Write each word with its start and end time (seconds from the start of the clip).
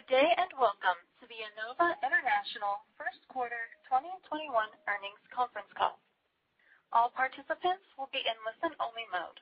Good 0.00 0.16
day, 0.16 0.32
and 0.40 0.48
welcome 0.56 0.96
to 1.20 1.28
the 1.28 1.36
Enova 1.44 1.92
International 2.00 2.80
first 2.96 3.20
quarter 3.28 3.68
2021 3.92 4.48
earnings 4.88 5.20
conference 5.28 5.68
call. 5.76 6.00
All 6.96 7.12
participants 7.12 7.84
will 8.00 8.08
be 8.08 8.24
in 8.24 8.32
listen-only 8.48 9.04
mode. 9.12 9.36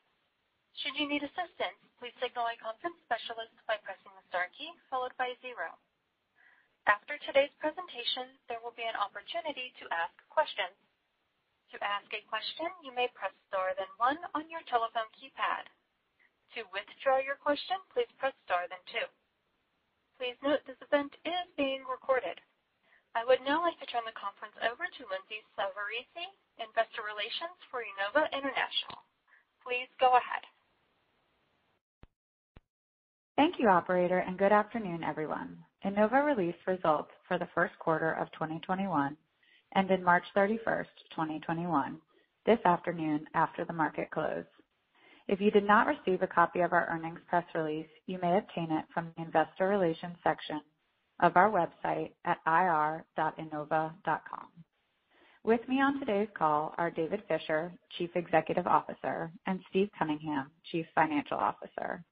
Should 0.83 0.99
you 0.99 1.07
need 1.07 1.23
assistance, 1.23 1.79
please 2.03 2.11
signal 2.19 2.51
a 2.51 2.59
conference 2.59 2.99
specialist 3.07 3.55
by 3.71 3.79
pressing 3.87 4.11
the 4.19 4.27
star 4.35 4.51
key 4.59 4.75
followed 4.91 5.15
by 5.15 5.39
zero. 5.47 5.79
After 6.91 7.23
today's 7.23 7.55
presentation, 7.63 8.35
there 8.51 8.59
will 8.59 8.75
be 8.75 8.83
an 8.91 8.99
opportunity 8.99 9.71
to 9.79 9.87
ask 9.95 10.11
questions. 10.27 10.75
To 11.71 11.79
ask 11.87 12.11
a 12.11 12.27
question, 12.27 12.67
you 12.83 12.91
may 12.99 13.07
press 13.15 13.31
star 13.47 13.79
then 13.79 13.95
one 14.03 14.19
on 14.35 14.51
your 14.51 14.67
telephone 14.67 15.07
keypad. 15.23 15.71
To 16.59 16.67
withdraw 16.75 17.23
your 17.23 17.39
question, 17.39 17.79
please 17.95 18.11
press 18.19 18.35
star 18.43 18.67
then 18.67 18.83
two. 18.91 19.07
Please 20.19 20.37
note 20.43 20.61
this 20.67 20.79
event 20.83 21.15
is 21.25 21.47
being 21.57 21.85
recorded. 21.89 22.39
I 23.15 23.25
would 23.25 23.41
now 23.47 23.63
like 23.63 23.79
to 23.81 23.87
turn 23.89 24.05
the 24.07 24.15
conference 24.19 24.55
over 24.63 24.85
to 24.87 25.03
Lindsay 25.11 25.41
Savarese, 25.57 26.27
Investor 26.61 27.03
Relations 27.07 27.57
for 27.71 27.81
Enova 27.83 28.29
International. 28.35 29.07
Please 29.65 29.89
go 30.01 30.13
ahead. 30.19 30.45
Thank 33.37 33.57
you, 33.59 33.69
operator, 33.71 34.19
and 34.19 34.39
good 34.39 34.53
afternoon, 34.53 35.05
everyone. 35.05 35.59
Enova 35.87 36.25
released 36.27 36.59
results 36.67 37.11
for 37.29 37.39
the 37.39 37.49
first 37.55 37.79
quarter 37.79 38.13
of 38.13 38.31
2021, 38.33 39.17
ended 39.77 40.03
March 40.03 40.25
31st, 40.37 40.93
2021, 41.17 42.01
this 42.47 42.59
afternoon 42.67 43.27
after 43.35 43.65
the 43.65 43.73
market 43.73 44.11
closed. 44.11 44.49
If 45.29 45.41
you 45.43 45.51
did 45.51 45.67
not 45.67 45.87
receive 45.87 46.23
a 46.23 46.27
copy 46.27 46.61
of 46.61 46.73
our 46.73 46.89
earnings 46.89 47.21
press 47.29 47.45
release, 47.55 47.87
you 48.07 48.19
may 48.23 48.39
obtain 48.39 48.73
it 48.73 48.87
from 48.95 49.13
the 49.17 49.23
investor 49.23 49.69
relations 49.69 50.17
section 50.25 50.63
of 51.21 51.37
our 51.37 51.51
website 51.51 52.13
at 52.25 52.39
ir.enova.com. 52.47 54.47
With 55.45 55.61
me 55.69 55.83
on 55.83 56.01
today's 56.01 56.29
call 56.37 56.75
are 56.79 56.91
David 56.91 57.23
Fisher, 57.29 57.71
Chief 57.99 58.09
Executive 58.15 58.67
Officer, 58.67 59.31
and 59.47 59.61
Steve 59.69 59.91
Cunningham, 59.99 60.51
Chief 60.73 60.87
Financial 60.95 61.37
Officer. 61.37 62.03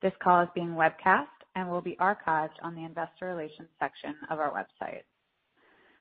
This 0.00 0.14
call 0.22 0.42
is 0.42 0.48
being 0.54 0.70
webcast 0.70 1.26
and 1.56 1.68
will 1.68 1.82
be 1.82 1.98
archived 2.00 2.56
on 2.62 2.74
the 2.74 2.84
investor 2.84 3.26
relations 3.26 3.68
section 3.78 4.14
of 4.30 4.38
our 4.38 4.52
website. 4.52 5.02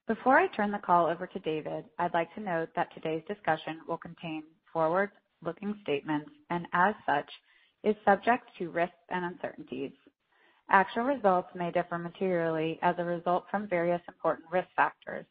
Before 0.07 0.39
I 0.39 0.47
turn 0.47 0.71
the 0.71 0.77
call 0.77 1.07
over 1.07 1.27
to 1.27 1.39
David, 1.39 1.83
I'd 1.99 2.13
like 2.13 2.33
to 2.35 2.41
note 2.41 2.69
that 2.75 2.93
today's 2.93 3.23
discussion 3.27 3.81
will 3.87 3.97
contain 3.97 4.43
forward-looking 5.45 5.79
statements, 5.83 6.29
and 6.49 6.67
as 6.73 6.95
such, 7.05 7.29
is 7.83 7.95
subject 8.03 8.45
to 8.57 8.69
risks 8.69 8.95
and 9.09 9.25
uncertainties. 9.25 9.91
Actual 10.69 11.03
results 11.03 11.49
may 11.53 11.71
differ 11.71 11.97
materially 11.99 12.79
as 12.81 12.95
a 12.97 13.03
result 13.03 13.45
from 13.51 13.67
various 13.67 14.01
important 14.07 14.47
risk 14.51 14.67
factors, 14.75 15.25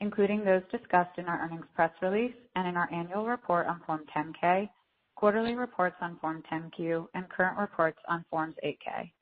including 0.00 0.42
those 0.44 0.62
discussed 0.72 1.18
in 1.18 1.26
our 1.26 1.42
earnings 1.44 1.66
press 1.74 1.90
release 2.00 2.34
and 2.56 2.66
in 2.66 2.76
our 2.76 2.88
annual 2.92 3.26
report 3.26 3.66
on 3.66 3.80
Form 3.86 4.02
10-K, 4.16 4.70
quarterly 5.16 5.54
reports 5.54 5.96
on 6.00 6.16
Form 6.20 6.42
10-Q, 6.50 7.10
and 7.14 7.28
current 7.28 7.58
reports 7.58 7.98
on 8.08 8.24
Forms 8.30 8.54
8-K. 8.64 9.12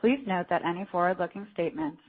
Please 0.00 0.18
note 0.26 0.46
that 0.50 0.64
any 0.64 0.84
forward-looking 0.90 1.46
statements 1.52 2.00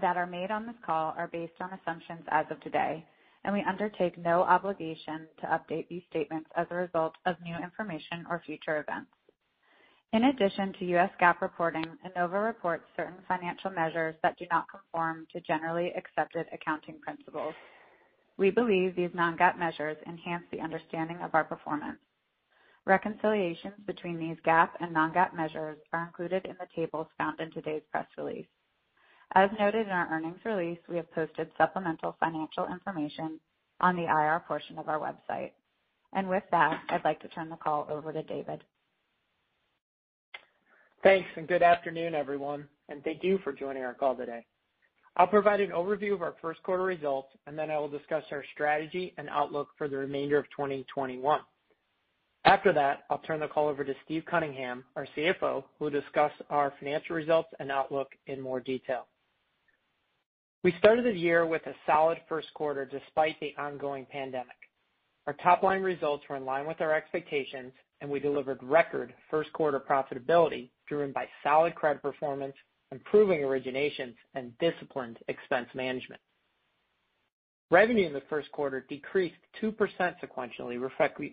that 0.00 0.16
are 0.16 0.26
made 0.26 0.50
on 0.50 0.64
this 0.64 0.76
call 0.86 1.12
are 1.18 1.28
based 1.28 1.60
on 1.60 1.70
assumptions 1.72 2.22
as 2.30 2.46
of 2.50 2.60
today, 2.60 3.04
and 3.44 3.54
we 3.54 3.62
undertake 3.64 4.18
no 4.18 4.42
obligation 4.42 5.28
to 5.40 5.46
update 5.46 5.88
these 5.88 6.02
statements 6.10 6.50
as 6.56 6.66
a 6.70 6.76
result 6.76 7.14
of 7.26 7.36
new 7.42 7.56
information 7.56 8.26
or 8.30 8.42
future 8.46 8.80
events. 8.80 9.10
In 10.12 10.24
addition 10.24 10.74
to 10.74 10.84
U.S. 10.86 11.10
GAAP 11.20 11.40
reporting, 11.40 11.86
Enova 12.06 12.44
reports 12.44 12.84
certain 12.96 13.18
financial 13.28 13.70
measures 13.70 14.14
that 14.22 14.38
do 14.38 14.46
not 14.50 14.66
conform 14.70 15.26
to 15.32 15.40
generally 15.40 15.92
accepted 15.96 16.46
accounting 16.52 17.00
principles. 17.00 17.54
We 18.38 18.50
believe 18.50 18.96
these 18.96 19.10
non-GAAP 19.14 19.58
measures 19.58 19.96
enhance 20.06 20.44
the 20.52 20.60
understanding 20.60 21.18
of 21.22 21.34
our 21.34 21.44
performance. 21.44 21.98
Reconciliations 22.86 23.74
between 23.86 24.18
these 24.18 24.38
GAAP 24.46 24.70
and 24.80 24.92
non-GAAP 24.92 25.34
measures 25.34 25.78
are 25.92 26.06
included 26.06 26.46
in 26.46 26.56
the 26.60 26.68
tables 26.76 27.08
found 27.18 27.40
in 27.40 27.50
today's 27.52 27.82
press 27.92 28.06
release. 28.18 28.46
As 29.34 29.50
noted 29.58 29.86
in 29.86 29.92
our 29.92 30.08
earnings 30.10 30.40
release, 30.44 30.78
we 30.88 30.96
have 30.96 31.10
posted 31.12 31.50
supplemental 31.56 32.16
financial 32.20 32.66
information 32.66 33.40
on 33.80 33.96
the 33.96 34.04
IR 34.04 34.42
portion 34.46 34.78
of 34.78 34.88
our 34.88 34.98
website. 34.98 35.52
And 36.12 36.28
with 36.28 36.42
that, 36.50 36.82
I'd 36.90 37.04
like 37.04 37.20
to 37.22 37.28
turn 37.28 37.48
the 37.48 37.56
call 37.56 37.86
over 37.90 38.12
to 38.12 38.22
David. 38.22 38.62
Thanks, 41.02 41.28
and 41.36 41.48
good 41.48 41.62
afternoon, 41.62 42.14
everyone, 42.14 42.68
and 42.88 43.02
thank 43.02 43.24
you 43.24 43.38
for 43.42 43.52
joining 43.52 43.82
our 43.82 43.94
call 43.94 44.14
today. 44.14 44.44
I'll 45.16 45.26
provide 45.26 45.60
an 45.60 45.70
overview 45.70 46.12
of 46.12 46.22
our 46.22 46.34
first 46.40 46.62
quarter 46.62 46.84
results, 46.84 47.28
and 47.46 47.58
then 47.58 47.70
I 47.70 47.78
will 47.78 47.88
discuss 47.88 48.24
our 48.30 48.44
strategy 48.52 49.14
and 49.16 49.28
outlook 49.30 49.68
for 49.76 49.88
the 49.88 49.96
remainder 49.96 50.38
of 50.38 50.44
2021. 50.56 51.40
After 52.44 52.72
that, 52.72 53.04
I'll 53.08 53.18
turn 53.18 53.40
the 53.40 53.48
call 53.48 53.68
over 53.68 53.82
to 53.82 53.94
Steve 54.04 54.24
Cunningham, 54.30 54.84
our 54.94 55.06
CFO, 55.16 55.64
who 55.78 55.84
will 55.84 55.90
discuss 55.90 56.32
our 56.50 56.72
financial 56.78 57.16
results 57.16 57.48
and 57.60 57.70
outlook 57.70 58.08
in 58.26 58.40
more 58.40 58.60
detail. 58.60 59.06
We 60.64 60.72
started 60.78 61.04
the 61.04 61.18
year 61.18 61.44
with 61.44 61.66
a 61.66 61.74
solid 61.86 62.18
first 62.28 62.46
quarter 62.54 62.84
despite 62.84 63.38
the 63.40 63.54
ongoing 63.58 64.06
pandemic. 64.06 64.56
Our 65.26 65.32
top-line 65.42 65.82
results 65.82 66.24
were 66.28 66.36
in 66.36 66.44
line 66.44 66.66
with 66.66 66.80
our 66.80 66.94
expectations, 66.94 67.72
and 68.00 68.08
we 68.08 68.20
delivered 68.20 68.62
record 68.62 69.12
first 69.28 69.52
quarter 69.52 69.80
profitability 69.80 70.70
driven 70.88 71.12
by 71.12 71.26
solid 71.42 71.74
credit 71.74 72.00
performance, 72.02 72.54
improving 72.92 73.40
originations, 73.40 74.14
and 74.34 74.56
disciplined 74.58 75.18
expense 75.28 75.68
management. 75.74 76.20
Revenue 77.72 78.06
in 78.06 78.12
the 78.12 78.22
first 78.28 78.52
quarter 78.52 78.84
decreased 78.88 79.34
2% 79.62 79.74
sequentially, 80.22 80.80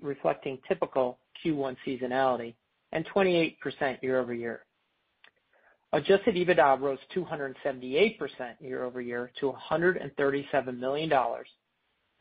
reflecting 0.02 0.58
typical 0.68 1.20
Q1 1.44 1.76
seasonality, 1.86 2.56
and 2.94 3.06
28% 3.14 3.58
year-over-year. 4.02 4.64
Adjusted 5.92 6.36
EBITDA 6.36 6.80
rose 6.80 7.00
278% 7.16 8.20
year-over-year 8.60 9.32
to 9.40 9.54
$137 9.72 10.78
million, 10.78 11.12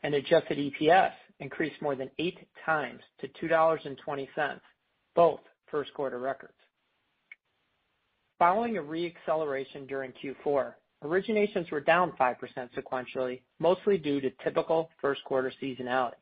and 0.01 0.15
adjusted 0.15 0.57
EPS 0.57 1.11
increased 1.39 1.79
more 1.79 1.95
than 1.95 2.09
8x 2.19 2.97
to 3.21 3.27
$2.20, 3.47 4.27
both 5.15 5.39
first 5.69 5.93
quarter 5.93 6.17
records. 6.17 6.53
Following 8.39 8.77
a 8.77 8.81
re-acceleration 8.81 9.85
during 9.85 10.13
Q4, 10.13 10.73
originations 11.03 11.69
were 11.71 11.79
down 11.79 12.11
5% 12.19 12.35
sequentially, 12.75 13.41
mostly 13.59 13.99
due 13.99 14.19
to 14.19 14.31
typical 14.43 14.89
first 14.99 15.23
quarter 15.25 15.53
seasonality. 15.61 16.13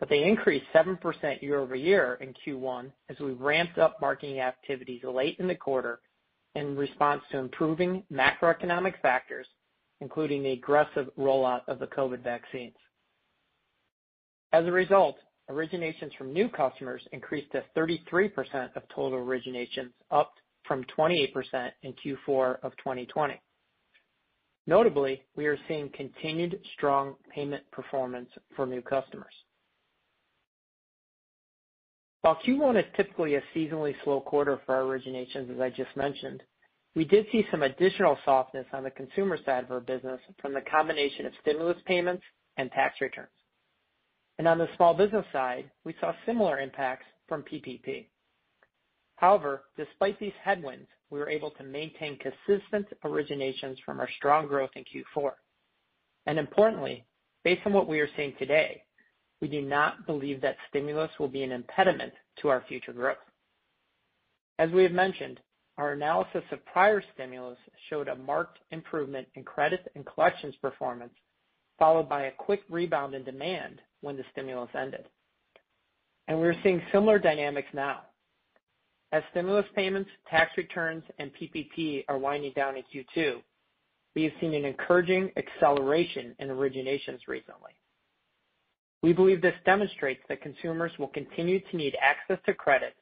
But 0.00 0.08
they 0.08 0.24
increased 0.24 0.66
7% 0.74 1.42
year-over-year 1.42 2.18
in 2.20 2.34
Q1 2.44 2.90
as 3.08 3.20
we 3.20 3.32
ramped 3.32 3.78
up 3.78 4.00
marketing 4.00 4.40
activities 4.40 5.02
late 5.04 5.36
in 5.38 5.46
the 5.46 5.54
quarter 5.54 6.00
in 6.54 6.76
response 6.76 7.22
to 7.30 7.38
improving 7.38 8.02
macroeconomic 8.12 9.00
factors, 9.00 9.46
including 10.00 10.42
the 10.42 10.52
aggressive 10.52 11.08
rollout 11.18 11.62
of 11.68 11.78
the 11.78 11.86
COVID 11.86 12.22
vaccines. 12.22 12.76
As 14.52 14.66
a 14.66 14.72
result, 14.72 15.16
originations 15.50 16.14
from 16.16 16.32
new 16.32 16.48
customers 16.48 17.02
increased 17.12 17.50
to 17.52 17.64
33% 17.76 18.76
of 18.76 18.82
total 18.94 19.18
originations, 19.18 19.90
up 20.10 20.34
from 20.64 20.84
28% 20.96 21.70
in 21.82 21.94
Q4 21.94 22.58
of 22.62 22.76
2020. 22.78 23.40
Notably, 24.66 25.22
we 25.36 25.46
are 25.46 25.58
seeing 25.66 25.90
continued 25.90 26.60
strong 26.74 27.16
payment 27.34 27.64
performance 27.72 28.28
for 28.54 28.66
new 28.66 28.80
customers. 28.80 29.32
While 32.22 32.38
Q1 32.46 32.78
is 32.78 32.84
typically 32.96 33.34
a 33.34 33.42
seasonally 33.54 33.94
slow 34.04 34.20
quarter 34.20 34.60
for 34.64 34.76
our 34.76 34.82
originations, 34.82 35.52
as 35.52 35.60
I 35.60 35.70
just 35.70 35.96
mentioned, 35.96 36.42
we 36.94 37.04
did 37.04 37.26
see 37.32 37.44
some 37.50 37.62
additional 37.62 38.16
softness 38.24 38.66
on 38.72 38.84
the 38.84 38.90
consumer 38.92 39.38
side 39.44 39.64
of 39.64 39.72
our 39.72 39.80
business 39.80 40.20
from 40.40 40.54
the 40.54 40.60
combination 40.70 41.26
of 41.26 41.32
stimulus 41.40 41.78
payments 41.84 42.22
and 42.56 42.70
tax 42.70 43.00
returns. 43.00 43.30
And 44.38 44.46
on 44.46 44.58
the 44.58 44.68
small 44.76 44.94
business 44.94 45.26
side, 45.32 45.70
we 45.84 45.94
saw 46.00 46.12
similar 46.24 46.60
impacts 46.60 47.06
from 47.28 47.42
PPP. 47.42 48.06
However, 49.16 49.64
despite 49.76 50.18
these 50.20 50.32
headwinds, 50.42 50.88
we 51.10 51.18
were 51.18 51.28
able 51.28 51.50
to 51.52 51.64
maintain 51.64 52.18
consistent 52.18 52.86
originations 53.04 53.76
from 53.84 54.00
our 54.00 54.08
strong 54.16 54.46
growth 54.46 54.70
in 54.76 54.84
Q4. 54.84 55.32
Importantly, 56.26 57.04
based 57.44 57.62
on 57.66 57.72
what 57.72 57.88
we 57.88 58.00
are 58.00 58.08
seeing 58.16 58.34
today, 58.38 58.84
we 59.42 59.48
do 59.48 59.60
not 59.60 60.06
believe 60.06 60.40
that 60.40 60.56
stimulus 60.70 61.10
will 61.18 61.28
be 61.28 61.42
an 61.42 61.50
impediment 61.50 62.12
to 62.40 62.48
our 62.48 62.64
future 62.68 62.92
growth. 62.92 63.16
As 64.60 64.70
we 64.70 64.84
have 64.84 64.92
mentioned, 64.92 65.40
our 65.78 65.92
analysis 65.92 66.44
of 66.52 66.64
prior 66.66 67.02
stimulus 67.12 67.58
showed 67.90 68.06
a 68.06 68.14
marked 68.14 68.60
improvement 68.70 69.26
in 69.34 69.42
credit 69.42 69.90
and 69.96 70.06
collections 70.06 70.54
performance, 70.62 71.12
followed 71.76 72.08
by 72.08 72.22
a 72.22 72.32
quick 72.32 72.62
rebound 72.70 73.14
in 73.14 73.24
demand 73.24 73.80
when 74.00 74.16
the 74.16 74.24
stimulus 74.30 74.70
ended. 74.78 75.06
And 76.28 76.38
We're 76.38 76.54
seeing 76.62 76.80
similar 76.92 77.18
dynamics 77.18 77.68
now. 77.74 78.02
As 79.10 79.24
stimulus 79.32 79.66
payments, 79.74 80.10
tax 80.30 80.52
returns, 80.56 81.02
and 81.18 81.32
PPP 81.34 82.04
are 82.08 82.16
winding 82.16 82.52
down 82.54 82.76
in 82.76 82.84
Q2, 82.94 83.42
we 84.14 84.22
have 84.22 84.32
seen 84.40 84.54
an 84.54 84.64
encouraging 84.64 85.32
acceleration 85.36 86.36
in 86.38 86.48
originations 86.48 87.26
recently. 87.26 87.72
We 89.02 89.12
believe 89.12 89.42
this 89.42 89.54
demonstrates 89.64 90.22
that 90.28 90.42
consumers 90.42 90.92
will 90.98 91.08
continue 91.08 91.60
to 91.60 91.76
need 91.76 91.96
access 92.00 92.38
to 92.46 92.54
credit 92.54 92.94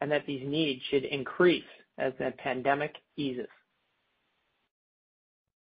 and 0.00 0.10
that 0.10 0.26
these 0.26 0.46
needs 0.46 0.82
should 0.90 1.04
increase 1.04 1.64
as 1.98 2.12
the 2.18 2.32
pandemic 2.38 2.94
eases. 3.16 3.48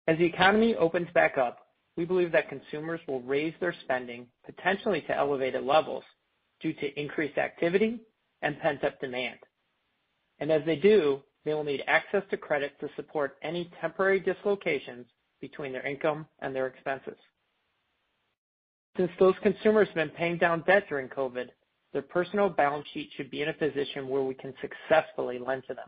As 0.08 0.18
the 0.18 0.26
economy 0.26 0.76
opens 0.76 1.10
back 1.14 1.38
up, 1.38 1.60
we 1.96 2.06
believe 2.06 2.32
that 2.32 2.50
consumers 2.50 3.02
will 3.08 3.22
raise 3.22 3.54
their 3.60 3.76
spending 3.84 4.28
potentially 4.46 5.02
to 5.02 5.16
elevated 5.16 5.64
levels 5.64 6.04
due 6.62 6.74
to 6.74 7.00
increased 7.00 7.38
activity 7.38 8.00
and 8.42 8.60
pent-up 8.60 9.00
demand. 9.02 9.40
And 10.40 10.52
as 10.52 10.62
they 10.66 10.76
do, 10.76 11.22
they 11.44 11.54
will 11.54 11.64
need 11.64 11.84
access 11.88 12.24
to 12.30 12.38
credit 12.38 12.80
to 12.80 12.90
support 12.96 13.38
any 13.42 13.72
temporary 13.82 14.20
dislocations 14.20 15.06
between 15.42 15.72
their 15.72 15.86
income 15.86 16.26
and 16.40 16.56
their 16.56 16.68
expenses. 16.68 17.18
Since 18.98 19.12
those 19.20 19.36
consumers 19.44 19.88
have 19.90 19.96
been 19.96 20.10
paying 20.10 20.38
down 20.38 20.64
debt 20.66 20.86
during 20.90 21.08
COVID, 21.08 21.48
their 21.94 22.02
personal 22.02 22.50
balance 22.50 22.86
sheet 22.94 23.12
should 23.16 23.30
be 23.30 23.44
in 23.44 23.50
a 23.50 23.54
position 23.54 24.10
where 24.10 24.24
we 24.24 24.34
can 24.34 24.54
successfully 24.60 25.40
lend 25.40 25.64
to 25.68 25.76
them. 25.76 25.88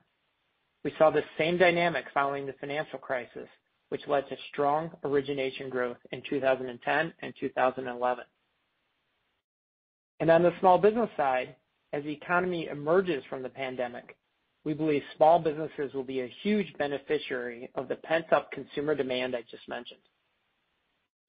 We 0.84 0.94
saw 0.98 1.10
the 1.10 1.24
same 1.38 1.58
dynamic 1.58 2.06
following 2.14 2.46
the 2.46 2.54
financial 2.54 3.00
crisis, 3.00 3.50
which 3.90 4.08
led 4.08 4.30
to 4.30 4.38
strong 4.52 4.92
origination 5.04 5.70
growth 5.70 5.98
in 6.12 6.22
2010 6.30 7.14
and 7.22 7.34
2011. 7.40 8.24
On 10.22 10.44
the 10.44 10.54
small 10.60 10.78
business 10.78 11.10
side, 11.18 11.56
as 11.92 12.04
the 12.04 12.12
economy 12.12 12.68
emerges 12.68 13.24
from 13.30 13.42
the 13.42 13.50
pandemic, 13.50 14.16
we 14.64 14.74
believe 14.74 15.02
small 15.18 15.40
businesses 15.40 15.94
will 15.94 16.04
be 16.04 16.22
a 16.22 16.34
huge 16.44 16.72
beneficiary 16.78 17.70
of 17.74 17.88
the 17.88 17.96
pent-up 17.96 18.52
consumer 18.52 18.94
demand 18.94 19.36
I 19.36 19.42
just 19.50 19.68
mentioned. 19.68 20.02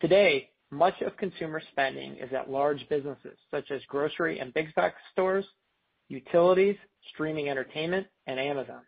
Today, 0.01 0.51
much 0.71 1.01
of 1.03 1.17
consumer 1.17 1.61
spending 1.73 2.17
is 2.17 2.33
at 2.33 2.51
large 2.51 2.89
businesses 2.89 3.37
such 3.51 3.71
as 3.71 3.81
grocery 3.89 4.39
and 4.39 4.55
big 4.55 4.75
box 4.75 4.95
stores, 5.13 5.45
utilities, 6.09 6.77
streaming 7.13 7.49
entertainment, 7.49 8.07
and 8.27 8.39
Amazon. 8.39 8.83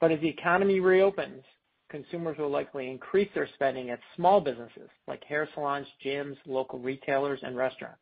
But 0.00 0.12
as 0.12 0.20
the 0.20 0.28
economy 0.28 0.80
reopens, 0.80 1.44
consumers 1.90 2.38
will 2.38 2.50
likely 2.50 2.88
increase 2.88 3.28
their 3.34 3.48
spending 3.54 3.90
at 3.90 4.00
small 4.16 4.40
businesses 4.40 4.88
like 5.06 5.22
hair 5.24 5.48
salons, 5.54 5.86
gyms, 6.04 6.36
local 6.46 6.78
retailers, 6.78 7.40
and 7.42 7.56
restaurants. 7.56 8.00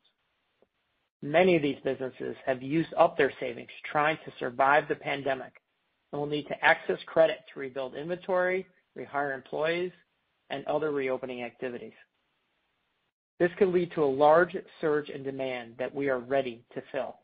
Many 1.22 1.56
of 1.56 1.62
these 1.62 1.78
businesses 1.84 2.36
have 2.46 2.62
used 2.62 2.94
up 2.96 3.16
their 3.16 3.32
savings 3.40 3.70
trying 3.90 4.18
to 4.24 4.32
survive 4.38 4.86
the 4.88 4.94
pandemic 4.94 5.52
and 6.12 6.20
will 6.20 6.28
need 6.28 6.46
to 6.46 6.64
access 6.64 6.98
credit 7.06 7.38
to 7.52 7.60
rebuild 7.60 7.96
inventory, 7.96 8.66
rehire 8.96 9.34
employees, 9.34 9.90
and 10.50 10.64
other 10.66 10.92
reopening 10.92 11.42
activities. 11.42 11.92
This 13.38 13.50
could 13.58 13.68
lead 13.68 13.92
to 13.92 14.02
a 14.02 14.06
large 14.06 14.56
surge 14.80 15.10
in 15.10 15.22
demand 15.22 15.74
that 15.78 15.94
we 15.94 16.08
are 16.08 16.18
ready 16.18 16.64
to 16.74 16.82
fill. 16.90 17.16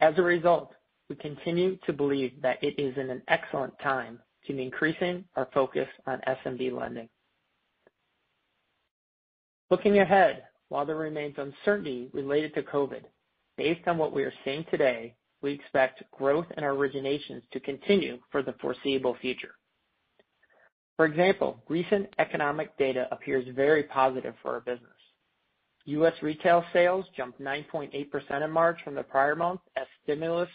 As 0.00 0.14
a 0.18 0.22
result, 0.22 0.72
we 1.08 1.16
continue 1.16 1.76
to 1.86 1.92
believe 1.92 2.32
that 2.42 2.62
it 2.62 2.78
is 2.78 2.96
an 2.98 3.22
excellent 3.28 3.78
time 3.78 4.18
to 4.46 4.52
be 4.52 4.62
increasing 4.62 5.24
our 5.36 5.48
focus 5.54 5.88
on 6.06 6.20
SMB 6.26 6.72
lending. 6.72 7.08
Looking 9.70 9.98
ahead, 9.98 10.44
while 10.68 10.84
there 10.84 10.96
remains 10.96 11.36
uncertainty 11.38 12.08
related 12.12 12.54
to 12.54 12.62
COVID, 12.62 13.02
based 13.56 13.86
on 13.86 13.98
what 13.98 14.12
we 14.12 14.22
are 14.24 14.32
seeing 14.44 14.64
today, 14.70 15.14
we 15.42 15.52
expect 15.52 16.02
growth 16.12 16.46
in 16.56 16.64
our 16.64 16.72
originations 16.72 17.42
to 17.52 17.60
continue 17.60 18.18
for 18.30 18.42
the 18.42 18.54
foreseeable 18.60 19.16
future. 19.20 19.54
For 20.96 21.04
example, 21.04 21.62
recent 21.68 22.08
economic 22.18 22.76
data 22.78 23.06
appears 23.10 23.46
very 23.54 23.82
positive 23.84 24.34
for 24.42 24.54
our 24.54 24.60
business. 24.60 24.95
U.S. 25.86 26.14
retail 26.20 26.64
sales 26.72 27.04
jumped 27.16 27.40
9.8% 27.40 28.44
in 28.44 28.50
March 28.50 28.78
from 28.82 28.96
the 28.96 29.04
prior 29.04 29.36
month 29.36 29.60
as 29.76 29.86
stimulus, 30.02 30.48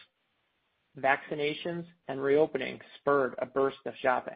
vaccinations, 1.00 1.86
and 2.10 2.22
reopening 2.22 2.80
spurred 3.00 3.36
a 3.39 3.45
burst 3.45 3.78
of 3.86 3.94
shopping. 4.01 4.36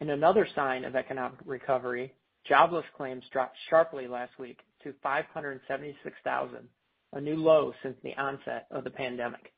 In 0.00 0.10
another 0.10 0.48
sign 0.54 0.84
of 0.86 0.96
economic 0.96 1.38
recovery, 1.44 2.14
jobless 2.48 2.86
claims 2.96 3.22
dropped 3.30 3.56
sharply 3.68 4.08
last 4.08 4.32
week 4.38 4.60
to 4.82 4.94
576,000, 5.02 6.56
a 7.12 7.20
new 7.20 7.36
low 7.36 7.74
since 7.82 7.96
the 8.02 8.16
onset 8.16 8.66
of 8.70 8.84
the 8.84 8.90
pandemic. 8.90 9.52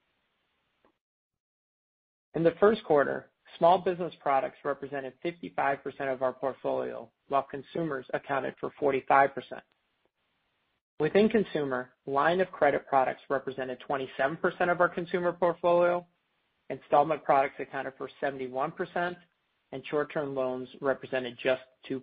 In 2.35 2.43
the 2.43 2.55
first 2.59 2.83
quarter, 2.83 3.29
small 3.57 3.79
business 3.79 4.15
products 4.21 4.59
represented 4.65 5.13
55% 5.25 5.79
of 6.13 6.23
our 6.23 6.33
portfolio, 6.33 7.09
while 7.29 7.47
consumers 7.49 8.07
accounted 8.13 8.55
for 8.59 8.73
45%. 8.81 9.31
Within 11.03 11.29
consumer, 11.29 11.91
line 12.07 12.41
of 12.41 12.53
credit 12.53 12.87
products 12.87 13.23
represented 13.29 13.77
27% 13.91 14.71
of 14.71 14.81
our 14.81 14.89
consumer 14.89 15.33
portfolio, 15.33 16.07
installment 16.71 17.25
products 17.25 17.57
accounted 17.59 17.95
for 17.99 18.09
71%, 18.23 19.17
and 19.73 19.83
short-term 19.91 20.33
loans 20.33 20.69
represented 20.81 21.37
just 21.43 21.63
2%. 21.91 22.01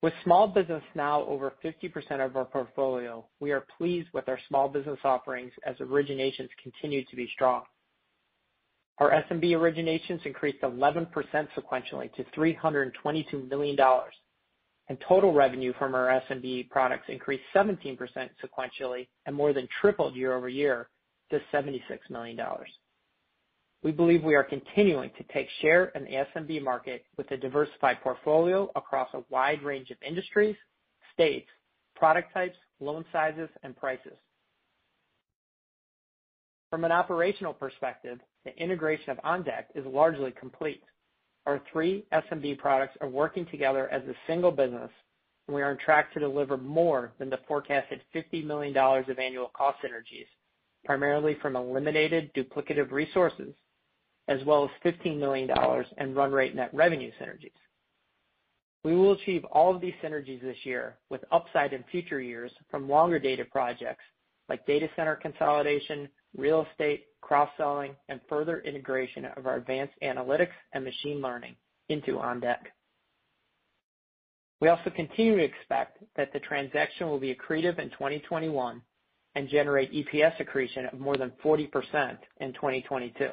With 0.00 0.14
small 0.24 0.48
business 0.48 0.82
now 0.94 1.26
over 1.26 1.52
50% 1.62 2.24
of 2.24 2.34
our 2.34 2.46
portfolio, 2.46 3.22
we 3.38 3.50
are 3.50 3.66
pleased 3.76 4.08
with 4.14 4.26
our 4.26 4.38
small 4.48 4.66
business 4.66 5.00
offerings 5.04 5.52
as 5.66 5.76
originations 5.76 6.48
continue 6.62 7.04
to 7.04 7.16
be 7.16 7.28
strong. 7.34 7.64
Our 8.96 9.10
SMB 9.10 9.44
originations 9.44 10.24
increased 10.24 10.62
11% 10.62 11.10
sequentially 11.54 12.10
to 12.14 12.24
$322 12.34 13.46
million, 13.46 13.76
and 14.90 14.98
total 15.08 15.32
revenue 15.32 15.72
from 15.78 15.94
our 15.94 16.20
SMB 16.28 16.68
products 16.68 17.04
increased 17.08 17.44
17% 17.54 17.96
sequentially 18.44 19.06
and 19.24 19.36
more 19.36 19.52
than 19.52 19.68
tripled 19.80 20.16
year-over-year 20.16 20.88
to 21.30 21.40
$76 21.54 21.80
million. 22.10 22.36
We 23.84 23.92
believe 23.92 24.24
we 24.24 24.34
are 24.34 24.42
continuing 24.42 25.10
to 25.16 25.22
take 25.32 25.46
share 25.62 25.86
in 25.94 26.04
the 26.04 26.26
SMB 26.34 26.64
market 26.64 27.04
with 27.16 27.30
a 27.30 27.36
diversified 27.36 27.98
portfolio 28.02 28.68
across 28.74 29.08
a 29.14 29.22
wide 29.30 29.62
range 29.62 29.92
of 29.92 29.96
industries, 30.04 30.56
states, 31.14 31.48
product 31.94 32.34
types, 32.34 32.56
loan 32.80 33.04
sizes, 33.12 33.48
and 33.62 33.76
prices. 33.76 34.18
From 36.68 36.82
an 36.82 36.90
operational 36.90 37.54
perspective, 37.54 38.18
the 38.44 38.56
integration 38.60 39.10
of 39.10 39.18
OnDeck 39.18 39.66
is 39.76 39.86
largely 39.86 40.32
complete. 40.32 40.82
Our 41.50 41.60
three 41.72 42.04
SMB 42.12 42.58
products 42.58 42.96
are 43.00 43.08
working 43.08 43.44
together 43.44 43.88
as 43.88 44.02
a 44.04 44.14
single 44.28 44.52
business, 44.52 44.88
and 45.48 45.54
we 45.56 45.62
are 45.62 45.70
on 45.70 45.78
track 45.78 46.14
to 46.14 46.20
deliver 46.20 46.56
more 46.56 47.12
than 47.18 47.28
the 47.28 47.40
forecasted 47.48 48.02
$50 48.14 48.44
million 48.44 48.76
of 48.76 49.18
annual 49.18 49.50
cost 49.52 49.78
synergies, 49.82 50.28
primarily 50.84 51.36
from 51.42 51.56
eliminated 51.56 52.32
duplicative 52.34 52.92
resources, 52.92 53.52
as 54.28 54.38
well 54.44 54.62
as 54.62 54.92
$15 54.92 55.18
million 55.18 55.50
in 55.98 56.14
run 56.14 56.30
rate 56.30 56.54
net 56.54 56.70
revenue 56.72 57.10
synergies. 57.20 57.50
We 58.84 58.94
will 58.94 59.14
achieve 59.14 59.44
all 59.46 59.74
of 59.74 59.80
these 59.80 59.94
synergies 60.04 60.42
this 60.42 60.58
year 60.62 60.98
with 61.10 61.24
upside 61.32 61.72
in 61.72 61.82
future 61.90 62.20
years 62.20 62.52
from 62.70 62.88
longer-dated 62.88 63.50
projects 63.50 64.04
like 64.48 64.64
data 64.66 64.88
center 64.94 65.16
consolidation, 65.16 66.08
real 66.36 66.64
estate, 66.70 67.06
cross-selling, 67.20 67.94
and 68.08 68.20
further 68.28 68.60
integration 68.60 69.24
of 69.36 69.46
our 69.46 69.56
advanced 69.56 69.94
analytics 70.02 70.54
and 70.72 70.84
machine 70.84 71.20
learning 71.20 71.54
into 71.88 72.12
OnDeck. 72.12 72.58
We 74.60 74.68
also 74.68 74.90
continue 74.90 75.36
to 75.36 75.44
expect 75.44 75.98
that 76.16 76.32
the 76.32 76.40
transaction 76.40 77.08
will 77.08 77.18
be 77.18 77.34
accretive 77.34 77.78
in 77.78 77.90
2021 77.90 78.82
and 79.34 79.48
generate 79.48 79.92
EPS 79.92 80.38
accretion 80.40 80.86
of 80.86 81.00
more 81.00 81.16
than 81.16 81.32
40% 81.42 82.18
in 82.40 82.52
2022. 82.52 83.30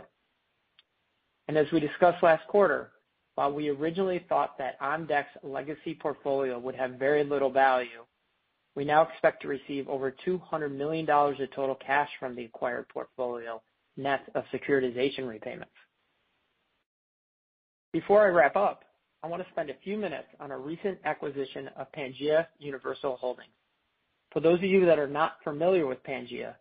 As 1.49 1.65
we 1.71 1.79
discussed 1.79 2.21
last 2.21 2.45
quarter, 2.47 2.91
while 3.35 3.51
we 3.51 3.69
originally 3.69 4.23
thought 4.29 4.57
that 4.59 4.79
OnDeck's 4.79 5.37
legacy 5.43 5.95
portfolio 5.99 6.59
would 6.59 6.75
have 6.75 6.91
very 6.91 7.23
little 7.23 7.49
value, 7.49 8.05
we 8.75 8.85
now 8.85 9.01
expect 9.01 9.41
to 9.41 9.47
receive 9.47 9.89
over 9.89 10.13
$200 10.25 10.71
million 10.71 11.09
of 11.09 11.51
total 11.55 11.75
cash 11.75 12.09
from 12.19 12.35
the 12.35 12.45
acquired 12.45 12.87
portfolio, 12.89 13.59
net 13.97 14.21
of 14.35 14.43
securitization 14.53 15.27
repayments. 15.27 15.71
Before 17.93 18.25
I 18.25 18.29
wrap 18.29 18.55
up, 18.55 18.83
I 19.23 19.27
want 19.27 19.43
to 19.43 19.49
spend 19.51 19.69
a 19.69 19.75
few 19.83 19.97
minutes 19.97 20.27
on 20.39 20.51
our 20.51 20.59
recent 20.59 20.99
acquisition 21.03 21.69
of 21.75 21.91
Pangea 21.91 22.47
Universal 22.59 23.17
Holdings. 23.17 23.49
For 24.31 24.39
those 24.39 24.59
of 24.59 24.65
you 24.65 24.85
that 24.85 24.99
are 24.99 25.07
not 25.07 25.37
familiar 25.43 25.87
with 25.87 26.03
Pangea, 26.03 26.53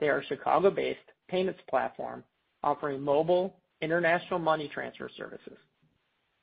they 0.00 0.08
are 0.08 0.18
a 0.18 0.26
Chicago-based 0.26 0.98
payments 1.28 1.60
platform 1.68 2.24
offering 2.62 3.00
mobile 3.00 3.56
international 3.80 4.38
money 4.38 4.70
transfer 4.72 5.08
services. 5.16 5.56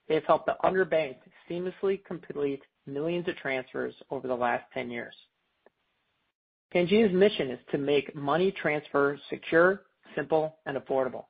They 0.07 0.15
have 0.15 0.25
helped 0.25 0.47
the 0.47 0.57
underbanked 0.63 1.19
seamlessly 1.49 2.03
complete 2.03 2.61
millions 2.87 3.27
of 3.27 3.35
transfers 3.37 3.93
over 4.09 4.27
the 4.27 4.35
last 4.35 4.63
10 4.73 4.89
years. 4.89 5.13
Pangea's 6.73 7.13
mission 7.13 7.51
is 7.51 7.59
to 7.71 7.77
make 7.77 8.15
money 8.15 8.51
transfer 8.51 9.19
secure, 9.29 9.83
simple, 10.19 10.57
and 10.65 10.77
affordable. 10.77 11.25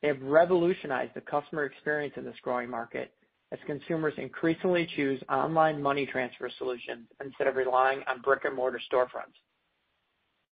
They 0.00 0.08
have 0.08 0.22
revolutionized 0.22 1.14
the 1.14 1.20
customer 1.20 1.64
experience 1.64 2.14
in 2.16 2.24
this 2.24 2.36
growing 2.42 2.70
market 2.70 3.12
as 3.52 3.58
consumers 3.66 4.14
increasingly 4.18 4.88
choose 4.96 5.20
online 5.28 5.82
money 5.82 6.06
transfer 6.06 6.50
solutions 6.58 7.06
instead 7.24 7.46
of 7.46 7.56
relying 7.56 8.00
on 8.08 8.20
brick-and-mortar 8.20 8.80
storefronts. 8.92 9.38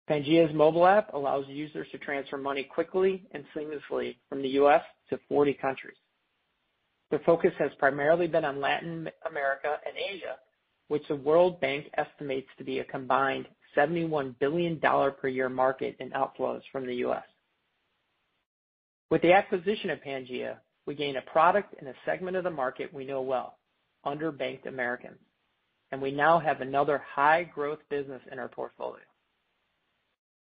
Pangea's 0.08 0.54
mobile 0.54 0.86
app 0.86 1.12
allows 1.12 1.44
users 1.48 1.86
to 1.92 1.98
transfer 1.98 2.38
money 2.38 2.64
quickly 2.64 3.24
and 3.32 3.44
seamlessly 3.54 4.16
from 4.28 4.42
the 4.42 4.48
U.S. 4.50 4.82
to 5.10 5.18
40 5.28 5.54
countries. 5.54 5.96
Their 7.10 7.20
focus 7.20 7.52
has 7.58 7.70
primarily 7.78 8.26
been 8.26 8.44
on 8.44 8.60
Latin 8.60 9.08
America 9.28 9.76
and 9.86 9.94
Asia, 9.96 10.36
which 10.88 11.06
the 11.08 11.16
World 11.16 11.60
Bank 11.60 11.86
estimates 11.96 12.48
to 12.58 12.64
be 12.64 12.78
a 12.78 12.84
combined 12.84 13.46
$71 13.76 14.34
billion 14.38 14.78
per 14.78 15.28
year 15.28 15.48
market 15.48 15.96
in 16.00 16.10
outflows 16.10 16.62
from 16.72 16.86
the 16.86 16.96
U.S. 16.96 17.24
With 19.10 19.22
the 19.22 19.32
acquisition 19.32 19.90
of 19.90 20.00
Pangea, 20.00 20.56
we 20.86 20.94
gain 20.94 21.16
a 21.16 21.22
product 21.22 21.74
in 21.80 21.88
a 21.88 21.94
segment 22.04 22.36
of 22.36 22.44
the 22.44 22.50
market 22.50 22.92
we 22.92 23.04
know 23.04 23.22
well, 23.22 23.58
underbanked 24.04 24.66
Americans, 24.66 25.18
and 25.92 26.00
we 26.00 26.10
now 26.10 26.38
have 26.38 26.60
another 26.60 27.02
high-growth 27.14 27.78
business 27.88 28.22
in 28.30 28.38
our 28.38 28.48
portfolio. 28.48 29.02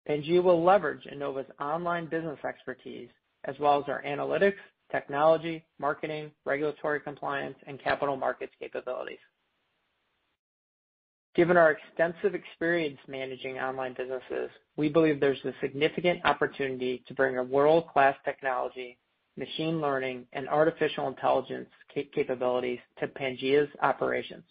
Pangea 0.08 0.44
will 0.44 0.64
leverage 0.64 1.06
Enova's 1.12 1.46
online 1.60 2.08
business 2.08 2.40
expertise 2.46 3.10
as 3.46 3.56
well 3.60 3.80
as 3.80 3.90
our 3.90 4.02
analytics, 4.04 4.56
technology, 4.92 5.66
marketing, 5.80 6.32
regulatory 6.46 7.00
compliance, 7.00 7.58
and 7.68 7.82
capital 7.82 8.16
markets 8.16 8.54
capabilities. 8.60 9.20
Given 11.36 11.58
our 11.58 11.72
extensive 11.72 12.36
experience 12.36 13.00
managing 13.08 13.58
online 13.58 13.96
businesses, 13.98 14.52
we 14.78 14.88
believe 14.88 15.20
there's 15.20 15.44
a 15.46 15.54
significant 15.62 16.24
opportunity 16.26 17.04
to 17.08 17.14
bring 17.16 17.38
a 17.38 17.44
world-class 17.44 18.16
technology, 18.24 19.00
machine 19.36 19.82
learning, 19.82 20.28
and 20.34 20.48
artificial 20.48 21.08
intelligence 21.08 21.70
capabilities 22.14 22.80
to 23.00 23.08
Pangea's 23.08 23.70
operations. 23.82 24.44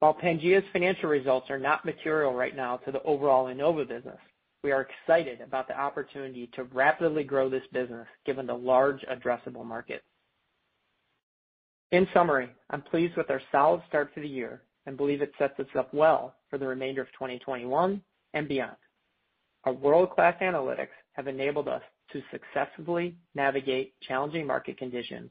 While 0.00 0.14
Pangea's 0.14 0.64
financial 0.72 1.08
results 1.08 1.50
are 1.50 1.58
not 1.58 1.84
material 1.84 2.34
right 2.34 2.54
now 2.56 2.78
to 2.78 2.90
the 2.90 3.02
overall 3.02 3.46
Enova 3.46 3.88
business, 3.88 4.18
we 4.64 4.72
are 4.72 4.88
excited 4.88 5.40
about 5.40 5.68
the 5.68 5.78
opportunity 5.78 6.50
to 6.54 6.64
rapidly 6.64 7.22
grow 7.22 7.48
this 7.48 7.62
business 7.72 8.08
given 8.24 8.46
the 8.46 8.54
large 8.54 9.02
addressable 9.02 9.64
market. 9.64 10.02
In 11.92 12.08
summary, 12.12 12.48
I'm 12.70 12.82
pleased 12.82 13.16
with 13.16 13.30
our 13.30 13.40
solid 13.52 13.82
start 13.88 14.12
to 14.16 14.20
the 14.20 14.28
year 14.28 14.62
and 14.86 14.96
believe 14.96 15.22
it 15.22 15.32
sets 15.38 15.58
us 15.58 15.66
up 15.76 15.92
well 15.92 16.34
for 16.48 16.58
the 16.58 16.66
remainder 16.66 17.02
of 17.02 17.08
2021 17.12 18.00
and 18.34 18.48
beyond. 18.48 18.76
Our 19.64 19.72
world-class 19.72 20.36
analytics 20.40 20.88
have 21.12 21.26
enabled 21.26 21.68
us 21.68 21.82
to 22.12 22.22
successfully 22.30 23.16
navigate 23.34 23.94
challenging 24.00 24.46
market 24.46 24.78
conditions, 24.78 25.30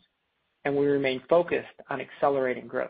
and 0.65 0.75
we 0.75 0.85
remain 0.85 1.21
focused 1.29 1.67
on 1.89 2.01
accelerating 2.01 2.67
growth. 2.67 2.89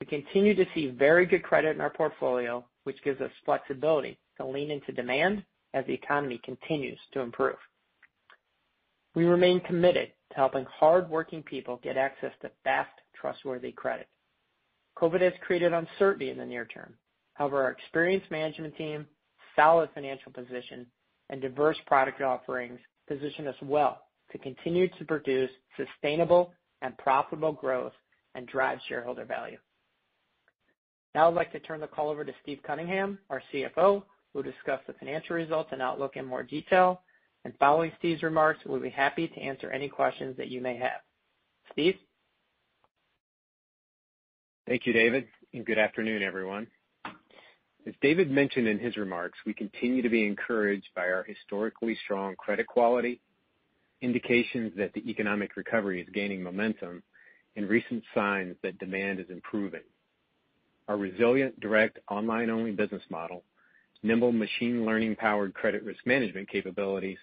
We 0.00 0.06
continue 0.06 0.54
to 0.54 0.66
see 0.74 0.88
very 0.88 1.26
good 1.26 1.42
credit 1.42 1.74
in 1.74 1.80
our 1.80 1.90
portfolio, 1.90 2.64
which 2.84 3.02
gives 3.02 3.20
us 3.20 3.30
flexibility 3.44 4.18
to 4.36 4.46
lean 4.46 4.70
into 4.70 4.92
demand 4.92 5.44
as 5.72 5.84
the 5.86 5.94
economy 5.94 6.40
continues 6.44 6.98
to 7.12 7.20
improve. 7.20 7.56
We 9.14 9.24
remain 9.24 9.60
committed 9.60 10.12
to 10.30 10.36
helping 10.36 10.66
hardworking 10.66 11.42
people 11.42 11.80
get 11.82 11.96
access 11.96 12.32
to 12.42 12.50
fast, 12.64 12.90
trustworthy 13.14 13.72
credit. 13.72 14.08
COVID 14.98 15.20
has 15.20 15.32
created 15.44 15.72
uncertainty 15.72 16.30
in 16.30 16.38
the 16.38 16.46
near 16.46 16.64
term. 16.64 16.94
However, 17.34 17.62
our 17.62 17.70
experienced 17.70 18.30
management 18.30 18.76
team, 18.76 19.06
solid 19.56 19.90
financial 19.94 20.32
position, 20.32 20.86
and 21.30 21.40
diverse 21.40 21.76
product 21.86 22.20
offerings 22.22 22.78
position 23.08 23.46
us 23.46 23.56
well 23.62 24.02
to 24.32 24.38
continue 24.38 24.88
to 24.98 25.04
produce 25.04 25.50
sustainable 25.76 26.52
and 26.82 26.96
profitable 26.98 27.52
growth 27.52 27.92
and 28.34 28.46
drive 28.46 28.78
shareholder 28.88 29.24
value. 29.24 29.58
Now 31.14 31.28
I'd 31.28 31.34
like 31.34 31.52
to 31.52 31.60
turn 31.60 31.80
the 31.80 31.86
call 31.86 32.10
over 32.10 32.24
to 32.24 32.32
Steve 32.42 32.60
Cunningham, 32.66 33.18
our 33.30 33.42
CFO, 33.52 34.02
who 34.32 34.38
will 34.38 34.42
discuss 34.42 34.80
the 34.86 34.94
financial 34.94 35.36
results 35.36 35.70
and 35.72 35.80
outlook 35.80 36.16
in 36.16 36.24
more 36.24 36.42
detail. 36.42 37.02
And 37.44 37.54
following 37.58 37.92
Steve's 37.98 38.22
remarks, 38.22 38.60
we'll 38.66 38.80
be 38.80 38.90
happy 38.90 39.28
to 39.28 39.40
answer 39.40 39.70
any 39.70 39.88
questions 39.88 40.36
that 40.36 40.48
you 40.48 40.60
may 40.60 40.76
have. 40.78 41.00
Steve? 41.72 41.96
Thank 44.66 44.86
you, 44.86 44.94
David, 44.94 45.26
and 45.52 45.66
good 45.66 45.78
afternoon, 45.78 46.22
everyone. 46.22 46.66
As 47.86 47.92
David 48.00 48.30
mentioned 48.30 48.66
in 48.66 48.78
his 48.78 48.96
remarks, 48.96 49.38
we 49.44 49.52
continue 49.52 50.00
to 50.00 50.08
be 50.08 50.24
encouraged 50.24 50.88
by 50.96 51.02
our 51.02 51.22
historically 51.22 51.98
strong 52.02 52.34
credit 52.36 52.66
quality, 52.66 53.20
indications 54.00 54.72
that 54.78 54.94
the 54.94 55.06
economic 55.06 55.58
recovery 55.58 56.00
is 56.00 56.08
gaining 56.14 56.42
momentum, 56.42 57.02
and 57.56 57.68
recent 57.68 58.02
signs 58.14 58.56
that 58.62 58.78
demand 58.78 59.20
is 59.20 59.28
improving. 59.28 59.82
Our 60.88 60.96
resilient, 60.96 61.60
direct, 61.60 61.98
online-only 62.10 62.70
business 62.70 63.02
model, 63.10 63.42
nimble 64.02 64.32
machine 64.32 64.86
learning-powered 64.86 65.52
credit 65.52 65.82
risk 65.84 66.06
management 66.06 66.48
capabilities, 66.48 67.18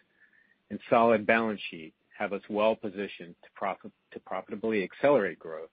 and 0.70 0.80
solid 0.92 1.26
balance 1.26 1.60
sheet 1.72 1.96
have 2.16 2.34
us 2.34 2.44
well 2.52 2.76
positioned 2.76 3.34
to 3.44 4.20
profitably 4.28 4.84
accelerate 4.84 5.40
growth 5.40 5.72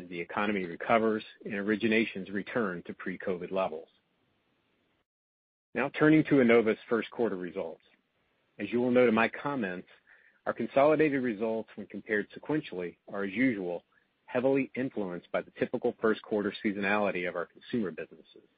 as 0.00 0.08
the 0.08 0.20
economy 0.20 0.64
recovers 0.64 1.22
and 1.44 1.54
originations 1.54 2.32
return 2.32 2.82
to 2.86 2.94
pre-COVID 2.94 3.52
levels. 3.52 3.88
Now 5.74 5.90
turning 5.98 6.24
to 6.24 6.40
Enova's 6.40 6.78
first 6.88 7.10
quarter 7.10 7.36
results. 7.36 7.82
As 8.58 8.66
you 8.72 8.80
will 8.80 8.90
note 8.90 9.08
in 9.08 9.14
my 9.14 9.28
comments, 9.28 9.88
our 10.46 10.52
consolidated 10.52 11.22
results 11.22 11.68
when 11.76 11.86
compared 11.86 12.26
sequentially 12.32 12.96
are, 13.12 13.24
as 13.24 13.32
usual, 13.32 13.84
heavily 14.26 14.70
influenced 14.74 15.30
by 15.32 15.42
the 15.42 15.50
typical 15.58 15.94
first 16.00 16.22
quarter 16.22 16.52
seasonality 16.64 17.28
of 17.28 17.36
our 17.36 17.46
consumer 17.46 17.90
businesses. 17.90 18.48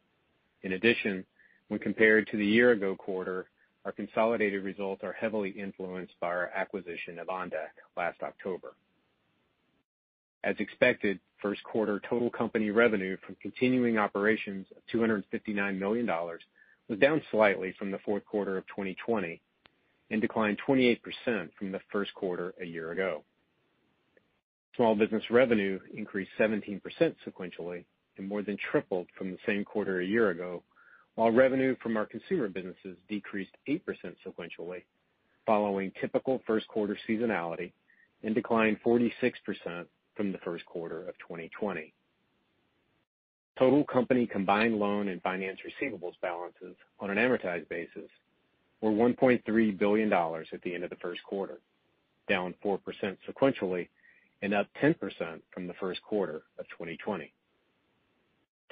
In 0.62 0.72
addition, 0.72 1.24
when 1.68 1.80
compared 1.80 2.28
to 2.28 2.36
the 2.36 2.46
year 2.46 2.70
ago 2.70 2.94
quarter, 2.94 3.46
our 3.84 3.92
consolidated 3.92 4.62
results 4.62 5.02
are 5.02 5.12
heavily 5.12 5.50
influenced 5.50 6.14
by 6.20 6.28
our 6.28 6.50
acquisition 6.54 7.18
of 7.18 7.26
OnDeck 7.26 7.72
last 7.96 8.22
October. 8.22 8.74
As 10.44 10.56
expected, 10.58 11.20
first 11.40 11.62
quarter 11.62 12.00
total 12.08 12.30
company 12.30 12.70
revenue 12.70 13.16
from 13.24 13.36
continuing 13.40 13.98
operations 13.98 14.66
of 14.76 14.82
$259 14.92 15.78
million 15.78 16.06
was 16.88 16.98
down 16.98 17.22
slightly 17.30 17.74
from 17.78 17.90
the 17.90 17.98
fourth 18.04 18.24
quarter 18.24 18.56
of 18.56 18.66
2020 18.66 19.40
and 20.10 20.20
declined 20.20 20.58
28% 20.66 21.00
from 21.58 21.72
the 21.72 21.80
first 21.90 22.12
quarter 22.14 22.54
a 22.60 22.66
year 22.66 22.90
ago. 22.92 23.22
Small 24.76 24.94
business 24.94 25.22
revenue 25.30 25.78
increased 25.94 26.30
17% 26.38 26.80
sequentially 27.26 27.84
and 28.18 28.28
more 28.28 28.42
than 28.42 28.56
tripled 28.70 29.06
from 29.16 29.30
the 29.30 29.38
same 29.46 29.64
quarter 29.64 30.00
a 30.00 30.06
year 30.06 30.30
ago, 30.30 30.62
while 31.14 31.30
revenue 31.30 31.76
from 31.82 31.96
our 31.96 32.06
consumer 32.06 32.48
businesses 32.48 32.96
decreased 33.08 33.56
8% 33.68 33.80
sequentially 34.26 34.82
following 35.46 35.92
typical 36.00 36.40
first 36.46 36.68
quarter 36.68 36.96
seasonality 37.08 37.72
and 38.22 38.34
declined 38.34 38.78
46% 38.84 39.12
from 40.16 40.32
the 40.32 40.38
first 40.38 40.64
quarter 40.66 41.08
of 41.08 41.18
2020. 41.18 41.92
Total 43.58 43.84
company 43.84 44.26
combined 44.26 44.78
loan 44.78 45.08
and 45.08 45.22
finance 45.22 45.58
receivables 45.60 46.14
balances 46.22 46.74
on 47.00 47.10
an 47.10 47.18
amortized 47.18 47.68
basis 47.68 48.10
were 48.80 48.90
$1.3 48.90 49.78
billion 49.78 50.12
at 50.12 50.62
the 50.62 50.74
end 50.74 50.84
of 50.84 50.90
the 50.90 50.96
first 50.96 51.22
quarter, 51.22 51.58
down 52.28 52.54
4% 52.64 52.78
sequentially 53.28 53.88
and 54.42 54.54
up 54.54 54.66
10% 54.82 54.96
from 55.52 55.66
the 55.66 55.74
first 55.74 56.02
quarter 56.02 56.42
of 56.58 56.68
2020. 56.70 57.32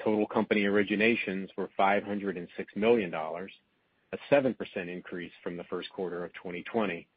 Total 0.03 0.25
company 0.27 0.63
originations 0.63 1.47
were 1.55 1.69
$506 1.79 2.47
million, 2.75 3.13
a 3.13 4.17
7% 4.31 4.55
increase 4.75 5.31
from 5.43 5.57
the 5.57 5.63
first 5.65 5.89
quarter 5.91 6.25
of 6.25 6.33
2020, 6.33 7.07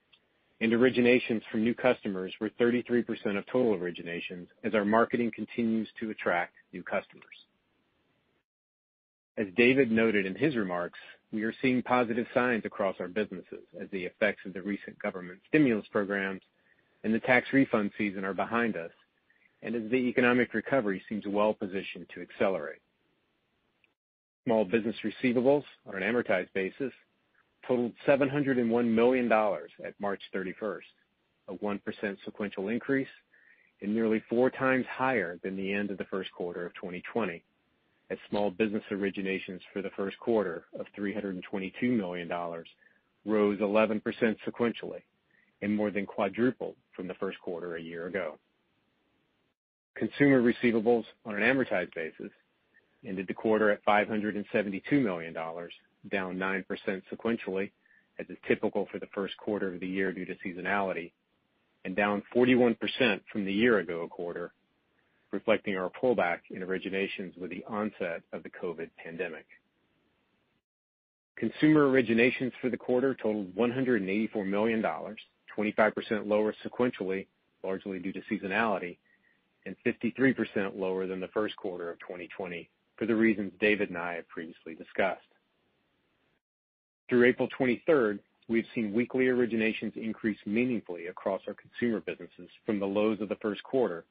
and 0.61 0.73
originations 0.73 1.43
from 1.51 1.65
new 1.65 1.75
customers 1.75 2.33
were 2.41 2.51
33% 2.61 3.05
of 3.37 3.45
total 3.47 3.77
originations 3.77 4.47
as 4.63 4.75
our 4.75 4.85
marketing 4.85 5.33
continues 5.35 5.89
to 6.01 6.11
attract 6.11 6.55
new 6.73 6.83
customers. 6.83 7.25
As 9.37 9.47
David 9.57 9.91
noted 9.91 10.27
in 10.27 10.37
his 10.37 10.55
remarks, 10.55 10.99
we 11.33 11.43
are 11.43 11.55
seeing 11.61 11.83
positive 11.83 12.27
signs 12.33 12.65
across 12.65 12.95
our 13.01 13.09
businesses 13.09 13.65
as 13.81 13.89
the 13.91 14.05
effects 14.05 14.43
of 14.47 14.53
the 14.53 14.63
recent 14.63 14.97
government 15.01 15.41
stimulus 15.49 15.87
programs 15.91 16.41
and 17.03 17.13
the 17.13 17.21
tax 17.21 17.49
refund 17.53 17.91
season 17.99 18.25
are 18.25 18.33
behind 18.33 18.77
us, 18.77 18.93
and 19.63 19.75
as 19.75 19.91
the 19.91 19.97
economic 19.97 20.55
recovery 20.55 21.03
seems 21.09 21.25
well 21.27 21.53
positioned 21.53 22.07
to 22.15 22.23
accelerate. 22.23 22.81
Small 24.45 24.65
business 24.65 24.97
receivables 25.05 25.65
on 25.87 26.01
an 26.01 26.03
amortized 26.03 26.53
basis 26.55 26.93
totaled 27.67 27.93
$701 28.07 28.87
million 28.87 29.31
at 29.33 30.01
March 30.01 30.21
31st, 30.35 30.81
a 31.49 31.55
1% 31.55 32.17
sequential 32.25 32.69
increase 32.69 33.09
and 33.83 33.95
nearly 33.95 34.23
four 34.31 34.51
times 34.51 34.87
higher 34.91 35.39
than 35.43 35.57
the 35.57 35.73
end 35.73 35.91
of 35.91 35.99
the 35.99 36.05
first 36.05 36.33
quarter 36.33 36.65
of 36.65 36.75
2020, 36.75 37.43
as 38.11 38.19
small 38.31 38.51
business 38.51 38.83
originations 38.91 39.61
for 39.73 39.83
the 39.83 39.91
first 39.97 40.19
quarter 40.19 40.65
of 40.79 40.87
$322 40.99 41.43
million 41.83 42.29
rose 43.27 43.59
11% 43.59 44.03
sequentially 44.47 45.03
and 45.63 45.75
more 45.75 45.91
than 45.91 46.07
quadrupled 46.07 46.77
from 46.95 47.09
the 47.09 47.15
first 47.15 47.39
quarter 47.41 47.77
a 47.77 47.83
year 47.83 48.07
ago. 48.07 48.39
Consumer 49.97 50.43
receivables 50.43 51.05
on 51.25 51.35
an 51.35 51.43
amortized 51.43 51.95
basis 51.95 52.31
ended 53.07 53.27
the 53.27 53.35
quarter 53.35 53.71
at 53.71 53.85
$572 53.85 54.83
million, 55.03 55.35
down 56.11 56.37
9% 56.37 56.65
sequentially, 57.13 57.71
as 58.19 58.27
is 58.29 58.37
typical 58.47 58.87
for 58.91 58.99
the 58.99 59.09
first 59.15 59.37
quarter 59.37 59.73
of 59.73 59.81
the 59.81 59.87
year 59.87 60.13
due 60.13 60.25
to 60.25 60.35
seasonality, 60.45 61.13
and 61.85 61.97
down 61.97 62.23
41% 62.35 62.77
from 63.31 63.45
the 63.45 63.53
year 63.53 63.79
ago 63.79 64.07
quarter, 64.09 64.53
reflecting 65.33 65.77
our 65.77 65.91
pullback 65.91 66.39
in 66.51 66.63
originations 66.63 67.37
with 67.37 67.51
the 67.51 67.65
onset 67.69 68.23
of 68.33 68.43
the 68.43 68.51
COVID 68.51 68.89
pandemic. 69.03 69.47
Consumer 71.37 71.91
originations 71.91 72.53
for 72.61 72.71
the 72.71 72.77
quarter 72.77 73.15
totaled 73.15 73.55
$184 73.57 74.47
million, 74.47 74.83
25% 74.83 76.27
lower 76.27 76.55
sequentially, 76.65 77.27
largely 77.65 77.99
due 77.99 78.13
to 78.13 78.21
seasonality, 78.31 78.99
and 79.67 79.75
53% 79.85 80.79
lower 80.79 81.07
than 81.07 81.21
the 81.21 81.29
first 81.29 81.57
quarter 81.57 81.91
of 81.91 81.99
2020 82.01 82.69
for 82.97 83.07
the 83.07 83.15
reasons 83.15 83.53
David 83.61 83.89
and 83.89 83.99
I 83.99 84.15
have 84.15 84.29
previously 84.29 84.75
discussed. 84.75 85.27
Through 87.09 87.25
April 87.25 87.49
23rd, 87.59 88.19
we've 88.49 88.65
seen 88.75 88.93
weekly 88.93 89.27
originations 89.27 89.97
increase 89.97 90.39
meaningfully 90.47 91.09
across 91.09 91.43
our 91.47 91.55
consumer 91.55 92.01
businesses 92.01 92.49
from 92.65 92.81
the 92.81 92.87
lows 92.87 93.21
of 93.21 93.29
the 93.29 93.37
first 93.37 93.63
quarter, 93.63 94.05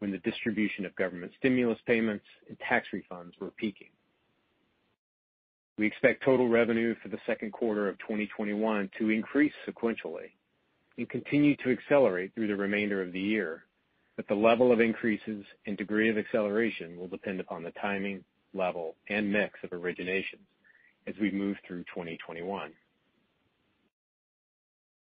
when 0.00 0.10
the 0.10 0.18
distribution 0.18 0.84
of 0.84 0.94
government 0.96 1.30
stimulus 1.38 1.78
payments 1.86 2.24
and 2.48 2.58
tax 2.58 2.88
refunds 2.92 3.38
were 3.40 3.52
peaking. 3.52 3.90
We 5.78 5.86
expect 5.86 6.24
total 6.24 6.48
revenue 6.48 6.96
for 7.00 7.08
the 7.08 7.20
second 7.26 7.52
quarter 7.52 7.88
of 7.88 7.96
2021 8.00 8.90
to 8.98 9.10
increase 9.10 9.52
sequentially 9.66 10.32
and 10.98 11.08
continue 11.08 11.54
to 11.58 11.70
accelerate 11.70 12.34
through 12.34 12.48
the 12.48 12.56
remainder 12.56 13.00
of 13.00 13.12
the 13.12 13.20
year. 13.20 13.64
But 14.16 14.26
the 14.26 14.34
level 14.34 14.72
of 14.72 14.80
increases 14.80 15.44
and 15.66 15.76
degree 15.76 16.10
of 16.10 16.18
acceleration 16.18 16.98
will 16.98 17.08
depend 17.08 17.38
upon 17.38 17.62
the 17.62 17.72
timing, 17.80 18.24
level, 18.52 18.96
and 19.08 19.32
mix 19.32 19.54
of 19.62 19.70
originations 19.70 20.44
as 21.06 21.14
we 21.20 21.30
move 21.30 21.56
through 21.66 21.84
2021. 21.84 22.72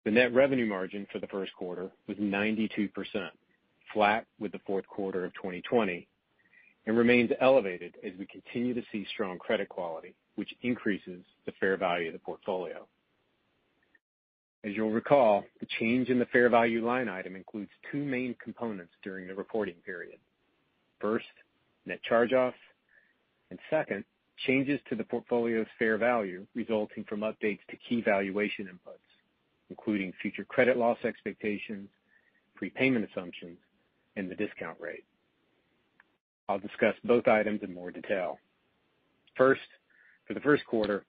The 0.03 0.11
net 0.11 0.33
revenue 0.33 0.67
margin 0.67 1.07
for 1.11 1.19
the 1.19 1.27
first 1.27 1.53
quarter 1.55 1.89
was 2.07 2.17
92%, 2.17 2.89
flat 3.93 4.25
with 4.39 4.51
the 4.51 4.59
fourth 4.65 4.87
quarter 4.87 5.25
of 5.25 5.33
2020, 5.33 6.07
and 6.85 6.97
remains 6.97 7.31
elevated 7.41 7.95
as 8.05 8.11
we 8.19 8.27
continue 8.27 8.73
to 8.75 8.83
see 8.91 9.07
strong 9.11 9.39
credit 9.39 9.67
quality, 9.69 10.13
which 10.35 10.53
increases 10.61 11.23
the 11.45 11.53
fair 11.59 11.75
value 11.75 12.07
of 12.07 12.13
the 12.13 12.19
portfolio. 12.19 12.85
As 14.63 14.73
you'll 14.75 14.91
recall, 14.91 15.43
the 15.59 15.67
change 15.79 16.09
in 16.09 16.19
the 16.19 16.25
fair 16.25 16.49
value 16.49 16.85
line 16.85 17.07
item 17.07 17.35
includes 17.35 17.69
two 17.91 18.03
main 18.03 18.35
components 18.43 18.93
during 19.03 19.27
the 19.27 19.35
reporting 19.35 19.75
period. 19.85 20.17
First, 20.99 21.25
net 21.85 22.01
charge-offs, 22.03 22.57
and 23.51 23.59
second, 23.69 24.03
changes 24.47 24.79
to 24.89 24.95
the 24.95 25.03
portfolio's 25.03 25.67
fair 25.79 25.97
value 25.97 26.45
resulting 26.55 27.03
from 27.05 27.21
updates 27.21 27.59
to 27.69 27.77
key 27.87 28.01
valuation 28.01 28.65
inputs, 28.65 28.99
including 29.69 30.13
future 30.21 30.43
credit 30.43 30.77
loss 30.77 30.97
expectations, 31.03 31.89
prepayment 32.55 33.07
assumptions, 33.09 33.57
and 34.15 34.29
the 34.29 34.35
discount 34.35 34.77
rate. 34.79 35.05
I'll 36.47 36.59
discuss 36.59 36.95
both 37.03 37.27
items 37.27 37.61
in 37.63 37.73
more 37.73 37.91
detail. 37.91 38.39
First, 39.35 39.61
for 40.27 40.33
the 40.33 40.39
first 40.39 40.65
quarter, 40.65 41.03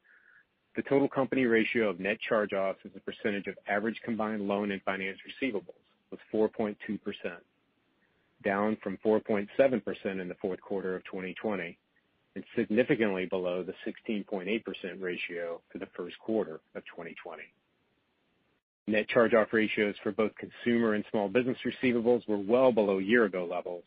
the 0.76 0.82
total 0.82 1.08
company 1.08 1.46
ratio 1.46 1.88
of 1.88 2.00
net 2.00 2.18
charge-offs 2.28 2.80
as 2.84 2.90
a 2.96 3.00
percentage 3.00 3.46
of 3.46 3.54
average 3.68 4.00
combined 4.04 4.46
loan 4.46 4.72
and 4.72 4.82
finance 4.82 5.18
receivables 5.42 5.62
was 6.10 6.20
4.2%, 6.32 6.76
down 8.44 8.76
from 8.82 8.98
4.7% 9.04 10.20
in 10.20 10.28
the 10.28 10.34
fourth 10.40 10.60
quarter 10.60 10.94
of 10.94 11.04
2020, 11.04 11.78
and 12.36 12.44
significantly 12.54 13.24
below 13.24 13.64
the 13.64 13.72
16.8% 13.86 14.44
ratio 15.00 15.60
for 15.72 15.78
the 15.78 15.88
first 15.96 16.18
quarter 16.18 16.60
of 16.74 16.84
2020. 16.84 17.42
Net 18.88 19.08
charge-off 19.08 19.48
ratios 19.52 19.94
for 20.02 20.12
both 20.12 20.32
consumer 20.36 20.92
and 20.92 21.04
small 21.10 21.28
business 21.28 21.56
receivables 21.64 22.28
were 22.28 22.36
well 22.36 22.70
below 22.72 22.98
year-ago 22.98 23.48
levels 23.50 23.84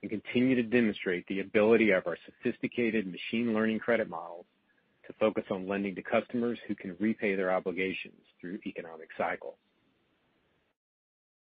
and 0.00 0.10
continue 0.10 0.56
to 0.56 0.62
demonstrate 0.62 1.26
the 1.26 1.40
ability 1.40 1.90
of 1.90 2.06
our 2.06 2.16
sophisticated 2.24 3.06
machine 3.06 3.52
learning 3.52 3.78
credit 3.78 4.08
models 4.08 4.46
to 5.06 5.12
focus 5.20 5.44
on 5.50 5.68
lending 5.68 5.94
to 5.94 6.02
customers 6.02 6.58
who 6.66 6.74
can 6.74 6.96
repay 6.98 7.34
their 7.34 7.52
obligations 7.52 8.16
through 8.40 8.58
economic 8.64 9.08
cycles. 9.18 9.56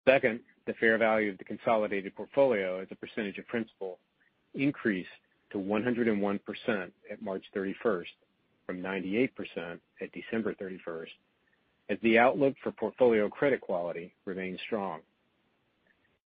Second, 0.07 0.39
the 0.65 0.73
fair 0.79 0.97
value 0.97 1.31
of 1.31 1.37
the 1.37 1.43
consolidated 1.43 2.15
portfolio 2.15 2.79
as 2.79 2.87
a 2.91 2.95
percentage 2.95 3.37
of 3.37 3.47
principal 3.47 3.99
increased 4.55 5.09
to 5.51 5.57
101% 5.57 6.39
at 7.11 7.21
March 7.21 7.43
31st 7.55 8.05
from 8.65 8.81
98% 8.81 9.29
at 10.01 10.11
December 10.11 10.53
31st, 10.53 11.07
as 11.89 11.97
the 12.03 12.19
outlook 12.19 12.53
for 12.61 12.71
portfolio 12.71 13.29
credit 13.29 13.61
quality 13.61 14.13
remains 14.25 14.59
strong. 14.65 14.99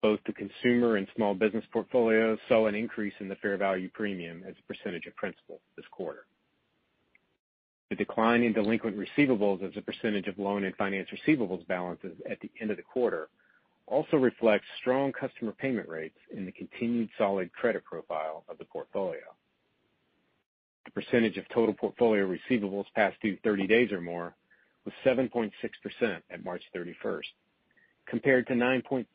Both 0.02 0.20
the 0.26 0.34
consumer 0.34 0.98
and 0.98 1.08
small 1.16 1.34
business 1.34 1.64
portfolios 1.72 2.38
saw 2.50 2.68
an 2.68 2.76
increase 2.76 3.14
in 3.22 3.30
the 3.30 3.38
fair 3.38 3.56
value 3.56 3.90
premium 3.94 4.44
as 4.46 4.56
a 4.60 4.74
percentage 4.74 5.06
of 5.06 5.16
principal 5.16 5.62
this 5.78 5.86
quarter. 5.92 6.26
The 7.90 7.96
decline 7.96 8.44
in 8.44 8.52
delinquent 8.52 8.98
receivables 8.98 9.64
as 9.64 9.72
a 9.78 9.82
percentage 9.82 10.28
of 10.28 10.38
loan 10.38 10.66
and 10.66 10.76
finance 10.76 11.08
receivables 11.10 11.66
balances 11.68 12.18
at 12.30 12.40
the 12.42 12.52
end 12.60 12.72
of 12.72 12.78
the 12.78 12.84
quarter 12.84 13.30
also 13.88 14.18
reflects 14.18 14.66
strong 14.80 15.12
customer 15.12 15.52
payment 15.54 15.88
rates 15.90 16.18
in 16.36 16.46
the 16.46 16.52
continued 16.52 17.10
solid 17.18 17.52
credit 17.54 17.84
profile 17.84 18.44
of 18.50 18.58
the 18.58 18.66
portfolio. 18.66 19.22
The 20.86 20.92
percentage 20.92 21.38
of 21.38 21.48
total 21.50 21.74
portfolio 21.74 22.28
receivables 22.28 22.86
past 22.96 23.18
due 23.22 23.38
30 23.44 23.68
days 23.68 23.92
or 23.92 24.02
more 24.02 24.36
was 24.86 24.94
7.6% 25.06 25.52
at 26.30 26.44
March 26.44 26.64
31st, 26.76 27.24
compared 28.08 28.48
to 28.48 28.54
9.3% 28.54 29.06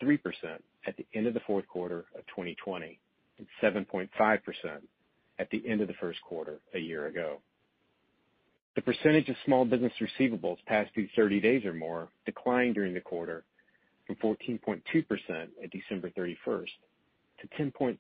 at 0.87 0.97
the 0.97 1.07
end 1.15 1.27
of 1.27 1.35
the 1.35 1.41
fourth 1.47 1.67
quarter 1.69 2.07
of 2.17 2.27
2020 2.29 2.99
and 3.39 3.47
7.5% 3.63 4.09
at 5.39 5.51
the 5.51 5.63
end 5.69 5.81
of 5.81 5.89
the 5.89 5.95
first 5.95 6.21
quarter 6.23 6.59
a 6.75 6.79
year 6.79 7.07
ago. 7.07 7.39
The 8.77 8.83
percentage 8.83 9.29
of 9.29 9.37
small 9.45 9.65
business 9.65 9.93
receivables 10.01 10.59
past 10.67 10.95
due 10.95 11.09
30 11.17 11.41
days 11.41 11.65
or 11.65 11.73
more 11.73 12.09
declined 12.27 12.75
during 12.77 12.95
the 12.95 13.01
quarter 13.01 13.45
from 14.09 14.17
14.2% 14.17 14.81
at 15.63 15.71
December 15.71 16.11
31st 16.11 16.69
to 17.41 17.63
10.2% 17.63 17.99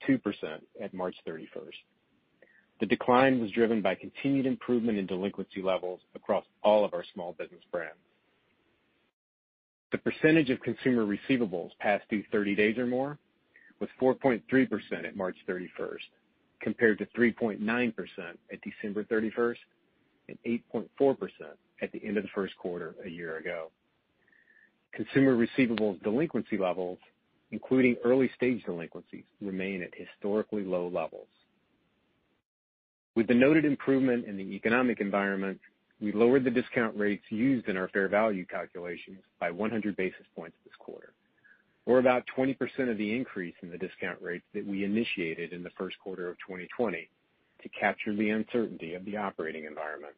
at 0.83 0.94
March 0.94 1.14
31st. 1.29 1.47
The 2.81 2.87
decline 2.87 3.40
was 3.40 3.51
driven 3.51 3.83
by 3.83 3.94
continued 3.94 4.47
improvement 4.47 4.99
in 4.99 5.07
delinquency 5.07 5.62
levels 5.62 6.01
across 6.14 6.44
all 6.62 6.85
of 6.85 6.94
our 6.94 7.05
small 7.12 7.35
business 7.38 7.62
brands. 7.71 7.99
The 9.92 9.99
percentage 9.99 10.51
of 10.51 10.61
consumer 10.61 11.05
receivables 11.05 11.71
past 11.81 12.05
due 12.09 12.23
30 12.31 12.55
days 12.55 12.79
or 12.79 12.87
more 12.87 13.18
was 13.81 13.88
4.3% 14.01 14.42
at 15.05 15.16
March 15.16 15.37
31st, 15.49 15.99
compared 16.61 16.99
to 16.99 17.07
3.9% 17.16 17.92
at 18.53 18.59
December 18.62 19.05
31st 19.05 19.57
and 20.29 20.38
8.4% 20.47 20.87
at 21.81 21.92
the 21.92 22.05
end 22.05 22.16
of 22.16 22.25
the 22.25 22.31
first 22.35 22.57
quarter 22.59 22.94
a 23.05 23.09
year 23.09 23.38
ago. 23.38 23.71
Consumer 24.92 25.37
receivables 25.37 26.03
delinquency 26.03 26.59
levels, 26.59 26.98
including 27.51 27.96
early-stage 28.05 28.64
delinquencies, 28.64 29.24
remain 29.40 29.83
at 29.83 29.90
historically 29.94 30.64
low 30.64 30.88
levels. 30.88 31.29
With 33.14 33.27
the 33.27 33.35
noted 33.35 33.64
improvement 33.64 34.27
in 34.27 34.37
the 34.37 34.55
economic 34.55 35.01
environment, 35.01 35.61
we 36.01 36.12
lowered 36.12 36.44
the 36.44 36.51
discount 36.51 36.96
rates 36.96 37.24
used 37.31 37.68
in 37.68 37.77
our 37.77 37.88
fair 37.88 38.09
value 38.09 38.46
calculations 38.46 39.18
by 39.40 39.51
100 39.51 39.96
basis 39.96 40.27
points 40.37 40.57
this 40.64 40.74
quarter, 40.79 41.12
or 41.87 41.98
about 41.98 42.22
20% 42.37 42.57
of 42.90 42.98
the 42.98 43.16
increase 43.16 43.55
in 43.62 43.70
the 43.70 43.79
discount 43.79 44.20
rates 44.22 44.44
that 44.55 44.66
we 44.66 44.85
initiated 44.85 45.53
in 45.53 45.62
the 45.62 45.70
first 45.70 45.98
quarter 45.98 46.29
of 46.29 46.37
2020 46.46 47.09
to 47.62 47.68
capture 47.70 48.14
the 48.14 48.31
uncertainty 48.31 48.94
of 48.94 49.05
the 49.05 49.16
operating 49.16 49.64
environment. 49.64 50.14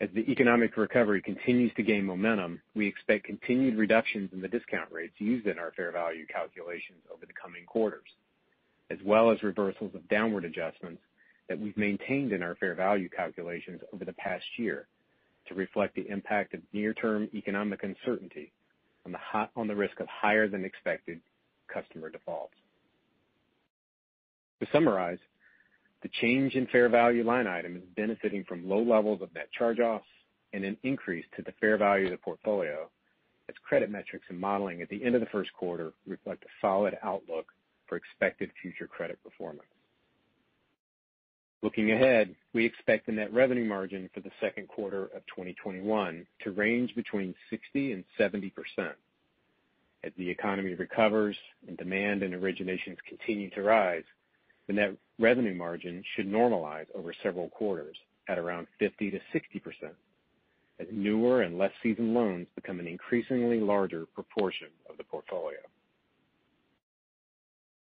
As 0.00 0.08
the 0.14 0.30
economic 0.30 0.76
recovery 0.76 1.20
continues 1.20 1.72
to 1.74 1.82
gain 1.82 2.04
momentum, 2.04 2.60
we 2.76 2.86
expect 2.86 3.24
continued 3.24 3.76
reductions 3.76 4.30
in 4.32 4.40
the 4.40 4.46
discount 4.46 4.92
rates 4.92 5.14
used 5.18 5.48
in 5.48 5.58
our 5.58 5.72
fair 5.72 5.90
value 5.90 6.24
calculations 6.26 7.00
over 7.12 7.26
the 7.26 7.32
coming 7.32 7.64
quarters, 7.66 8.08
as 8.90 8.98
well 9.04 9.32
as 9.32 9.42
reversals 9.42 9.92
of 9.96 10.08
downward 10.08 10.44
adjustments 10.44 11.02
that 11.48 11.58
we've 11.58 11.76
maintained 11.76 12.32
in 12.32 12.44
our 12.44 12.54
fair 12.56 12.76
value 12.76 13.08
calculations 13.08 13.80
over 13.92 14.04
the 14.04 14.12
past 14.12 14.44
year 14.56 14.86
to 15.48 15.54
reflect 15.54 15.96
the 15.96 16.08
impact 16.08 16.54
of 16.54 16.60
near-term 16.72 17.28
economic 17.34 17.82
uncertainty 17.82 18.52
on 19.56 19.66
the 19.66 19.74
risk 19.74 19.98
of 19.98 20.06
higher 20.06 20.46
than 20.46 20.64
expected 20.64 21.20
customer 21.72 22.08
defaults. 22.08 22.54
To 24.60 24.66
summarize, 24.72 25.18
The 26.02 26.10
change 26.20 26.54
in 26.54 26.66
fair 26.68 26.88
value 26.88 27.24
line 27.24 27.46
item 27.46 27.76
is 27.76 27.82
benefiting 27.96 28.44
from 28.44 28.68
low 28.68 28.82
levels 28.82 29.20
of 29.20 29.34
net 29.34 29.48
charge-offs 29.52 30.04
and 30.52 30.64
an 30.64 30.76
increase 30.82 31.24
to 31.36 31.42
the 31.42 31.52
fair 31.60 31.76
value 31.76 32.06
of 32.06 32.12
the 32.12 32.18
portfolio 32.18 32.88
as 33.48 33.54
credit 33.66 33.90
metrics 33.90 34.26
and 34.28 34.38
modeling 34.38 34.82
at 34.82 34.88
the 34.88 35.02
end 35.02 35.14
of 35.14 35.20
the 35.20 35.26
first 35.28 35.52
quarter 35.54 35.92
reflect 36.06 36.44
a 36.44 36.48
solid 36.60 36.96
outlook 37.02 37.46
for 37.86 37.96
expected 37.96 38.50
future 38.62 38.86
credit 38.86 39.18
performance. 39.24 39.68
Looking 41.62 41.90
ahead, 41.90 42.36
we 42.52 42.64
expect 42.64 43.06
the 43.06 43.12
net 43.12 43.32
revenue 43.32 43.64
margin 43.64 44.08
for 44.14 44.20
the 44.20 44.30
second 44.40 44.68
quarter 44.68 45.04
of 45.06 45.26
2021 45.26 46.26
to 46.44 46.50
range 46.52 46.94
between 46.94 47.34
60 47.50 47.92
and 47.92 48.04
70%. 48.18 48.52
As 50.04 50.12
the 50.16 50.30
economy 50.30 50.74
recovers 50.74 51.36
and 51.66 51.76
demand 51.76 52.22
and 52.22 52.32
originations 52.34 52.98
continue 53.08 53.50
to 53.50 53.62
rise, 53.62 54.04
the 54.68 54.74
net 54.74 54.94
revenue 55.18 55.54
margin 55.54 56.04
should 56.14 56.30
normalize 56.30 56.86
over 56.94 57.12
several 57.22 57.48
quarters 57.48 57.96
at 58.28 58.38
around 58.38 58.68
50%-60% 58.80 59.20
as 60.80 60.86
newer 60.92 61.42
and 61.42 61.58
less 61.58 61.72
seasoned 61.82 62.14
loans 62.14 62.46
become 62.54 62.78
an 62.78 62.86
increasingly 62.86 63.58
larger 63.58 64.06
proportion 64.14 64.68
of 64.88 64.96
the 64.96 65.04
portfolio. 65.04 65.58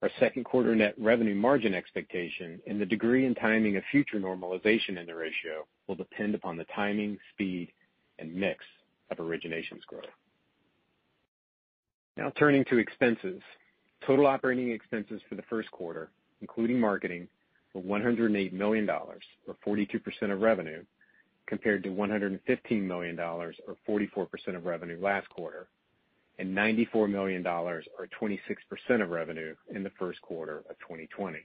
Our 0.02 0.10
second 0.20 0.44
quarter 0.44 0.76
net 0.76 0.94
revenue 0.98 1.36
margin 1.36 1.74
expectation 1.74 2.62
and 2.68 2.80
the 2.80 2.86
degree 2.86 3.26
and 3.26 3.36
timing 3.36 3.76
of 3.76 3.84
future 3.92 4.20
normalization 4.20 5.00
in 5.00 5.08
the 5.08 5.16
ratio 5.16 5.66
will 5.88 5.96
depend 5.96 6.36
upon 6.36 6.58
the 6.58 6.66
timing, 6.76 7.18
speed, 7.34 7.72
and 8.20 8.34
mix 8.34 8.64
of 9.10 9.18
originations 9.18 9.86
growth. 9.88 10.04
Now 12.18 12.32
turning 12.38 12.64
to 12.66 12.78
expenses. 12.78 13.42
Total 14.06 14.28
operating 14.28 14.72
expenses 14.72 15.22
for 15.28 15.36
the 15.36 15.42
first 15.50 15.72
quarter, 15.72 16.12
including 16.46 16.80
marketing, 16.80 17.28
were 17.74 17.82
$108 17.82 18.54
million, 18.54 18.88
or 18.88 19.18
42% 19.66 20.32
of 20.32 20.42
revenue, 20.42 20.84
compared 21.48 21.82
to 21.82 21.90
$115 21.90 22.84
million, 22.84 23.20
or 23.20 23.52
44% 23.90 24.28
of 24.56 24.68
revenue 24.68 25.00
last 25.02 25.28
quarter, 25.30 25.66
and 26.38 26.56
$94 26.56 27.10
million, 27.10 27.46
or 27.48 27.82
26% 28.22 29.02
of 29.02 29.10
revenue 29.10 29.56
in 29.74 29.82
the 29.82 29.90
first 29.98 30.22
quarter 30.22 30.60
of 30.70 30.78
2020. 30.82 31.40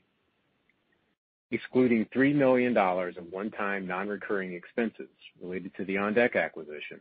Excluding 1.51 2.05
$3 2.15 2.35
million 2.35 2.77
of 2.77 3.25
one-time 3.31 3.87
non-recurring 3.87 4.53
expenses 4.53 5.09
related 5.43 5.75
to 5.79 5.87
the 5.87 5.95
OnDeck 5.95 6.37
acquisition, 6.37 7.01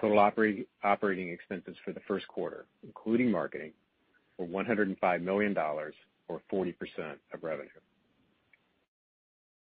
total 0.00 0.18
operating 0.18 1.28
expenses 1.28 1.76
for 1.84 1.92
the 1.92 2.00
first 2.08 2.26
quarter, 2.26 2.66
including 2.82 3.30
marketing, 3.30 3.70
were 4.38 4.46
$105 4.46 5.22
million, 5.22 5.56
or 6.28 6.40
40% 6.52 6.74
of 7.32 7.42
revenue. 7.42 7.68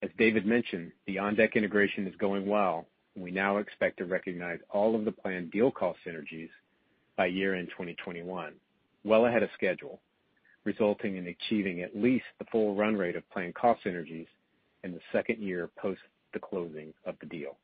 As 0.01 0.09
David 0.17 0.45
mentioned, 0.45 0.91
the 1.07 1.17
OnDeck 1.17 1.55
integration 1.55 2.07
is 2.07 2.15
going 2.15 2.45
well, 2.47 2.85
and 3.15 3.23
we 3.23 3.31
now 3.31 3.57
expect 3.57 3.97
to 3.97 4.05
recognize 4.05 4.59
all 4.69 4.95
of 4.95 5.03
the 5.03 5.11
planned 5.11 5.51
deal 5.51 5.71
cost 5.71 5.99
synergies 6.07 6.49
by 7.17 7.25
year-end 7.25 7.67
2021, 7.69 8.53
well 9.03 9.25
ahead 9.25 9.43
of 9.43 9.49
schedule, 9.55 9.99
resulting 10.63 11.17
in 11.17 11.27
achieving 11.27 11.81
at 11.81 11.95
least 11.95 12.25
the 12.37 12.45
full 12.51 12.75
run 12.75 12.95
rate 12.95 13.17
of 13.17 13.29
planned 13.29 13.55
cost 13.55 13.83
synergies 13.83 14.27
in 14.83 14.93
the 14.93 15.01
second 15.11 15.39
year 15.39 15.69
post 15.77 15.99
the 16.33 16.39
closing 16.39 16.93
of 17.05 17.15
the 17.19 17.25
deal. 17.25 17.57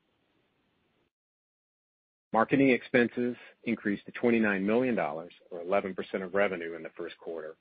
Marketing 2.33 2.71
expenses 2.71 3.37
increased 3.63 4.05
to 4.07 4.11
$29 4.11 4.61
million, 4.61 4.99
or 4.99 5.29
11% 5.65 5.95
of 6.21 6.33
revenue 6.33 6.75
in 6.75 6.83
the 6.83 6.89
first 6.97 7.17
quarter, 7.17 7.55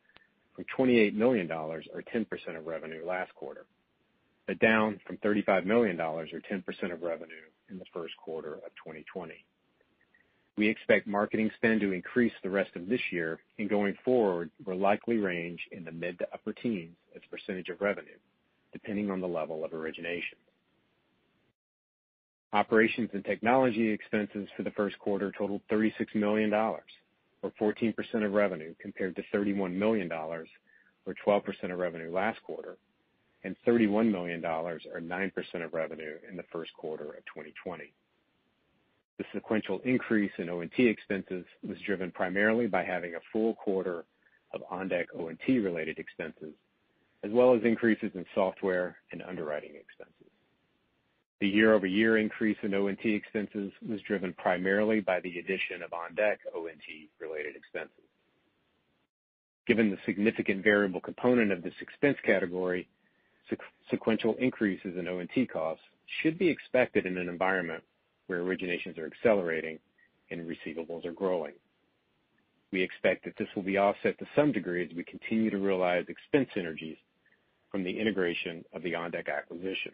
from 0.54 0.64
$28 0.76 1.14
million, 1.14 1.50
or 1.50 1.82
10% 2.14 2.26
of 2.56 2.66
revenue 2.66 3.04
last 3.06 3.34
quarter, 3.34 3.66
but 4.46 4.58
down 4.58 5.00
from 5.06 5.16
$35 5.18 5.64
million, 5.64 6.00
or 6.00 6.26
10% 6.26 6.92
of 6.92 7.02
revenue 7.02 7.34
in 7.70 7.78
the 7.78 7.84
first 7.92 8.16
quarter 8.16 8.54
of 8.54 8.70
2020. 8.84 9.34
We 10.56 10.68
expect 10.68 11.08
marketing 11.08 11.50
spend 11.56 11.80
to 11.80 11.92
increase 11.92 12.32
the 12.42 12.50
rest 12.50 12.70
of 12.76 12.88
this 12.88 13.00
year, 13.10 13.40
and 13.58 13.68
going 13.68 13.96
forward, 14.04 14.50
will 14.64 14.78
likely 14.78 15.16
range 15.16 15.60
in 15.72 15.84
the 15.84 15.90
mid 15.90 16.18
to 16.20 16.28
upper 16.32 16.52
teens 16.52 16.94
as 17.16 17.22
a 17.26 17.30
percentage 17.30 17.70
of 17.70 17.80
revenue, 17.80 18.18
depending 18.72 19.10
on 19.10 19.20
the 19.20 19.26
level 19.26 19.64
of 19.64 19.72
origination. 19.72 20.38
Operations 22.52 23.10
and 23.14 23.24
technology 23.24 23.90
expenses 23.90 24.46
for 24.56 24.62
the 24.62 24.70
first 24.70 24.96
quarter 25.00 25.32
totaled 25.36 25.62
$36 25.72 26.14
million, 26.14 26.52
or 27.44 27.52
14% 27.60 28.24
of 28.24 28.32
revenue, 28.32 28.74
compared 28.80 29.14
to 29.16 29.22
$31 29.34 29.74
million, 29.74 30.10
or 30.10 30.46
12% 31.26 31.72
of 31.72 31.78
revenue 31.78 32.10
last 32.10 32.42
quarter, 32.42 32.78
and 33.44 33.54
$31 33.66 34.10
million, 34.10 34.42
or 34.42 34.80
9% 34.80 35.64
of 35.64 35.74
revenue 35.74 36.14
in 36.28 36.36
the 36.36 36.44
first 36.50 36.72
quarter 36.72 37.04
of 37.04 37.24
2020. 37.26 37.92
The 39.18 39.24
sequential 39.34 39.80
increase 39.84 40.32
in 40.38 40.48
O&T 40.48 40.86
expenses 40.86 41.44
was 41.62 41.76
driven 41.86 42.10
primarily 42.10 42.66
by 42.66 42.82
having 42.82 43.14
a 43.14 43.20
full 43.30 43.54
quarter 43.54 44.06
of 44.54 44.62
OnDeck 44.72 45.06
O&T 45.14 45.58
related 45.58 45.98
expenses, 45.98 46.54
as 47.22 47.30
well 47.30 47.54
as 47.54 47.62
increases 47.62 48.10
in 48.14 48.24
software 48.34 48.96
and 49.12 49.22
underwriting 49.22 49.72
expenses. 49.74 50.23
The 51.40 51.48
year-over-year 51.48 52.16
increase 52.18 52.56
in 52.62 52.74
O&T 52.74 53.12
expenses 53.12 53.72
was 53.86 54.00
driven 54.02 54.32
primarily 54.34 55.00
by 55.00 55.20
the 55.20 55.38
addition 55.38 55.82
of 55.82 55.90
OnDeck 55.90 56.38
O&T 56.54 57.10
related 57.20 57.56
expenses. 57.56 58.04
Given 59.66 59.90
the 59.90 59.98
significant 60.06 60.62
variable 60.62 61.00
component 61.00 61.50
of 61.50 61.62
this 61.62 61.74
expense 61.80 62.18
category, 62.24 62.88
sequential 63.90 64.34
increases 64.38 64.96
in 64.96 65.08
O&T 65.08 65.46
costs 65.46 65.84
should 66.22 66.38
be 66.38 66.48
expected 66.48 67.06
in 67.06 67.18
an 67.18 67.28
environment 67.28 67.82
where 68.26 68.42
originations 68.42 68.98
are 68.98 69.06
accelerating 69.06 69.78
and 70.30 70.46
receivables 70.48 71.04
are 71.04 71.12
growing. 71.12 71.52
We 72.72 72.82
expect 72.82 73.24
that 73.24 73.36
this 73.38 73.48
will 73.54 73.62
be 73.62 73.78
offset 73.78 74.18
to 74.18 74.26
some 74.34 74.52
degree 74.52 74.84
as 74.84 74.94
we 74.96 75.04
continue 75.04 75.50
to 75.50 75.58
realize 75.58 76.06
expense 76.08 76.48
synergies 76.56 76.98
from 77.70 77.84
the 77.84 77.98
integration 77.98 78.64
of 78.72 78.82
the 78.82 78.92
OnDeck 78.92 79.28
acquisition. 79.28 79.92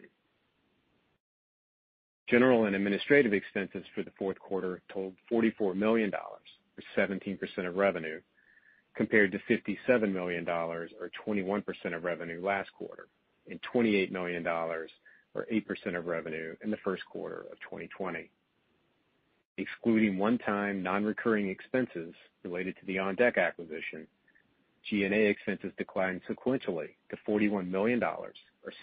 General 2.31 2.63
and 2.63 2.77
administrative 2.77 3.33
expenses 3.33 3.83
for 3.93 4.03
the 4.03 4.11
fourth 4.17 4.39
quarter 4.39 4.81
totaled 4.87 5.15
$44 5.29 5.75
million, 5.75 6.11
or 6.15 6.39
17% 6.97 7.67
of 7.67 7.75
revenue, 7.75 8.21
compared 8.95 9.33
to 9.33 9.39
$57 9.49 10.13
million, 10.13 10.47
or 10.47 10.87
21% 11.27 11.63
of 11.93 12.05
revenue 12.05 12.41
last 12.41 12.69
quarter, 12.71 13.07
and 13.49 13.59
$28 13.73 14.11
million, 14.11 14.47
or 14.47 14.87
8% 15.35 15.97
of 15.97 16.05
revenue 16.05 16.55
in 16.63 16.71
the 16.71 16.77
first 16.85 17.03
quarter 17.05 17.45
of 17.51 17.59
2020. 17.69 18.29
Excluding 19.57 20.17
one-time 20.17 20.81
non-recurring 20.81 21.49
expenses 21.49 22.13
related 22.43 22.77
to 22.79 22.85
the 22.85 22.95
OnDeck 22.95 23.37
acquisition, 23.37 24.07
G&A 24.89 25.27
expenses 25.29 25.73
declined 25.77 26.21
sequentially 26.29 26.91
to 27.09 27.17
$41 27.27 27.69
million, 27.69 28.01
or 28.01 28.31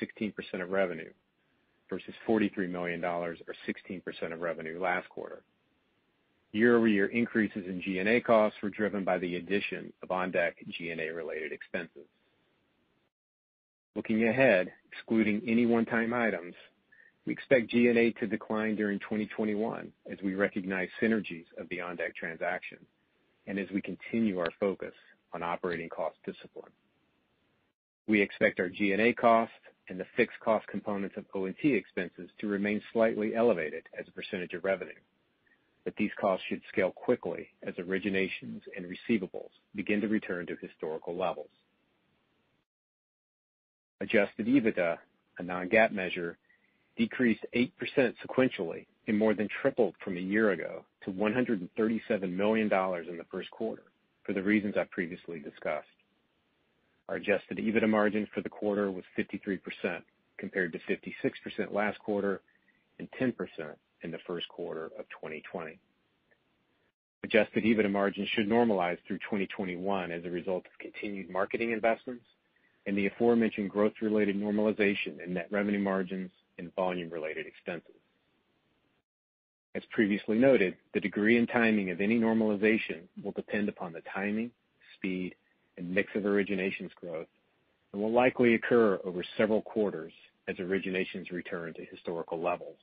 16% 0.02 0.34
of 0.62 0.68
revenue, 0.68 1.10
versus 1.90 2.14
$43 2.26 2.68
million, 2.68 3.04
or 3.04 3.34
16% 3.66 4.32
of 4.32 4.40
revenue 4.40 4.80
last 4.80 5.08
quarter. 5.08 5.42
Year-over-year 6.52 7.06
increases 7.06 7.64
in 7.66 7.82
G&A 7.82 8.20
costs 8.20 8.58
were 8.62 8.70
driven 8.70 9.04
by 9.04 9.18
the 9.18 9.36
addition 9.36 9.92
of 10.02 10.08
OnDeck 10.08 10.52
G&A 10.68 11.10
related 11.10 11.52
expenses. 11.52 12.06
Looking 13.94 14.28
ahead, 14.28 14.72
excluding 14.90 15.42
any 15.46 15.66
one-time 15.66 16.14
items, 16.14 16.54
we 17.26 17.32
expect 17.32 17.70
G&A 17.70 18.12
to 18.12 18.26
decline 18.26 18.76
during 18.76 18.98
2021 19.00 19.92
as 20.10 20.18
we 20.22 20.34
recognize 20.34 20.88
synergies 21.02 21.44
of 21.58 21.68
the 21.68 21.78
OnDeck 21.78 22.14
transaction 22.14 22.78
and 23.46 23.58
as 23.58 23.66
we 23.74 23.82
continue 23.82 24.38
our 24.38 24.50
focus 24.58 24.94
on 25.34 25.42
operating 25.42 25.90
cost 25.90 26.16
discipline. 26.24 26.70
We 28.06 28.22
expect 28.22 28.60
our 28.60 28.70
G&A 28.70 29.12
cost 29.12 29.52
and 29.88 29.98
the 29.98 30.06
fixed 30.16 30.38
cost 30.40 30.66
components 30.68 31.16
of 31.16 31.24
O&T 31.34 31.72
expenses 31.72 32.30
to 32.40 32.46
remain 32.46 32.82
slightly 32.92 33.34
elevated 33.34 33.84
as 33.98 34.06
a 34.06 34.12
percentage 34.12 34.54
of 34.54 34.64
revenue. 34.64 34.92
But 35.84 35.96
these 35.96 36.10
costs 36.20 36.44
should 36.48 36.60
scale 36.68 36.90
quickly 36.90 37.48
as 37.66 37.74
originations 37.74 38.60
and 38.76 38.84
receivables 38.86 39.50
begin 39.74 40.00
to 40.02 40.08
return 40.08 40.46
to 40.46 40.56
historical 40.60 41.16
levels. 41.16 41.48
Adjusted 44.00 44.46
EBITDA, 44.46 44.98
a 45.38 45.42
non-GAAP 45.42 45.92
measure, 45.92 46.36
decreased 46.96 47.44
8% 47.54 47.70
sequentially 47.96 48.86
and 49.06 49.16
more 49.16 49.34
than 49.34 49.48
tripled 49.62 49.94
from 50.04 50.16
a 50.16 50.20
year 50.20 50.50
ago 50.50 50.84
to 51.04 51.10
$137 51.10 52.32
million 52.32 52.66
in 52.66 53.16
the 53.16 53.26
first 53.30 53.50
quarter 53.50 53.84
for 54.24 54.32
the 54.34 54.42
reasons 54.42 54.74
I 54.76 54.84
previously 54.90 55.40
discussed. 55.40 55.86
Our 57.08 57.16
adjusted 57.16 57.58
EBITDA 57.58 57.88
margin 57.88 58.26
for 58.34 58.42
the 58.42 58.48
quarter 58.48 58.90
was 58.90 59.04
53%, 59.16 59.60
compared 60.38 60.72
to 60.72 60.78
56% 60.78 61.72
last 61.72 61.98
quarter 61.98 62.42
and 62.98 63.08
10% 63.20 63.34
in 64.02 64.10
the 64.10 64.18
first 64.26 64.48
quarter 64.48 64.86
of 64.98 65.08
2020. 65.10 65.78
Adjusted 67.24 67.64
EBITDA 67.64 67.90
margin 67.90 68.26
should 68.34 68.48
normalize 68.48 68.98
through 69.06 69.18
2021 69.18 70.12
as 70.12 70.24
a 70.24 70.30
result 70.30 70.64
of 70.66 70.78
continued 70.78 71.30
marketing 71.30 71.72
investments 71.72 72.24
and 72.86 72.96
the 72.96 73.06
aforementioned 73.06 73.70
growth-related 73.70 74.36
normalization 74.36 75.22
in 75.24 75.34
net 75.34 75.48
revenue 75.50 75.80
margins 75.80 76.30
and 76.58 76.74
volume-related 76.74 77.46
expenses. 77.46 77.94
As 79.74 79.82
previously 79.90 80.38
noted, 80.38 80.76
the 80.94 81.00
degree 81.00 81.36
and 81.36 81.48
timing 81.48 81.90
of 81.90 82.00
any 82.00 82.18
normalization 82.18 83.02
will 83.22 83.32
depend 83.32 83.68
upon 83.68 83.92
the 83.92 84.02
timing, 84.12 84.50
speed, 84.94 85.34
and 85.34 85.47
mix 85.84 86.10
of 86.14 86.22
originations 86.22 86.94
growth 87.00 87.26
and 87.92 88.02
will 88.02 88.12
likely 88.12 88.54
occur 88.54 88.98
over 89.04 89.24
several 89.36 89.62
quarters 89.62 90.12
as 90.48 90.56
originations 90.56 91.30
return 91.30 91.74
to 91.74 91.84
historical 91.84 92.40
levels. 92.40 92.76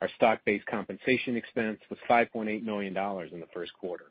Our 0.00 0.08
stock-based 0.16 0.66
compensation 0.66 1.36
expense 1.36 1.78
was 1.88 1.98
$5.8 2.08 2.62
million 2.62 2.96
in 2.96 3.40
the 3.40 3.48
first 3.54 3.72
quarter, 3.74 4.06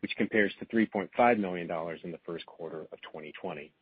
which 0.00 0.14
compares 0.16 0.52
to 0.58 0.66
$3.5 0.66 1.38
million 1.38 1.70
in 2.04 2.12
the 2.12 2.20
first 2.26 2.44
quarter 2.46 2.80
of 2.80 3.00
2020. 3.02 3.72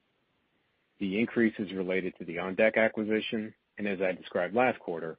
The 1.00 1.18
increase 1.18 1.54
is 1.58 1.72
related 1.72 2.14
to 2.18 2.24
the 2.24 2.36
OnDeck 2.36 2.76
acquisition, 2.76 3.52
and 3.78 3.88
as 3.88 4.00
I 4.00 4.12
described 4.12 4.54
last 4.54 4.78
quarter, 4.78 5.18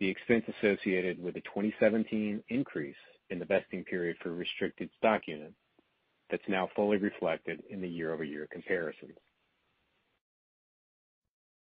the 0.00 0.08
expense 0.08 0.44
associated 0.58 1.22
with 1.22 1.34
the 1.34 1.42
2017 1.42 2.42
increase 2.48 2.96
in 3.30 3.38
the 3.38 3.44
vesting 3.44 3.84
period 3.84 4.16
for 4.20 4.32
restricted 4.32 4.90
stock 4.98 5.22
units 5.26 5.54
that's 6.32 6.42
now 6.48 6.68
fully 6.74 6.96
reflected 6.96 7.62
in 7.68 7.82
the 7.82 7.88
year-over-year 7.88 8.48
comparisons. 8.50 9.18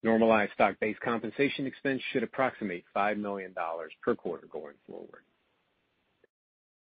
Normalized 0.02 0.52
stock-based 0.54 1.00
compensation 1.00 1.66
expense 1.66 2.02
should 2.12 2.24
approximate 2.24 2.84
$5 2.94 3.16
million 3.16 3.54
per 4.02 4.14
quarter 4.16 4.46
going 4.52 4.74
forward. 4.86 5.22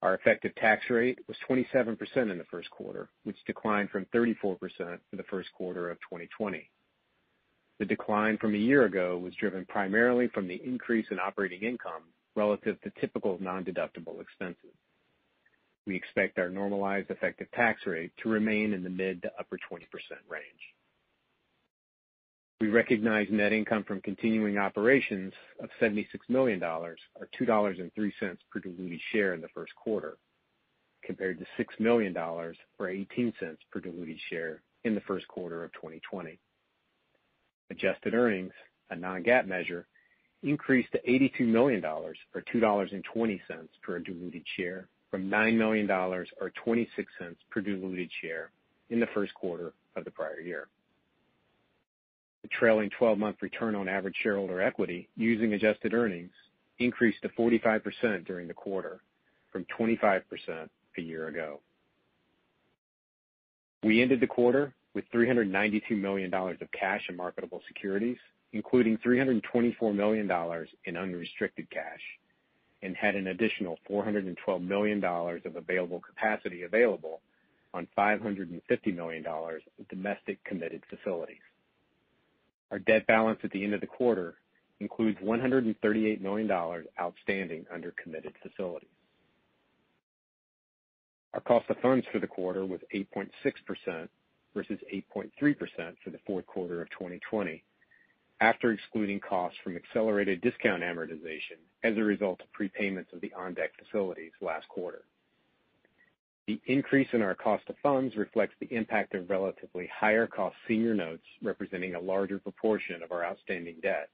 Our 0.01 0.15
effective 0.15 0.53
tax 0.55 0.83
rate 0.89 1.19
was 1.27 1.37
27% 1.49 1.97
in 2.29 2.37
the 2.37 2.43
first 2.51 2.69
quarter, 2.71 3.09
which 3.23 3.37
declined 3.47 3.89
from 3.89 4.05
34% 4.13 4.37
for 4.39 4.57
the 5.13 5.23
first 5.29 5.49
quarter 5.53 5.89
of 5.89 5.97
2020. 5.99 6.69
The 7.79 7.85
decline 7.85 8.37
from 8.37 8.53
a 8.53 8.57
year 8.57 8.83
ago 8.85 9.17
was 9.17 9.33
driven 9.35 9.65
primarily 9.65 10.27
from 10.27 10.47
the 10.47 10.61
increase 10.63 11.05
in 11.09 11.19
operating 11.19 11.61
income 11.61 12.03
relative 12.35 12.81
to 12.81 12.91
typical 12.99 13.37
non-deductible 13.39 14.19
expenses. 14.21 14.75
We 15.87 15.95
expect 15.95 16.37
our 16.37 16.49
normalized 16.49 17.09
effective 17.09 17.49
tax 17.51 17.81
rate 17.85 18.11
to 18.21 18.29
remain 18.29 18.73
in 18.73 18.83
the 18.83 18.89
mid 18.89 19.21
to 19.23 19.31
upper 19.39 19.57
20% 19.57 19.81
range. 20.29 20.43
We 22.59 22.67
recognize 22.67 23.27
net 23.31 23.53
income 23.53 23.83
from 23.85 24.01
continuing 24.01 24.59
operations 24.59 25.33
of 25.59 25.69
$76 25.81 26.05
million, 26.29 26.61
or 26.61 26.95
$2.03 27.39 28.37
per 28.51 28.59
diluted 28.59 28.99
share 29.11 29.33
in 29.33 29.41
the 29.41 29.47
first 29.55 29.73
quarter, 29.75 30.17
compared 31.03 31.39
to 31.39 31.45
$6 31.63 31.79
million, 31.79 32.15
or 32.15 32.53
$0.18 32.79 33.33
per 33.71 33.79
diluted 33.79 34.19
share 34.29 34.61
in 34.83 34.93
the 34.93 35.01
first 35.01 35.27
quarter 35.27 35.63
of 35.63 35.73
2020. 35.73 36.37
Adjusted 37.71 38.13
earnings, 38.13 38.53
a 38.91 38.95
non-GAAP 38.95 39.47
measure, 39.47 39.87
increased 40.43 40.91
to 40.91 41.01
$82 41.01 41.39
million, 41.47 41.83
or 41.83 42.13
$2.20 42.53 43.39
per 43.81 43.99
diluted 43.99 44.43
share 44.55 44.87
from 45.11 45.29
$9 45.29 45.57
million, 45.57 45.91
or 45.91 46.25
$0.26 46.65 46.87
per 47.51 47.61
diluted 47.61 48.09
share 48.21 48.49
in 48.89 48.99
the 48.99 49.07
first 49.13 49.33
quarter 49.33 49.73
of 49.95 50.05
the 50.05 50.11
prior 50.11 50.39
year. 50.39 50.67
The 52.41 52.47
trailing 52.47 52.89
12-month 52.99 53.37
return 53.41 53.75
on 53.75 53.87
average 53.87 54.15
shareholder 54.23 54.61
equity 54.61 55.09
using 55.15 55.53
adjusted 55.53 55.93
earnings 55.93 56.31
increased 56.79 57.21
to 57.21 57.29
45% 57.29 58.25
during 58.25 58.47
the 58.47 58.53
quarter 58.53 59.01
from 59.51 59.65
25% 59.77 60.23
a 60.97 61.01
year 61.01 61.27
ago. 61.27 61.59
We 63.83 64.01
ended 64.01 64.19
the 64.19 64.27
quarter 64.27 64.73
with 64.93 65.05
$392 65.13 65.91
million 65.91 66.33
of 66.33 66.71
cash 66.77 67.01
and 67.07 67.17
marketable 67.17 67.61
securities, 67.67 68.17
including 68.53 68.97
$324 68.97 69.95
million 69.95 70.29
in 70.85 70.97
unrestricted 70.97 71.69
cash, 71.69 72.01
and 72.83 72.95
had 72.95 73.15
an 73.15 73.27
additional 73.27 73.77
$412 73.89 74.67
million 74.67 75.03
of 75.03 75.55
available 75.55 75.99
capacity 75.99 76.63
available 76.63 77.21
on 77.73 77.87
$550 77.97 78.95
million 78.95 79.25
of 79.25 79.87
domestic 79.89 80.43
committed 80.43 80.83
facilities. 80.89 81.37
Our 82.71 82.79
debt 82.79 83.05
balance 83.07 83.39
at 83.43 83.51
the 83.51 83.63
end 83.63 83.73
of 83.73 83.81
the 83.81 83.87
quarter 83.87 84.35
includes 84.79 85.19
$138 85.19 86.21
million 86.21 86.51
outstanding 86.99 87.65
under 87.73 87.93
committed 88.01 88.33
facilities. 88.41 88.89
Our 91.33 91.41
cost 91.41 91.69
of 91.69 91.77
funds 91.77 92.05
for 92.11 92.19
the 92.19 92.27
quarter 92.27 92.65
was 92.65 92.81
8.6% 92.93 93.29
versus 94.53 94.79
8.3% 94.93 95.31
for 96.03 96.09
the 96.09 96.19
fourth 96.25 96.45
quarter 96.45 96.81
of 96.81 96.89
2020, 96.89 97.63
after 98.41 98.71
excluding 98.71 99.19
costs 99.19 99.59
from 99.63 99.77
accelerated 99.77 100.41
discount 100.41 100.81
amortization 100.81 101.59
as 101.83 101.95
a 101.95 102.03
result 102.03 102.41
of 102.41 102.47
prepayments 102.59 103.13
of 103.13 103.21
the 103.21 103.31
OnDeck 103.37 103.69
facilities 103.79 104.31
last 104.41 104.67
quarter. 104.67 105.03
The 106.47 106.59
increase 106.65 107.07
in 107.13 107.21
our 107.21 107.35
cost 107.35 107.65
of 107.69 107.75
funds 107.83 108.15
reflects 108.15 108.55
the 108.59 108.75
impact 108.75 109.13
of 109.13 109.29
relatively 109.29 109.87
higher 109.93 110.25
cost 110.25 110.55
senior 110.67 110.95
notes 110.95 111.21
representing 111.43 111.93
a 111.93 111.99
larger 111.99 112.39
proportion 112.39 113.03
of 113.03 113.11
our 113.11 113.23
outstanding 113.23 113.75
debt 113.83 114.09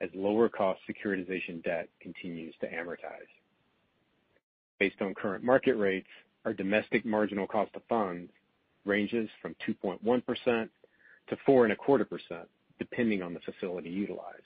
as 0.00 0.10
lower 0.14 0.48
cost 0.48 0.78
securitization 0.88 1.64
debt 1.64 1.88
continues 2.00 2.54
to 2.60 2.68
amortize. 2.68 3.26
Based 4.78 4.94
on 5.00 5.12
current 5.14 5.42
market 5.42 5.74
rates, 5.74 6.06
our 6.44 6.52
domestic 6.52 7.04
marginal 7.04 7.48
cost 7.48 7.74
of 7.74 7.82
funds 7.88 8.30
ranges 8.84 9.28
from 9.42 9.56
2.1%-4.25%, 9.66 12.46
depending 12.78 13.22
on 13.22 13.34
the 13.34 13.40
facility 13.40 13.90
utilized. 13.90 14.42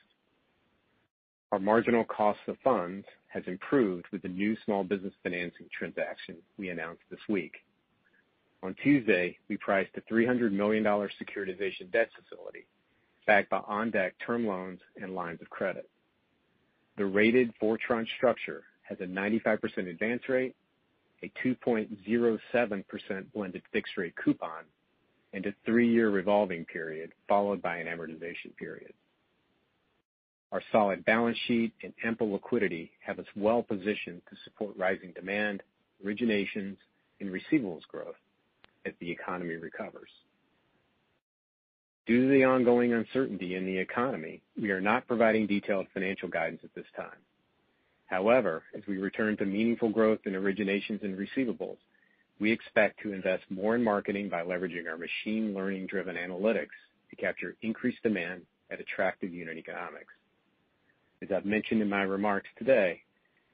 Our 1.52 1.58
marginal 1.58 2.04
cost 2.04 2.38
of 2.46 2.56
funds 2.62 3.06
has 3.28 3.42
improved 3.46 4.06
with 4.12 4.22
the 4.22 4.28
new 4.28 4.56
small 4.64 4.84
business 4.84 5.14
financing 5.22 5.66
transaction 5.76 6.36
we 6.58 6.68
announced 6.68 7.02
this 7.10 7.20
week. 7.28 7.54
On 8.62 8.74
Tuesday, 8.82 9.36
we 9.48 9.56
priced 9.56 9.90
a 9.96 10.00
$300 10.12 10.52
million 10.52 10.84
securitization 10.84 11.90
debt 11.90 12.10
facility 12.14 12.66
backed 13.26 13.50
by 13.50 13.58
OnDeck 13.60 14.12
term 14.24 14.46
loans 14.46 14.80
and 15.00 15.14
lines 15.14 15.40
of 15.40 15.50
credit. 15.50 15.88
The 16.96 17.06
rated 17.06 17.52
four-tranche 17.58 18.10
structure 18.16 18.64
has 18.82 18.98
a 19.00 19.04
95% 19.04 19.88
advance 19.88 20.22
rate, 20.28 20.54
a 21.22 21.30
2.07% 21.44 23.32
blended 23.32 23.62
fixed 23.72 23.96
rate 23.96 24.14
coupon, 24.22 24.64
and 25.32 25.46
a 25.46 25.54
three-year 25.64 26.10
revolving 26.10 26.64
period 26.64 27.12
followed 27.28 27.62
by 27.62 27.76
an 27.76 27.86
amortization 27.86 28.56
period. 28.58 28.92
Our 30.52 30.62
solid 30.72 31.04
balance 31.04 31.38
sheet 31.46 31.72
and 31.82 31.92
ample 32.04 32.32
liquidity 32.32 32.90
have 33.06 33.20
us 33.20 33.26
well 33.36 33.62
positioned 33.62 34.22
to 34.28 34.36
support 34.44 34.76
rising 34.76 35.12
demand, 35.12 35.62
originations, 36.04 36.76
and 37.20 37.30
receivables 37.30 37.86
growth 37.88 38.16
as 38.84 38.92
the 38.98 39.10
economy 39.10 39.54
recovers. 39.54 40.10
Due 42.06 42.22
to 42.22 42.32
the 42.32 42.44
ongoing 42.44 42.92
uncertainty 42.92 43.54
in 43.54 43.64
the 43.64 43.78
economy, 43.78 44.40
we 44.60 44.70
are 44.72 44.80
not 44.80 45.06
providing 45.06 45.46
detailed 45.46 45.86
financial 45.94 46.28
guidance 46.28 46.62
at 46.64 46.74
this 46.74 46.86
time. 46.96 47.18
However, 48.06 48.64
as 48.76 48.82
we 48.88 48.98
return 48.98 49.36
to 49.36 49.44
meaningful 49.44 49.90
growth 49.90 50.18
in 50.24 50.32
originations 50.32 51.04
and 51.04 51.16
receivables, 51.16 51.76
we 52.40 52.50
expect 52.50 53.00
to 53.02 53.12
invest 53.12 53.44
more 53.50 53.74
in 53.74 53.84
marketing 53.84 54.30
by 54.30 54.42
leveraging 54.42 54.88
our 54.88 54.96
machine 54.96 55.54
learning-driven 55.54 56.16
analytics 56.16 56.68
to 57.10 57.16
capture 57.16 57.54
increased 57.62 58.02
demand 58.02 58.42
at 58.70 58.80
attractive 58.80 59.32
unit 59.32 59.58
economics. 59.58 60.12
As 61.22 61.28
I've 61.34 61.44
mentioned 61.44 61.82
in 61.82 61.88
my 61.88 62.02
remarks 62.02 62.48
today, 62.56 63.02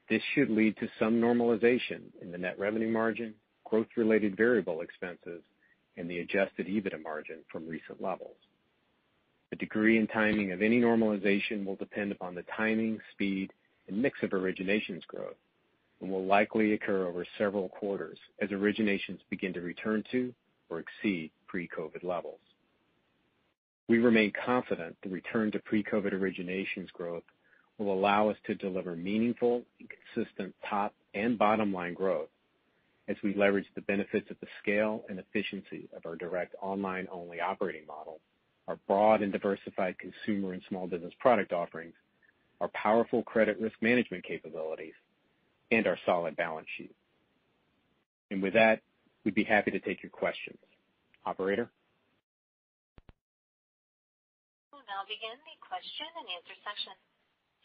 this 0.09 0.21
should 0.33 0.49
lead 0.49 0.77
to 0.77 0.87
some 0.97 1.19
normalization 1.19 1.99
in 2.21 2.31
the 2.31 2.37
net 2.37 2.57
revenue 2.57 2.89
margin, 2.89 3.33
growth-related 3.65 4.37
variable 4.37 4.79
expenses, 4.79 5.41
and 5.97 6.09
the 6.09 6.19
adjusted 6.19 6.67
EBITDA 6.67 7.03
margin 7.03 7.39
from 7.51 7.67
recent 7.67 8.01
levels. 8.01 8.37
The 9.49 9.57
degree 9.57 9.97
and 9.97 10.09
timing 10.09 10.53
of 10.53 10.61
any 10.61 10.79
normalization 10.79 11.65
will 11.65 11.75
depend 11.75 12.13
upon 12.13 12.35
the 12.35 12.45
timing, 12.55 12.99
speed, 13.11 13.51
and 13.89 14.01
mix 14.01 14.19
of 14.23 14.29
originations 14.29 15.05
growth 15.07 15.35
and 16.01 16.09
will 16.09 16.25
likely 16.25 16.73
occur 16.73 17.07
over 17.07 17.25
several 17.37 17.69
quarters 17.69 18.17
as 18.41 18.49
originations 18.49 19.19
begin 19.29 19.53
to 19.53 19.61
return 19.61 20.03
to 20.11 20.33
or 20.69 20.79
exceed 20.79 21.31
pre-COVID 21.47 22.03
levels. 22.03 22.39
We 23.87 23.99
remain 23.99 24.33
confident 24.45 24.97
the 25.01 25.09
return 25.09 25.51
to 25.51 25.59
pre-COVID 25.59 26.13
originations 26.13 26.91
growth 26.91 27.23
will 27.77 27.93
allow 27.93 28.29
us 28.29 28.37
to 28.45 28.55
deliver 28.55 28.95
meaningful 28.95 29.63
and 29.79 29.89
consistent 29.89 30.53
top 30.69 30.93
and 31.13 31.37
bottom-line 31.37 31.93
growth 31.93 32.29
as 33.07 33.15
we 33.23 33.33
leverage 33.33 33.67
the 33.75 33.81
benefits 33.81 34.29
of 34.29 34.37
the 34.41 34.47
scale 34.61 35.03
and 35.09 35.19
efficiency 35.19 35.87
of 35.95 36.05
our 36.05 36.15
direct 36.15 36.55
online-only 36.61 37.39
operating 37.39 37.85
model, 37.87 38.19
our 38.67 38.77
broad 38.87 39.21
and 39.21 39.31
diversified 39.31 39.95
consumer 39.97 40.53
and 40.53 40.61
small 40.67 40.87
business 40.87 41.13
product 41.19 41.53
offerings, 41.53 41.93
our 42.59 42.67
powerful 42.69 43.23
credit 43.23 43.59
risk 43.61 43.75
management 43.81 44.23
capabilities, 44.25 44.93
and 45.71 45.87
our 45.87 45.97
solid 46.05 46.35
balance 46.35 46.67
sheet. 46.77 46.95
With 48.31 48.53
that, 48.53 48.81
we'd 49.23 49.35
be 49.35 49.43
happy 49.43 49.71
to 49.71 49.79
take 49.79 50.03
your 50.03 50.11
questions. 50.11 50.59
Operator? 51.25 51.67
We'll 54.71 54.87
now 54.87 55.03
begin 55.07 55.35
the 55.43 55.57
question 55.63 56.07
and 56.15 56.27
answer 56.31 56.55
session. 56.63 56.95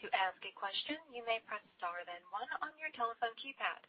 To 0.02 0.10
ask 0.10 0.38
a 0.42 0.50
question, 0.58 0.98
you 1.14 1.22
may 1.22 1.38
press 1.46 1.62
star 1.78 2.02
then 2.02 2.18
one 2.34 2.50
on 2.58 2.74
your 2.82 2.90
telephone 2.98 3.34
keypad. 3.38 3.86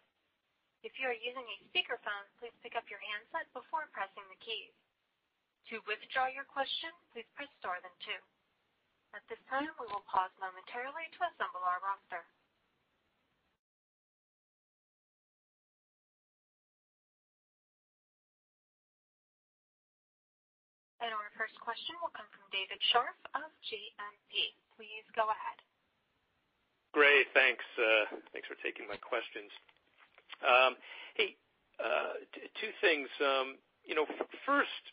If 0.85 0.93
you 1.01 1.09
are 1.09 1.17
using 1.17 1.41
a 1.41 1.57
speakerphone, 1.71 2.27
please 2.37 2.53
pick 2.61 2.77
up 2.77 2.85
your 2.91 3.01
handset 3.01 3.49
before 3.55 3.89
pressing 3.95 4.27
the 4.29 4.37
keys. 4.43 4.75
To 5.73 5.81
withdraw 5.89 6.29
your 6.29 6.45
question, 6.45 6.93
please 7.15 7.25
press 7.33 7.49
star 7.57 7.81
then 7.81 7.95
two. 8.03 8.21
At 9.17 9.25
this 9.31 9.41
time, 9.49 9.73
we 9.79 9.87
will 9.89 10.05
pause 10.05 10.33
momentarily 10.37 11.09
to 11.17 11.19
assemble 11.33 11.63
our 11.65 11.81
roster. 11.81 12.21
First 21.37 21.55
question 21.61 21.97
will 22.01 22.13
come 22.13 22.27
from 22.33 22.45
David 22.53 22.79
Scharf 22.93 23.17
of 23.37 23.49
JMP. 23.67 24.53
Please 24.77 25.05
go 25.17 25.25
ahead. 25.29 25.59
Great. 26.93 27.25
Thanks. 27.33 27.65
Uh, 27.77 28.21
thanks 28.33 28.45
for 28.47 28.57
taking 28.61 28.85
my 28.85 28.97
questions. 29.01 29.49
Um, 30.45 30.77
hey, 31.17 31.37
uh, 31.81 32.21
two 32.61 32.73
things. 32.81 33.09
Um, 33.21 33.57
you 33.85 33.95
know, 33.97 34.05
First, 34.45 34.83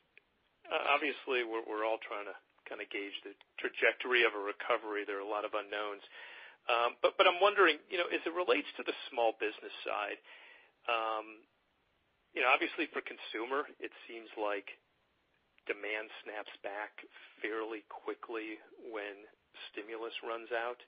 uh, 0.70 0.94
obviously, 0.94 1.42
we're 1.44 1.84
all 1.84 1.98
trying 2.06 2.26
to 2.30 2.36
kind 2.70 2.78
of 2.78 2.86
gauge 2.94 3.14
the 3.26 3.34
trajectory 3.58 4.22
of 4.22 4.32
a 4.38 4.42
recovery. 4.42 5.02
There 5.02 5.18
are 5.18 5.26
a 5.26 5.28
lot 5.28 5.42
of 5.42 5.52
unknowns. 5.58 6.06
Um 6.70 6.94
but 7.02 7.18
but 7.18 7.26
I'm 7.26 7.42
wondering, 7.42 7.82
you 7.90 7.98
know, 7.98 8.06
as 8.14 8.22
it 8.22 8.30
relates 8.30 8.70
to 8.78 8.86
the 8.86 8.94
small 9.10 9.34
business 9.42 9.74
side, 9.82 10.18
um, 10.86 11.42
you 12.30 12.40
know, 12.44 12.50
obviously 12.52 12.86
for 12.94 13.02
consumer, 13.02 13.66
it 13.82 13.90
seems 14.06 14.30
like 14.38 14.70
demand 15.70 16.10
snaps 16.26 16.50
back 16.66 16.98
fairly 17.38 17.86
quickly 17.86 18.58
when 18.90 19.22
stimulus 19.70 20.14
runs 20.26 20.50
out. 20.50 20.82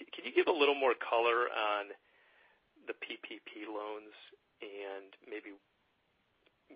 Can 0.00 0.24
you 0.24 0.32
give 0.32 0.48
a 0.48 0.56
little 0.56 0.74
more 0.74 0.96
color 0.96 1.52
on 1.52 1.92
the 2.88 2.96
PPP 3.04 3.68
loans 3.68 4.16
and 4.64 5.12
maybe 5.28 5.52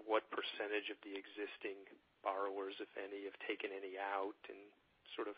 what 0.04 0.28
percentage 0.28 0.92
of 0.92 1.00
the 1.00 1.16
existing 1.16 1.80
borrowers, 2.20 2.76
if 2.78 2.92
any, 3.00 3.24
have 3.24 3.36
taken 3.48 3.72
any 3.72 3.96
out, 3.96 4.36
and 4.52 4.60
sort 5.16 5.26
of 5.26 5.34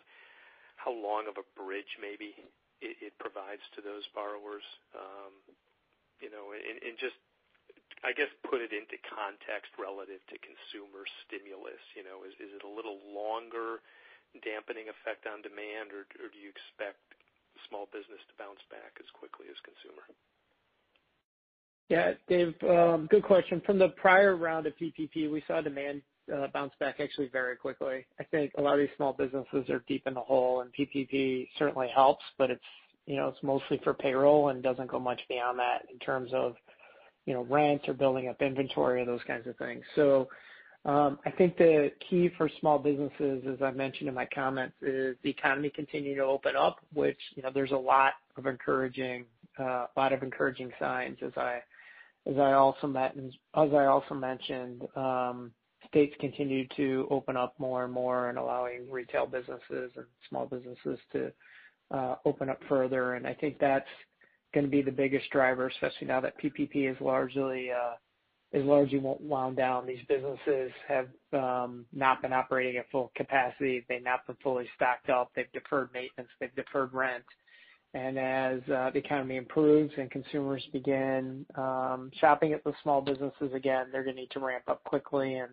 how 0.77 0.91
long 0.91 1.31
of 1.31 1.39
a 1.39 1.47
bridge 1.55 1.95
maybe 2.03 2.35
it 2.83 3.15
provides 3.23 3.63
to 3.77 3.81
those 3.81 4.05
borrowers? 4.13 4.67
Um 4.93 5.39
you 6.21 6.29
know, 6.29 6.53
in 6.53 6.77
and 6.85 6.97
just, 7.01 7.17
I 8.01 8.17
guess, 8.17 8.33
put 8.49 8.65
it 8.65 8.73
into 8.73 8.97
context 9.05 9.77
relative 9.77 10.25
to 10.33 10.37
consumer 10.41 11.05
stimulus. 11.27 11.81
You 11.93 12.05
know, 12.05 12.25
is 12.25 12.33
it 12.39 12.65
a 12.65 12.73
little 12.73 12.97
longer 13.13 13.85
dampening 14.41 14.89
effect 14.89 15.27
on 15.29 15.43
demand, 15.45 15.93
or 15.93 16.07
do 16.09 16.39
you 16.39 16.49
expect 16.49 17.03
small 17.69 17.91
business 17.93 18.23
to 18.31 18.35
bounce 18.39 18.63
back 18.71 18.97
as 18.97 19.09
quickly 19.13 19.47
as 19.51 19.59
consumer? 19.67 20.07
Yeah, 21.91 22.15
Dave, 22.31 22.55
um, 22.63 23.09
good 23.11 23.25
question. 23.25 23.61
From 23.67 23.79
the 23.79 23.89
prior 23.89 24.37
round 24.37 24.67
of 24.67 24.75
PPP, 24.79 25.31
we 25.31 25.43
saw 25.47 25.61
demand 25.61 26.03
uh, 26.33 26.47
bounce 26.55 26.73
back 26.79 27.01
actually 27.01 27.29
very 27.29 27.57
quickly. 27.57 28.07
I 28.21 28.25
think 28.25 28.53
a 28.57 28.63
lot 28.63 28.75
of 28.75 28.81
these 28.81 28.95
small 28.97 29.13
businesses 29.13 29.69
are 29.69 29.83
deep 29.89 30.07
in 30.07 30.15
the 30.15 30.21
hole, 30.21 30.61
and 30.61 30.71
PPP 30.73 31.49
certainly 31.59 31.89
helps, 31.93 32.25
but 32.39 32.51
it's 32.51 32.63
you 33.07 33.17
know, 33.17 33.29
it's 33.29 33.43
mostly 33.43 33.81
for 33.83 33.93
payroll 33.93 34.51
and 34.51 34.63
doesn't 34.63 34.87
go 34.87 35.01
much 35.01 35.21
beyond 35.29 35.59
that 35.59 35.87
in 35.93 35.99
terms 35.99 36.31
of 36.33 36.55
rent 37.39 37.89
or 37.89 37.95
building 37.95 38.29
up 38.29 38.41
inventory 38.43 39.03
or 39.03 39.05
those 39.05 39.21
kinds 39.27 39.47
of 39.47 39.57
things. 39.57 39.83
So 39.95 40.29
um 40.85 41.19
I 41.27 41.31
think 41.31 41.57
the 41.57 41.93
key 42.09 42.31
for 42.37 42.49
small 42.61 42.79
businesses, 42.79 43.45
as 43.47 43.61
I 43.63 43.71
mentioned 43.71 44.09
in 44.09 44.15
my 44.15 44.27
comments, 44.35 44.77
is 44.83 45.17
the 45.23 45.31
economy 45.31 45.71
continuing 45.75 46.17
to 46.17 46.25
open 46.25 46.57
up, 46.57 46.81
which 46.95 47.19
you 47.35 47.43
know, 47.43 47.51
there's 47.53 47.73
a 47.73 47.77
lot 47.77 48.15
of 48.37 48.47
encouraging 48.47 49.25
uh 49.59 49.87
a 49.87 49.95
lot 49.97 50.13
of 50.13 50.23
encouraging 50.23 50.71
signs. 50.79 51.19
As 51.23 51.33
I 51.37 51.63
as 52.27 52.39
I 52.39 52.53
also 52.53 52.87
met 52.87 53.15
and 53.15 53.33
as 53.55 53.73
I 53.75 53.87
also 53.87 54.15
mentioned, 54.15 54.87
um 54.97 55.53
states 55.89 56.15
continue 56.21 56.67
to 56.77 57.09
open 57.11 57.37
up 57.37 57.55
more 57.59 57.85
and 57.85 57.93
more 57.93 58.29
and 58.29 58.39
allowing 58.39 58.89
retail 58.91 59.27
businesses 59.27 59.91
and 59.97 60.07
small 60.29 60.47
businesses 60.47 60.99
to 61.13 61.33
open 62.25 62.49
up 62.49 62.61
further. 62.69 63.15
And 63.15 63.27
I 63.27 63.35
think 63.35 63.59
that's 63.59 63.89
going 64.53 64.67
to 64.67 64.71
be 64.71 64.83
the 64.83 64.91
biggest 64.91 65.31
driver, 65.31 65.69
especially 65.69 66.07
now 66.07 66.21
that 66.21 66.41
PPP 66.43 66.91
is 66.91 66.97
largely 67.01 67.71
uh 67.71 67.95
wound 68.53 69.57
down. 69.57 69.87
These 69.87 70.05
businesses 70.09 70.73
have 70.89 71.09
um, 71.33 71.87
not 71.93 72.23
been 72.23 72.33
operating 72.33 72.79
at 72.79 72.91
full 72.91 73.13
capacity. 73.15 73.85
They've 73.89 74.03
not 74.03 74.27
been 74.27 74.37
fully 74.43 74.69
stocked 74.77 75.09
up. 75.09 75.31
They've 75.35 75.51
deferred 75.53 75.91
maintenance. 75.95 76.29
They've 76.41 76.55
deferred 76.57 76.93
rent. 76.93 77.25
And 77.93 78.19
as 78.19 78.61
uh, 78.73 78.91
the 78.91 78.99
economy 78.99 79.37
improves 79.37 79.93
and 79.99 80.11
consumers 80.11 80.65
begin 80.73 81.45
um, 81.57 82.11
shopping 82.21 82.53
at 82.53 82.63
the 82.63 82.73
small 82.83 83.01
businesses 83.01 83.53
again, 83.53 83.87
they're 83.91 84.05
going 84.05 84.15
to 84.15 84.23
need 84.23 84.31
to 84.33 84.41
ramp 84.41 84.65
up 84.69 84.85
quickly, 84.85 85.39
and 85.39 85.51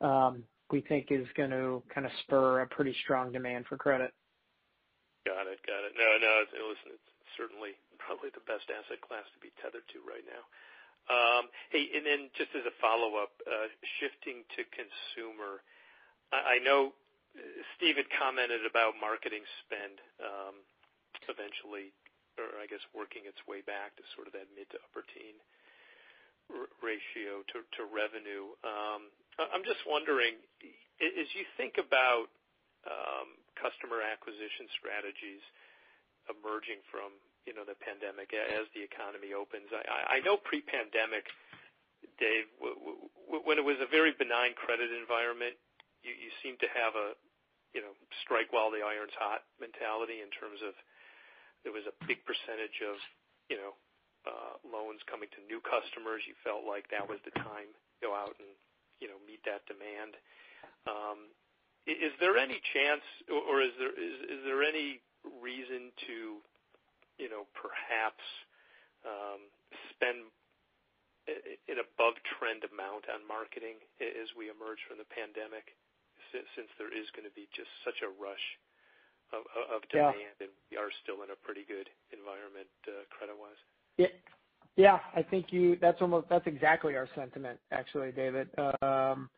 um, 0.00 0.42
we 0.72 0.80
think 0.80 1.08
is 1.10 1.26
going 1.36 1.50
to 1.50 1.82
kind 1.94 2.04
of 2.04 2.12
spur 2.24 2.62
a 2.62 2.66
pretty 2.66 2.94
strong 3.04 3.30
demand 3.30 3.66
for 3.68 3.76
credit. 3.76 4.12
Got 5.24 5.46
it. 5.46 5.60
Got 5.66 5.86
it. 5.86 5.92
No, 5.96 6.18
no, 6.20 6.68
listen, 6.68 6.98
certainly 7.38 7.78
probably 8.02 8.34
the 8.34 8.44
best 8.44 8.66
asset 8.68 9.00
class 9.00 9.24
to 9.32 9.40
be 9.40 9.54
tethered 9.62 9.86
to 9.94 10.02
right 10.04 10.26
now. 10.26 10.44
Um, 11.08 11.48
hey, 11.72 11.88
and 11.96 12.04
then 12.04 12.28
just 12.36 12.52
as 12.52 12.68
a 12.68 12.74
follow-up, 12.84 13.32
uh, 13.48 13.72
shifting 13.96 14.44
to 14.58 14.60
consumer. 14.76 15.64
I 16.28 16.60
know 16.60 16.92
uh, 17.32 17.40
Steve 17.72 17.96
had 17.96 18.12
commented 18.12 18.68
about 18.68 18.92
marketing 19.00 19.40
spend 19.64 20.04
um, 20.20 20.60
eventually, 21.32 21.96
or 22.36 22.60
I 22.60 22.68
guess 22.68 22.84
working 22.92 23.24
its 23.24 23.40
way 23.48 23.64
back 23.64 23.96
to 23.96 24.04
sort 24.12 24.28
of 24.28 24.36
that 24.36 24.52
mid 24.52 24.68
to 24.76 24.78
upper 24.84 25.00
teen 25.16 25.40
ratio 26.84 27.44
to 27.44 27.82
revenue. 27.88 28.52
Um, 28.64 29.08
I'm 29.36 29.64
just 29.64 29.84
wondering, 29.88 30.36
as 31.00 31.28
you 31.36 31.44
think 31.56 31.76
about 31.80 32.28
customer 33.58 34.00
acquisition 34.00 34.70
strategies 34.78 35.42
emerging 36.30 36.80
from 36.88 37.12
the 37.52 37.78
pandemic 37.78 38.32
as 38.34 38.66
the 38.74 38.82
economy 38.82 39.32
opens. 39.32 39.70
I 39.72 40.20
know 40.24 40.36
pre-pandemic, 40.36 41.28
Dave, 42.18 42.48
when 43.28 43.56
it 43.56 43.64
was 43.64 43.78
a 43.80 43.88
very 43.88 44.12
benign 44.16 44.52
credit 44.58 44.90
environment, 44.90 45.56
you 46.02 46.30
seemed 46.42 46.60
to 46.60 46.70
have 46.72 46.94
a 46.94 47.14
you 47.76 47.84
know 47.84 47.92
strike 48.24 48.48
while 48.48 48.72
the 48.72 48.80
iron's 48.80 49.12
hot 49.18 49.44
mentality 49.60 50.24
in 50.24 50.32
terms 50.32 50.62
of 50.64 50.72
there 51.66 51.74
was 51.74 51.84
a 51.84 51.94
big 52.08 52.24
percentage 52.24 52.80
of 52.80 52.96
you 53.52 53.56
know, 53.60 53.72
uh 54.28 54.54
loans 54.64 55.00
coming 55.08 55.28
to 55.36 55.40
new 55.48 55.60
customers. 55.64 56.24
You 56.24 56.34
felt 56.44 56.64
like 56.64 56.88
that 56.92 57.04
was 57.04 57.20
the 57.24 57.34
time 57.40 57.70
to 57.72 57.96
go 58.00 58.12
out 58.16 58.36
and 58.40 58.50
you 59.00 59.06
know, 59.06 59.18
meet 59.26 59.42
that 59.46 59.62
demand. 59.70 60.18
Is 61.88 62.12
there 62.20 62.36
any 62.36 62.60
chance 62.76 63.04
or 63.32 63.64
is 63.64 63.72
there 63.80 63.94
is 63.96 64.40
there 64.44 64.62
any 64.62 65.00
reason 65.40 65.88
to 66.06 66.44
perhaps 67.52 68.24
um, 69.02 69.42
spend 69.92 70.30
an 71.28 71.76
above-trend 71.76 72.64
amount 72.72 73.04
on 73.12 73.20
marketing 73.26 73.76
as 74.00 74.32
we 74.32 74.48
emerge 74.48 74.80
from 74.88 74.96
the 74.96 75.08
pandemic, 75.12 75.76
since 76.32 76.70
there 76.78 76.88
is 76.88 77.04
going 77.12 77.28
to 77.28 77.34
be 77.34 77.44
just 77.52 77.68
such 77.84 78.00
a 78.00 78.10
rush 78.16 78.46
of 79.34 79.84
demand? 79.92 80.40
Yeah. 80.40 80.48
We 80.70 80.76
are 80.80 80.88
still 81.04 81.20
in 81.20 81.30
a 81.30 81.38
pretty 81.44 81.68
good 81.68 81.88
environment 82.16 82.70
uh, 82.88 83.04
credit-wise? 83.12 83.60
Yeah. 84.76 85.00
I 85.14 85.22
think 85.22 85.52
you 85.52 85.76
that's 85.80 86.00
almost 86.00 86.28
that's 86.30 86.46
exactly 86.46 86.96
our 86.96 87.08
sentiment, 87.14 87.58
actually, 87.72 88.12
David. 88.12 88.48
Um, 88.80 89.28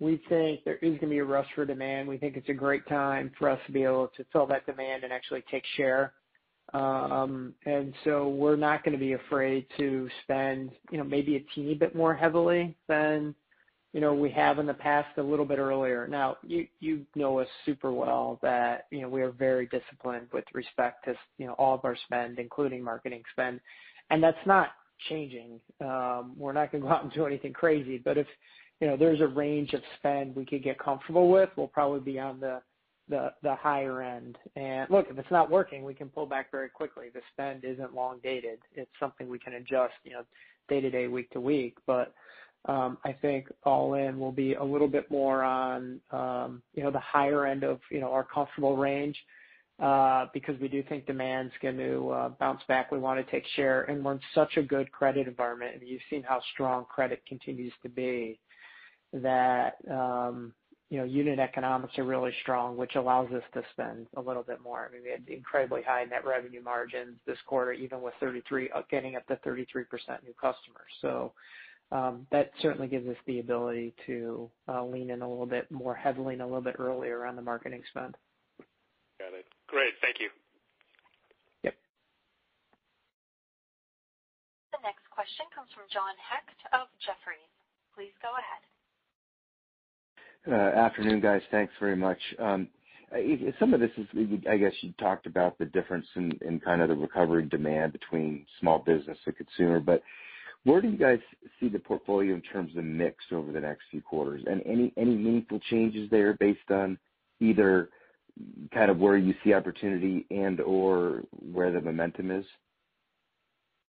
we 0.00 0.20
think 0.28 0.64
there 0.64 0.76
is 0.76 0.98
going 0.98 0.98
to 0.98 1.06
be 1.06 1.18
a 1.18 1.24
rush 1.24 1.46
for 1.54 1.64
demand. 1.64 2.08
We 2.08 2.18
think 2.18 2.36
it's 2.36 2.48
a 2.48 2.54
great 2.54 2.86
time 2.88 3.30
for 3.38 3.48
us 3.48 3.60
to 3.66 3.72
be 3.72 3.82
able 3.84 4.10
to 4.16 4.24
fill 4.32 4.46
that 4.46 4.66
demand 4.66 5.04
and 5.04 5.12
actually 5.12 5.44
take 5.50 5.64
share. 5.76 6.12
Um, 6.74 7.54
we're 8.28 8.56
not 8.56 8.84
going 8.84 8.92
to 8.92 8.98
be 8.98 9.12
afraid 9.12 9.66
to 9.78 10.08
spend 10.24 10.70
you 10.90 10.98
know, 10.98 11.04
maybe 11.04 11.36
a 11.36 11.44
teeny 11.54 11.74
bit 11.74 11.94
more 11.94 12.14
heavily 12.14 12.76
than 12.88 13.34
you 13.92 14.00
know 14.00 14.12
we 14.12 14.30
have 14.30 14.58
in 14.58 14.66
the 14.66 14.74
past, 14.74 15.16
a 15.16 15.22
little 15.22 15.46
bit 15.46 15.58
earlier. 15.58 16.06
Now, 16.06 16.36
you 16.46 16.66
you 16.80 17.06
know 17.14 17.38
us 17.38 17.48
super 17.64 17.92
well 17.92 18.38
that 18.42 18.86
you 18.90 19.00
know 19.00 19.08
we 19.08 19.22
are 19.22 19.30
very 19.30 19.66
disciplined 19.66 20.26
with 20.32 20.44
respect 20.52 21.04
to 21.06 21.14
you 21.38 21.46
know 21.46 21.54
all 21.54 21.74
of 21.74 21.84
our 21.84 21.96
spend, 22.04 22.38
including 22.38 22.82
marketing 22.82 23.22
spend, 23.32 23.60
and 24.10 24.22
that's 24.22 24.36
not 24.44 24.72
changing. 25.08 25.60
Um, 25.80 26.34
we're 26.36 26.52
not 26.52 26.72
going 26.72 26.82
to 26.82 26.88
go 26.88 26.94
out 26.94 27.04
and 27.04 27.12
do 27.12 27.26
anything 27.26 27.52
crazy, 27.52 27.96
but 27.96 28.18
if 28.18 28.26
you 28.80 28.86
know 28.86 28.96
there's 28.96 29.20
a 29.20 29.26
range 29.26 29.72
of 29.72 29.80
spend 29.98 30.36
we 30.36 30.44
could 30.44 30.62
get 30.62 30.78
comfortable 30.78 31.30
with, 31.30 31.48
we'll 31.56 31.68
probably 31.68 32.00
be 32.00 32.18
on 32.18 32.38
the 32.38 32.60
higher 33.10 34.02
end. 34.02 34.38
And 34.56 34.90
look, 34.90 35.06
if 35.10 35.18
it's 35.18 35.30
not 35.30 35.50
working, 35.50 35.84
we 35.84 35.94
can 35.94 36.08
pull 36.08 36.26
back 36.26 36.50
very 36.50 36.68
quickly. 36.68 37.06
The 37.12 37.20
spend 37.32 37.64
isn't 37.64 37.94
long-dated. 37.94 38.58
It's 38.74 38.90
something 38.98 39.28
we 39.28 39.38
can 39.38 39.54
adjust 39.54 39.94
you 40.04 40.12
know, 40.12 40.22
day 40.68 40.80
to 40.80 40.90
day, 40.90 41.06
week 41.08 41.30
to 41.30 41.40
week. 41.40 41.76
But 41.86 42.14
um 42.66 42.98
I 43.04 43.12
think 43.12 43.46
all 43.62 43.94
in 43.94 44.18
will 44.18 44.32
be 44.32 44.54
a 44.54 44.64
little 44.64 44.88
bit 44.88 45.08
more 45.10 45.44
on 45.44 46.00
um 46.10 46.62
you 46.74 46.82
know 46.82 46.90
the 46.90 46.98
higher 46.98 47.46
end 47.46 47.62
of 47.62 47.78
you 47.90 48.00
know 48.00 48.10
our 48.10 48.24
comfortable 48.24 48.76
range, 48.76 49.16
because 49.78 50.58
we 50.60 50.68
do 50.68 50.82
think 50.88 51.06
demand's 51.06 51.52
going 51.60 51.76
to 51.76 52.34
bounce 52.40 52.62
back. 52.66 52.90
We 52.90 52.98
want 52.98 53.24
to 53.24 53.30
take 53.30 53.44
share, 53.54 53.82
and 53.82 54.02
we're 54.04 54.14
in 54.14 54.20
such 54.34 54.56
a 54.56 54.62
good 54.62 54.90
credit 54.90 55.28
environment, 55.28 55.82
you've 55.84 56.00
seen 56.08 56.22
how 56.22 56.40
strong 56.54 56.86
credit 56.86 57.22
continues 57.28 57.74
to 57.82 57.88
be, 57.90 58.40
that 59.12 59.74
unit 60.90 61.38
economics 61.38 61.98
are 61.98 62.04
really 62.04 62.32
strong, 62.42 62.76
which 62.76 62.94
allows 62.94 63.30
us 63.32 63.42
to 63.54 63.62
spend 63.72 64.06
a 64.16 64.20
little 64.20 64.42
bit 64.42 64.60
more. 64.62 64.88
I 64.88 64.92
mean, 64.92 65.02
we 65.02 65.10
had 65.10 65.26
incredibly 65.28 65.82
high 65.82 66.04
net 66.04 66.24
revenue 66.24 66.62
margins 66.62 67.16
this 67.26 67.38
quarter, 67.46 67.72
even 67.72 68.02
with 68.02 68.14
33, 68.20 68.70
getting 68.90 69.16
up 69.16 69.26
to 69.26 69.36
33% 69.46 69.64
new 70.24 70.34
customers. 70.40 70.92
So 71.00 71.32
um 71.92 72.26
that 72.32 72.50
certainly 72.62 72.88
gives 72.88 73.06
us 73.06 73.16
the 73.26 73.38
ability 73.38 73.94
to 74.06 74.50
lean 74.90 75.10
in 75.10 75.22
a 75.22 75.28
little 75.28 75.46
bit 75.46 75.70
more 75.70 75.94
heavily 75.94 76.34
and 76.34 76.42
a 76.42 76.44
little 76.44 76.60
bit 76.60 76.74
earlier 76.80 77.24
on 77.24 77.36
the 77.36 77.42
marketing 77.42 77.82
spend. 77.90 78.16
Got 79.20 79.32
it. 79.38 79.46
Great. 79.68 79.94
Thank 80.02 80.18
you. 80.18 80.28
Yep. 81.62 81.74
The 84.72 84.78
next 84.82 85.08
question 85.10 85.46
comes 85.54 85.70
from 85.72 85.84
John 85.92 86.14
Hecht 86.18 86.58
of 86.74 86.88
Jefferies. 86.98 87.54
Please 87.94 88.12
go 88.20 88.34
ahead. 88.34 88.62
Uh, 90.50 90.54
afternoon, 90.54 91.20
guys. 91.20 91.42
Thanks 91.50 91.72
very 91.80 91.96
much. 91.96 92.18
Um, 92.38 92.68
some 93.58 93.74
of 93.74 93.80
this 93.80 93.90
is, 93.96 94.06
I 94.48 94.56
guess 94.56 94.72
you 94.80 94.92
talked 94.98 95.26
about 95.26 95.58
the 95.58 95.64
difference 95.66 96.06
in 96.14 96.60
kind 96.64 96.82
of 96.82 96.88
the 96.88 96.94
recovery 96.94 97.44
demand 97.44 97.92
between 97.92 98.46
small 98.60 98.80
business 98.80 99.18
and 99.26 99.36
consumer, 99.36 99.80
but 99.80 100.02
where 100.64 100.80
do 100.80 100.88
you 100.88 100.96
guys 100.96 101.20
see 101.60 101.68
the 101.68 101.78
portfolio 101.78 102.34
in 102.34 102.42
terms 102.42 102.76
of 102.76 102.84
mix 102.84 103.24
over 103.32 103.52
the 103.52 103.60
next 103.60 103.82
few 103.90 104.00
quarters? 104.00 104.42
And 104.48 104.62
any 104.66 104.92
meaningful 104.96 105.60
changes 105.70 106.10
there 106.10 106.34
based 106.34 106.70
on 106.70 106.98
either 107.40 107.90
kind 108.74 108.90
of 108.90 108.98
where 108.98 109.16
you 109.16 109.34
see 109.44 109.54
opportunity 109.54 110.26
and/or 110.30 111.22
where 111.52 111.70
the 111.70 111.80
momentum 111.80 112.30
is? 112.30 112.44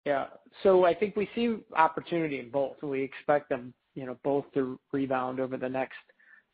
Yeah. 0.06 0.28
So 0.64 0.86
I 0.86 0.94
think 0.94 1.16
we 1.16 1.28
see 1.36 1.58
opportunity 1.76 2.40
in 2.40 2.50
both. 2.50 2.82
We 2.82 3.02
expect 3.02 3.50
them 3.50 3.74
you 3.98 4.06
know, 4.06 4.16
both 4.24 4.46
to 4.54 4.80
rebound 4.94 5.40
over 5.40 5.58
the 5.58 5.68
next 5.68 5.98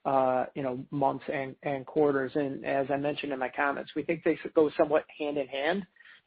months 0.05 1.25
and 1.27 1.85
quarters. 1.85 2.31
And 2.35 2.65
as 2.65 2.87
I 2.89 2.97
mentioned 2.97 3.31
in 3.31 3.39
my 3.39 3.51
comments, 3.55 3.91
we 3.95 4.03
think 4.03 4.23
they 4.23 4.37
go 4.55 4.69
somewhat 4.77 5.05
hand 5.17 5.37
in 5.37 5.47
hand. 5.47 5.85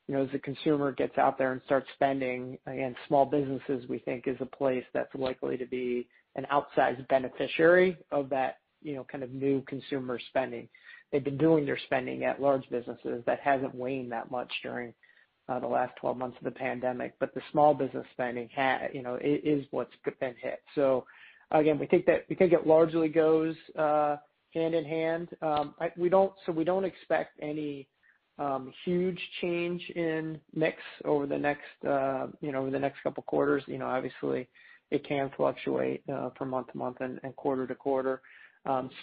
You 0.09 0.15
know, 0.15 0.23
as 0.23 0.31
the 0.31 0.39
consumer 0.39 0.93
gets 0.93 1.19
out 1.19 1.37
there 1.37 1.53
and 1.53 1.61
starts 1.65 1.89
spending, 1.95 2.59
again, 2.67 2.95
small 3.09 3.27
businesses, 3.27 3.89
we 3.89 3.99
think, 3.99 4.29
is 4.29 4.37
a 4.41 4.47
place 4.47 4.85
that's 4.95 5.13
likely 5.17 5.57
to 5.57 5.67
be 5.67 6.09
an 6.37 6.47
outsized 6.53 7.07
beneficiary 7.09 7.97
of 8.13 8.29
that 8.31 8.59
you 8.83 8.95
know, 8.95 9.05
kind 9.11 9.25
of 9.25 9.33
new 9.33 9.63
consumer 9.63 10.21
spending. 10.29 10.69
They've 11.11 11.25
been 11.25 11.39
doing 11.39 11.67
their 11.67 11.79
spending 11.87 12.25
at 12.25 12.41
large 12.41 12.69
businesses. 12.71 13.23
That 13.27 13.41
hasn't 13.41 13.75
waned 13.75 14.13
that 14.13 14.31
much 14.31 14.53
during 14.63 14.95
uh, 15.49 15.59
the 15.61 15.67
last 15.67 15.95
12 16.01 16.17
months 16.17 16.37
of 16.39 16.45
the 16.45 16.59
pandemic. 16.59 17.15
But 17.19 17.35
the 17.35 17.41
small 17.51 17.75
business 17.75 18.07
spending 18.13 18.49
you 18.93 19.03
know, 19.03 19.19
is 19.21 19.65
what's 19.71 19.93
been 20.21 20.35
hit. 20.41 20.63
Again, 21.53 21.79
we 21.79 21.87
think 21.87 22.07
that 22.07 22.25
we 22.29 22.35
think 22.37 22.53
it 22.53 22.67
largely 22.67 23.09
goes 23.09 23.55
hand 23.77 24.75
in 24.75 24.85
hand. 24.85 25.29
Um 25.43 25.75
we 25.97 26.09
don't 26.09 26.33
so 26.45 26.53
we 26.53 26.65
don't 26.65 26.85
expect 26.85 27.39
any 27.41 27.89
huge 28.85 29.21
change 29.41 29.83
in 29.95 30.39
mix 30.55 30.79
over 31.05 31.27
the 31.27 31.39
next 31.39 31.85
uh 31.89 32.27
you 32.41 32.53
know 32.53 32.61
over 32.63 32.71
the 32.71 32.79
next 32.79 33.03
couple 33.03 33.23
of 33.23 33.27
quarters. 33.27 33.63
Obviously, 33.83 34.49
it 34.91 35.07
can 35.07 35.31
fluctuate 35.37 36.03
from 36.37 36.51
month 36.51 36.69
to 36.73 36.79
month 36.79 36.99
and 37.01 37.21
quarter 37.37 37.67
to 37.67 37.75
quarter. 37.75 38.21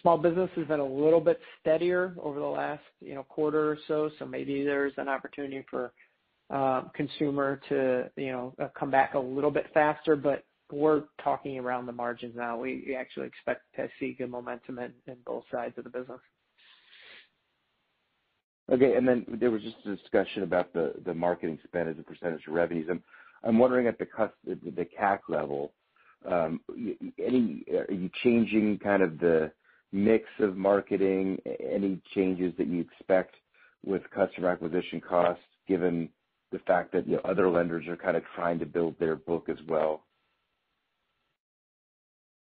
Small 0.01 0.17
business 0.17 0.49
has 0.55 0.67
been 0.67 0.81
a 0.81 0.85
little 0.85 1.21
bit 1.21 1.39
steadier 1.61 2.15
over 2.21 2.39
the 2.39 2.45
last 2.45 2.83
you 2.99 3.15
know 3.15 3.23
quarter 3.23 3.71
or 3.71 3.77
so. 3.87 4.09
So 4.19 4.25
maybe 4.25 4.63
there's 4.63 4.93
an 4.97 5.07
opportunity 5.07 5.63
for 5.69 5.93
consumer 6.95 7.61
to 7.69 8.09
you 8.17 8.31
know 8.31 8.53
uh 8.61 8.67
come 8.77 8.91
back 8.91 9.13
a 9.13 9.19
little 9.19 9.51
bit 9.51 9.67
faster. 9.73 10.15
We're 10.73 11.03
talking 11.23 11.57
around 11.59 11.85
the 11.85 11.91
margins 11.91 12.35
now. 12.35 12.57
We 12.57 12.95
actually 12.99 13.27
expect 13.27 13.61
to 13.75 13.87
see 13.99 14.13
good 14.17 14.29
momentum 14.31 14.79
in 14.79 14.91
both 15.25 15.43
sides 15.51 15.77
of 15.77 15.83
the 15.83 15.89
business. 15.89 16.19
Okay. 18.71 18.95
And 18.95 19.07
then 19.07 19.25
there 19.39 19.51
was 19.51 19.61
just 19.61 19.75
a 19.85 19.95
discussion 19.95 20.43
about 20.43 20.73
the 20.73 21.13
marketing 21.13 21.59
spend 21.63 21.89
as 21.89 21.95
a 21.99 22.03
percentage 22.03 22.47
of 22.47 22.53
revenues. 22.53 22.89
I'm 23.43 23.59
wondering 23.59 23.87
at 23.87 23.97
the 23.97 24.05
CAC 24.05 25.19
level, 25.27 25.73
um, 26.29 26.61
Any 27.19 27.65
are 27.71 27.93
you 27.93 28.09
changing 28.23 28.79
kind 28.79 29.03
of 29.03 29.19
the 29.19 29.51
mix 29.91 30.25
of 30.39 30.55
marketing? 30.55 31.39
Any 31.59 32.01
changes 32.15 32.53
that 32.57 32.67
you 32.67 32.79
expect 32.79 33.35
with 33.85 34.01
customer 34.11 34.49
acquisition 34.49 35.01
costs, 35.01 35.43
given 35.67 36.09
the 36.51 36.59
fact 36.59 36.93
that 36.93 37.05
other 37.25 37.49
lenders 37.49 37.87
are 37.87 37.97
kind 37.97 38.15
of 38.15 38.23
trying 38.35 38.59
to 38.59 38.65
build 38.65 38.97
their 38.99 39.17
book 39.17 39.49
as 39.49 39.57
well? 39.67 40.05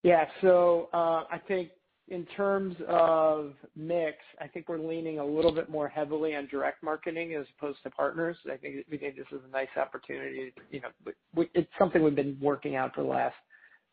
Yeah. 0.02 0.26
So 0.40 0.88
uh 0.92 1.24
I 1.30 1.40
think 1.48 1.70
in 2.08 2.26
terms 2.36 2.76
of 2.88 3.54
mix, 3.76 4.16
I 4.40 4.48
think 4.48 4.68
we're 4.68 4.78
leaning 4.78 5.18
a 5.18 5.24
little 5.24 5.52
bit 5.52 5.68
more 5.70 5.88
heavily 5.88 6.34
on 6.34 6.46
direct 6.48 6.82
marketing 6.82 7.34
as 7.34 7.46
opposed 7.56 7.82
to 7.84 7.90
partners. 7.90 8.36
I 8.52 8.56
think 8.56 8.84
we 8.90 8.98
think 8.98 9.16
this 9.16 9.26
is 9.32 9.40
a 9.46 9.50
nice 9.50 9.68
opportunity. 9.76 10.52
It's 11.54 11.70
something 11.78 12.02
we've 12.02 12.14
been 12.16 12.38
working 12.40 12.76
on 12.76 12.90
for 12.94 13.02
the 13.02 13.08
last 13.08 13.36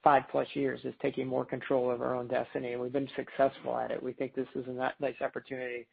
five-plus 0.04 0.48
years, 0.54 0.80
is 0.86 0.94
taking 1.02 1.28
more 1.28 1.46
control 1.46 1.92
of 1.92 2.02
our 2.02 2.16
own 2.16 2.28
destiny, 2.28 2.72
and 2.74 2.82
we've 2.82 2.94
been 2.94 3.10
successful 3.16 3.78
at 3.78 3.92
it. 3.92 4.02
We 4.02 4.14
think 4.14 4.34
this 4.34 4.48
is 4.56 4.66
a 4.68 4.94
nice 5.02 5.22
opportunity 5.22 5.88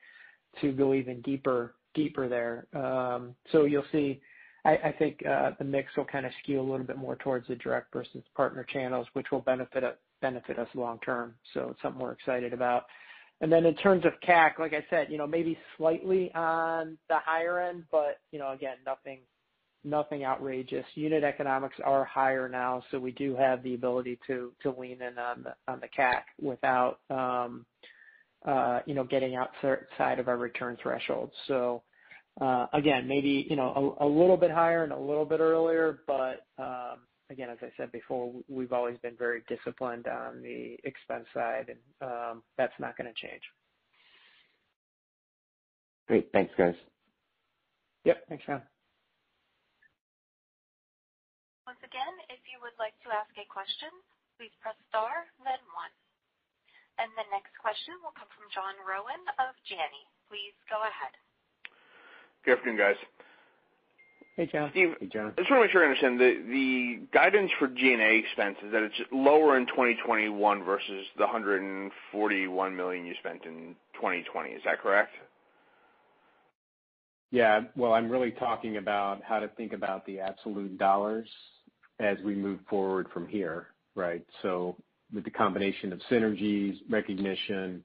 to 0.60 0.72
go 0.72 0.94
even 0.94 1.20
deeper 1.22 1.74
deeper 1.94 2.28
there. 2.28 2.66
Um 2.74 3.36
so 3.52 3.64
you'll 3.64 3.84
see, 3.92 4.20
I 4.64 4.94
think, 4.98 5.20
the 5.22 5.64
mix 5.64 5.96
will 5.96 6.06
kind 6.06 6.26
of 6.26 6.32
skew 6.42 6.60
a 6.60 6.68
little 6.70 6.86
bit 6.86 6.98
more 6.98 7.16
towards 7.16 7.46
the 7.48 7.56
direct 7.56 7.92
versus 7.92 8.24
partner 8.34 8.64
channels, 8.64 9.06
which 9.12 9.26
will 9.30 9.42
benefit 9.42 9.84
us 10.22 10.68
long 10.74 10.98
term. 11.00 11.34
So 11.54 11.68
it's 11.70 11.82
something 11.82 12.00
we're 12.00 12.12
excited 12.12 12.52
about. 12.52 12.84
And 13.40 13.52
then 13.52 13.66
in 13.66 13.74
terms 13.76 14.04
of 14.06 14.12
CAC, 14.26 14.58
like 14.58 14.72
I 14.72 14.84
said, 14.88 15.08
you 15.10 15.18
know, 15.18 15.26
maybe 15.26 15.58
slightly 15.76 16.32
on 16.34 16.96
the 17.08 17.18
higher 17.18 17.60
end, 17.60 17.84
but 17.90 18.18
you 18.32 18.38
know, 18.38 18.52
again, 18.52 18.76
nothing 18.86 19.20
nothing 19.84 20.24
outrageous. 20.24 20.84
Unit 20.94 21.22
economics 21.22 21.76
are 21.84 22.04
higher 22.04 22.48
now, 22.48 22.82
so 22.90 22.98
we 22.98 23.12
do 23.12 23.36
have 23.36 23.62
the 23.62 23.74
ability 23.74 24.18
to 24.26 24.52
to 24.62 24.70
lean 24.70 25.00
in 25.02 25.18
on 25.18 25.80
the 25.80 25.88
CAC 25.96 26.22
without 26.40 26.98
um 27.10 27.64
uh 28.46 28.80
you 28.86 28.94
know 28.94 29.04
getting 29.04 29.36
outside 29.36 30.18
of 30.18 30.28
our 30.28 30.38
return 30.38 30.76
thresholds. 30.82 31.32
So 31.46 31.82
again, 32.72 33.06
maybe 33.06 33.46
you 33.48 33.56
know 33.56 33.96
a 34.00 34.06
little 34.06 34.36
bit 34.36 34.50
higher 34.50 34.82
and 34.82 34.92
a 34.92 34.98
little 34.98 35.26
bit 35.26 35.40
earlier, 35.40 36.00
but 36.06 36.46
again, 37.30 37.50
as 37.50 37.58
I 37.62 37.70
said 37.76 37.92
before, 37.92 38.32
we've 38.48 38.72
always 38.72 38.98
been 38.98 39.16
very 39.16 39.42
disciplined 39.48 40.06
on 40.06 40.42
the 40.42 40.78
expense 40.84 41.26
side, 41.34 41.68
and 41.68 41.80
um, 42.00 42.42
that's 42.56 42.76
not 42.78 42.96
going 42.96 43.12
to 43.12 43.16
change. 43.16 43.42
Great. 46.08 46.30
Thanks, 46.32 46.54
guys. 46.56 46.74
Yep. 48.04 48.22
Thanks, 48.28 48.44
John. 48.46 48.62
Once 51.66 51.82
again, 51.82 52.14
if 52.30 52.38
you 52.46 52.62
would 52.62 52.78
like 52.78 52.94
to 53.02 53.10
ask 53.10 53.34
a 53.34 53.46
question, 53.50 53.90
please 54.38 54.54
press 54.62 54.78
star 54.86 55.26
then 55.42 55.58
one. 55.74 55.90
And 57.02 57.10
the 57.18 57.26
next 57.34 57.52
question 57.58 57.98
will 58.00 58.14
come 58.14 58.30
from 58.32 58.46
John 58.54 58.78
Rowan 58.86 59.20
of 59.42 59.52
Janney. 59.66 60.06
Please 60.30 60.54
go 60.70 60.78
ahead. 60.80 61.12
Good 62.46 62.62
afternoon, 62.62 62.78
guys. 62.78 63.00
Hey, 64.36 64.46
John. 64.52 64.70
Steve. 64.72 64.94
Hey, 65.00 65.06
John. 65.06 65.32
I 65.38 65.40
just 65.40 65.50
want 65.50 65.62
to 65.62 65.64
make 65.64 65.70
sure 65.70 65.82
I 65.82 65.86
understand. 65.86 66.20
The 66.20 67.00
guidance 67.12 67.50
for 67.58 67.68
G&A 67.68 68.18
expenses, 68.18 68.70
that 68.70 68.82
it's 68.82 68.94
lower 69.10 69.56
in 69.56 69.66
2021 69.66 70.62
versus 70.62 71.06
the 71.16 71.24
141 71.24 72.76
million 72.76 73.06
you 73.06 73.14
spent 73.18 73.46
in 73.46 73.74
2020. 73.94 74.50
Is 74.50 74.62
that 74.66 74.80
correct? 74.82 75.12
Yeah. 77.30 77.62
Well, 77.76 77.94
I'm 77.94 78.10
really 78.10 78.30
talking 78.30 78.76
about 78.76 79.22
how 79.22 79.38
to 79.38 79.48
think 79.48 79.72
about 79.72 80.04
the 80.04 80.20
absolute 80.20 80.76
dollars 80.76 81.28
as 81.98 82.18
we 82.22 82.34
move 82.34 82.60
forward 82.68 83.06
from 83.14 83.26
here, 83.26 83.68
right? 83.94 84.22
So 84.42 84.76
with 85.14 85.24
the 85.24 85.30
combination 85.30 85.94
of 85.94 86.00
synergies, 86.10 86.76
recognition, 86.90 87.82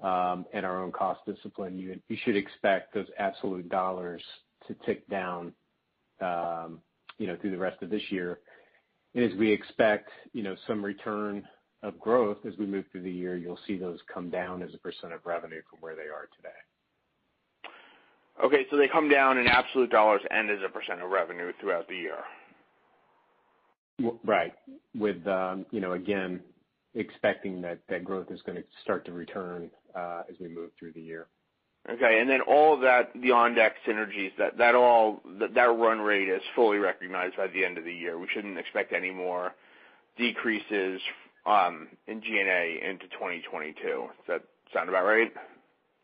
um, 0.00 0.46
and 0.52 0.64
our 0.64 0.82
own 0.84 0.92
cost 0.92 1.20
discipline, 1.26 1.76
you 1.78 2.16
should 2.24 2.36
expect 2.36 2.94
those 2.94 3.06
absolute 3.18 3.68
dollars 3.68 4.22
to 4.68 4.76
tick 4.86 5.08
down 5.08 5.52
through 7.40 7.50
the 7.50 7.58
rest 7.58 7.82
of 7.82 7.90
this 7.90 8.02
year. 8.10 8.38
And 9.14 9.24
as 9.24 9.36
we 9.38 9.52
expect 9.52 10.10
you 10.32 10.42
know, 10.42 10.56
some 10.66 10.84
return 10.84 11.44
of 11.82 11.98
growth 12.00 12.38
as 12.46 12.54
we 12.58 12.66
move 12.66 12.86
through 12.90 13.02
the 13.02 13.10
year, 13.10 13.36
you'll 13.36 13.58
see 13.66 13.76
those 13.76 13.98
come 14.12 14.30
down 14.30 14.62
as 14.62 14.70
a 14.74 14.78
percent 14.78 15.12
of 15.12 15.20
revenue 15.26 15.60
from 15.68 15.80
where 15.80 15.94
they 15.94 16.02
are 16.02 16.28
today. 16.36 16.48
Okay. 18.42 18.66
So 18.70 18.76
they 18.76 18.88
come 18.88 19.08
down 19.08 19.38
in 19.38 19.46
absolute 19.46 19.90
dollars 19.90 20.22
and 20.30 20.50
as 20.50 20.58
a 20.64 20.68
percent 20.68 21.02
of 21.02 21.10
revenue 21.10 21.52
throughout 21.60 21.86
the 21.88 21.96
year? 21.96 22.18
Right. 24.24 24.54
With, 24.94 25.26
um 25.26 25.66
you 25.70 25.80
know 25.80 25.92
again, 25.92 26.40
expecting 26.94 27.60
that 27.62 28.04
growth 28.04 28.30
is 28.30 28.40
going 28.42 28.56
to 28.56 28.64
start 28.82 29.04
to 29.04 29.12
return 29.12 29.70
as 29.94 30.36
we 30.40 30.48
move 30.48 30.70
through 30.78 30.92
the 30.92 31.02
year. 31.02 31.26
Okay. 31.90 32.18
And 32.20 32.28
then 32.28 32.40
all 32.40 32.78
that, 32.80 33.12
the 33.14 33.28
OnDeck 33.28 33.72
synergies, 33.86 34.32
that 34.38 34.74
all 34.74 35.20
th 35.38 35.52
that 35.54 35.64
run 35.64 36.00
rate 36.00 36.28
is 36.28 36.42
fully 36.54 36.78
recognized 36.78 37.36
by 37.36 37.46
the 37.48 37.64
end 37.64 37.78
of 37.78 37.84
the 37.84 37.92
year. 37.92 38.18
We 38.18 38.26
shouldn't 38.32 38.58
expect 38.58 38.92
any 38.92 39.10
more 39.10 39.54
decreases 40.16 41.00
in 41.46 42.22
G&A 42.22 42.80
into 42.88 43.06
2022. 43.08 43.74
Does 43.82 44.08
that 44.26 44.42
sound 44.72 44.88
about 44.88 45.04
right? 45.04 45.32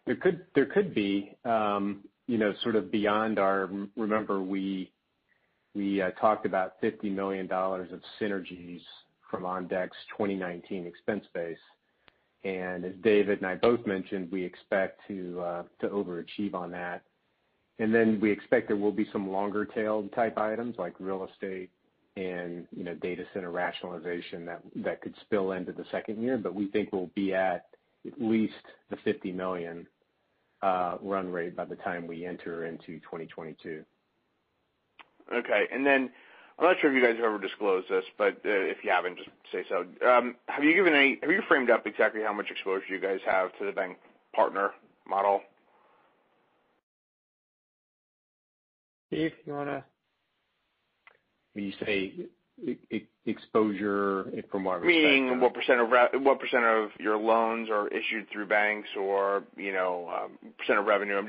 There 0.06 0.16
could 0.16 0.44
there 0.54 0.66
could 0.66 0.94
be. 0.94 1.34
Um, 1.44 2.04
you 2.26 2.38
know, 2.38 2.54
sort 2.62 2.76
of 2.76 2.92
beyond 2.92 3.40
our. 3.40 3.68
Remember, 3.96 4.40
we 4.40 4.92
we 5.74 6.02
talked 6.20 6.46
about 6.46 6.80
$50 6.80 7.12
million 7.12 7.50
of 7.50 8.00
synergies 8.20 8.80
from 9.30 9.42
OnDeck's 9.42 9.96
2019 10.16 10.86
expense 10.86 11.24
base. 11.34 11.58
And 12.44 12.84
as 12.84 12.92
David 13.02 13.38
and 13.38 13.46
I 13.46 13.54
both 13.56 13.86
mentioned, 13.86 14.30
we 14.30 14.44
expect 14.44 15.00
to 15.08 15.40
uh 15.40 15.62
to 15.80 15.88
overachieve 15.88 16.54
on 16.54 16.70
that. 16.72 17.02
And 17.78 17.94
then 17.94 18.18
we 18.20 18.30
expect 18.30 18.68
there 18.68 18.76
will 18.76 18.92
be 18.92 19.08
some 19.10 19.30
longer-tailed 19.30 20.12
type 20.12 20.36
items 20.36 20.76
like 20.78 20.94
real 20.98 21.26
estate 21.32 21.70
and 22.16 22.66
you 22.76 22.84
know 22.84 22.94
data 22.94 23.24
center 23.32 23.50
rationalization 23.50 24.44
that 24.76 25.00
could 25.00 25.14
spill 25.22 25.52
into 25.52 25.72
the 25.72 25.84
second 25.90 26.22
year. 26.22 26.38
But 26.38 26.54
we 26.54 26.68
think 26.68 26.92
we'll 26.92 27.10
be 27.14 27.34
at 27.34 27.66
least 28.18 28.54
the 28.88 28.96
$50 28.96 29.34
million 29.34 29.86
run 30.62 31.30
rate 31.30 31.56
by 31.56 31.64
the 31.64 31.76
time 31.76 32.06
we 32.06 32.26
enter 32.26 32.66
into 32.66 32.98
2022. 33.00 33.84
Okay. 35.32 35.64
I'm 36.60 36.66
not 36.66 36.76
sure 36.80 36.90
if 36.90 36.94
you 36.94 37.02
guys 37.02 37.16
have 37.16 37.24
ever 37.24 37.38
disclosed 37.38 37.88
this, 37.88 38.04
but 38.18 38.34
uh, 38.44 38.50
if 38.50 38.84
you 38.84 38.90
haven't, 38.90 39.16
just 39.16 39.30
say 39.50 39.64
so. 39.68 39.86
Um, 40.06 40.36
have 40.46 40.62
you 40.62 40.74
given 40.74 40.94
any 40.94 41.18
have 41.22 41.30
you 41.30 41.40
framed 41.48 41.70
up 41.70 41.86
exactly 41.86 42.20
how 42.22 42.34
much 42.34 42.50
exposure 42.50 42.84
you 42.90 43.00
guys 43.00 43.20
have 43.24 43.56
to 43.58 43.64
the 43.64 43.72
bank 43.72 43.96
partner 44.34 44.72
model? 45.08 45.40
Steve, 49.08 49.32
you 49.46 49.54
want 49.54 49.70
to? 49.70 49.82
When 51.54 51.64
you 51.64 51.72
say 51.84 52.12
exposure 53.24 54.30
from 54.50 54.64
what 54.64 54.82
respect? 54.82 55.02
Meaning 55.02 55.40
what 55.40 55.54
percent 55.54 55.80
of 56.66 56.90
your 57.00 57.16
loans 57.16 57.70
are 57.70 57.88
issued 57.88 58.28
through 58.30 58.46
banks 58.46 58.88
or 58.98 59.44
you 59.56 59.72
know, 59.72 60.10
um 60.14 60.52
percent 60.58 60.78
of 60.78 60.84
revenue. 60.84 61.22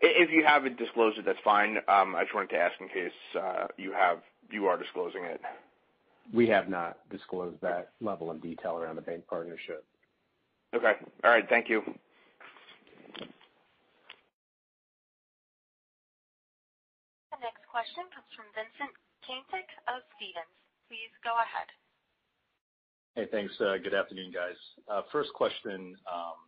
If 0.00 0.30
you 0.30 0.42
haven't 0.42 0.78
disclosed 0.78 1.18
it, 1.18 1.26
that's 1.26 1.38
fine. 1.44 1.76
Um, 1.86 2.16
I 2.16 2.22
just 2.22 2.34
wanted 2.34 2.50
to 2.50 2.56
ask 2.56 2.80
in 2.80 2.88
case 2.88 3.12
uh, 3.38 3.66
you 3.76 3.92
are 4.66 4.76
disclosing 4.76 5.24
it. 5.24 5.40
We 6.32 6.46
have 6.48 6.68
not 6.68 6.98
disclosed 7.10 7.60
that 7.62 7.90
level 8.00 8.30
of 8.30 8.40
detail 8.42 8.78
around 8.78 8.96
the 8.96 9.02
bank 9.02 9.26
partnership. 9.26 9.84
Okay. 10.74 10.92
All 11.24 11.30
right. 11.30 11.48
Thank 11.48 11.68
you. 11.68 11.82
The 17.32 17.40
next 17.42 17.66
question 17.70 18.04
comes 18.14 18.30
from 18.36 18.46
Vincent 18.54 18.94
Caintic 19.26 19.66
of 19.90 20.02
Stephens. 20.16 20.54
Please 20.86 21.10
go 21.24 21.34
ahead. 21.34 21.66
Hey, 23.16 23.26
thanks. 23.30 23.54
Uh, 23.58 23.74
good 23.82 23.94
afternoon, 23.94 24.30
guys. 24.30 24.54
Uh, 24.86 25.02
first 25.10 25.32
question 25.34 25.96
um, 26.06 26.38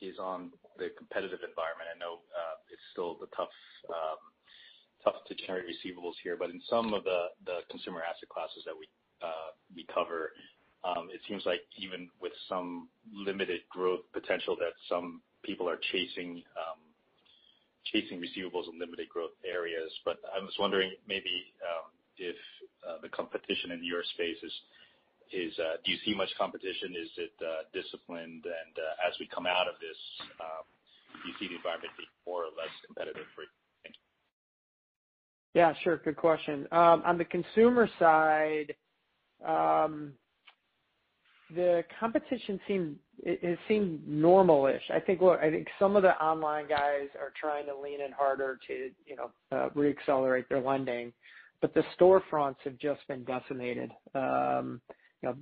is 0.00 0.18
on 0.20 0.52
the 0.76 0.92
competitive 0.96 1.40
environment. 1.40 1.88
I 1.88 1.96
know 1.98 2.20
uh, 2.32 2.56
it's 2.68 2.84
still 2.92 3.16
a 3.24 3.28
tough 3.34 3.52
um, 3.88 4.20
to 5.04 5.34
generate 5.34 5.64
receivables 5.66 6.14
here, 6.22 6.36
but 6.36 6.50
in 6.50 6.60
some 6.68 6.94
of 6.94 7.04
the 7.04 7.28
consumer 7.70 8.02
asset 8.02 8.28
classes 8.28 8.62
that 8.66 8.74
we 8.78 8.86
uh 9.22 9.50
we 9.74 9.84
cover, 9.92 10.32
it 11.10 11.20
seems 11.28 11.44
like 11.46 11.60
even 11.76 12.08
with 12.20 12.32
some 12.48 12.88
limited 13.12 13.60
growth 13.70 14.00
potential, 14.12 14.56
that 14.58 14.72
some 14.88 15.20
people 15.42 15.68
are 15.68 15.78
chasing 15.92 16.42
um 16.56 16.80
chasing 17.92 18.20
receivables 18.20 18.68
in 18.70 18.78
limited 18.78 19.08
growth 19.08 19.32
areas. 19.48 19.90
But 20.04 20.18
I 20.34 20.38
was 20.42 20.54
wondering 20.58 20.92
maybe 21.06 21.52
if 22.18 22.36
the 23.02 23.08
competition 23.08 23.70
in 23.70 23.84
your 23.84 24.02
space 24.14 24.36
is, 24.42 24.52
is 25.32 25.54
do 25.84 25.92
you 25.92 25.98
see 26.04 26.14
much 26.14 26.30
competition? 26.36 26.94
Is 26.98 27.10
it 27.16 27.32
disciplined? 27.72 28.44
And 28.44 28.74
uh 28.76 29.06
as 29.08 29.14
we 29.20 29.26
come 29.28 29.46
out 29.46 29.68
of 29.68 29.74
this, 29.80 29.96
do 31.22 31.28
you 31.28 31.34
see 31.40 31.48
the 31.48 31.56
environment 31.56 31.92
being 31.96 32.12
more 32.26 32.44
or 32.44 32.52
less 32.58 32.74
competitive 32.86 33.26
for 33.34 33.42
you? 33.42 33.54
Yeah, 35.54 35.72
sure. 35.82 35.98
Good 35.98 36.16
question. 36.16 36.66
Um, 36.72 37.02
on 37.04 37.18
the 37.18 37.24
consumer 37.24 37.88
side, 37.98 38.74
um, 39.46 40.12
the 41.54 41.82
competition 41.98 42.60
it 43.22 43.58
seemed 43.66 44.06
normal-ish. 44.06 44.82
I 44.92 45.00
think 45.00 45.20
what 45.20 45.40
I 45.40 45.50
think 45.50 45.66
some 45.78 45.96
of 45.96 46.02
the 46.02 46.14
online 46.22 46.68
guys 46.68 47.08
are 47.18 47.32
trying 47.40 47.66
to 47.66 47.78
lean 47.78 48.00
in 48.02 48.12
harder 48.12 48.58
to 48.66 48.90
uh, 49.56 49.68
re-accelerate 49.74 50.48
their 50.48 50.60
lending, 50.60 51.12
but 51.62 51.72
the 51.74 51.82
storefronts 51.98 52.56
have 52.64 52.78
just 52.78 53.00
been 53.08 53.24
decimated. 53.24 53.90
Um 54.14 54.80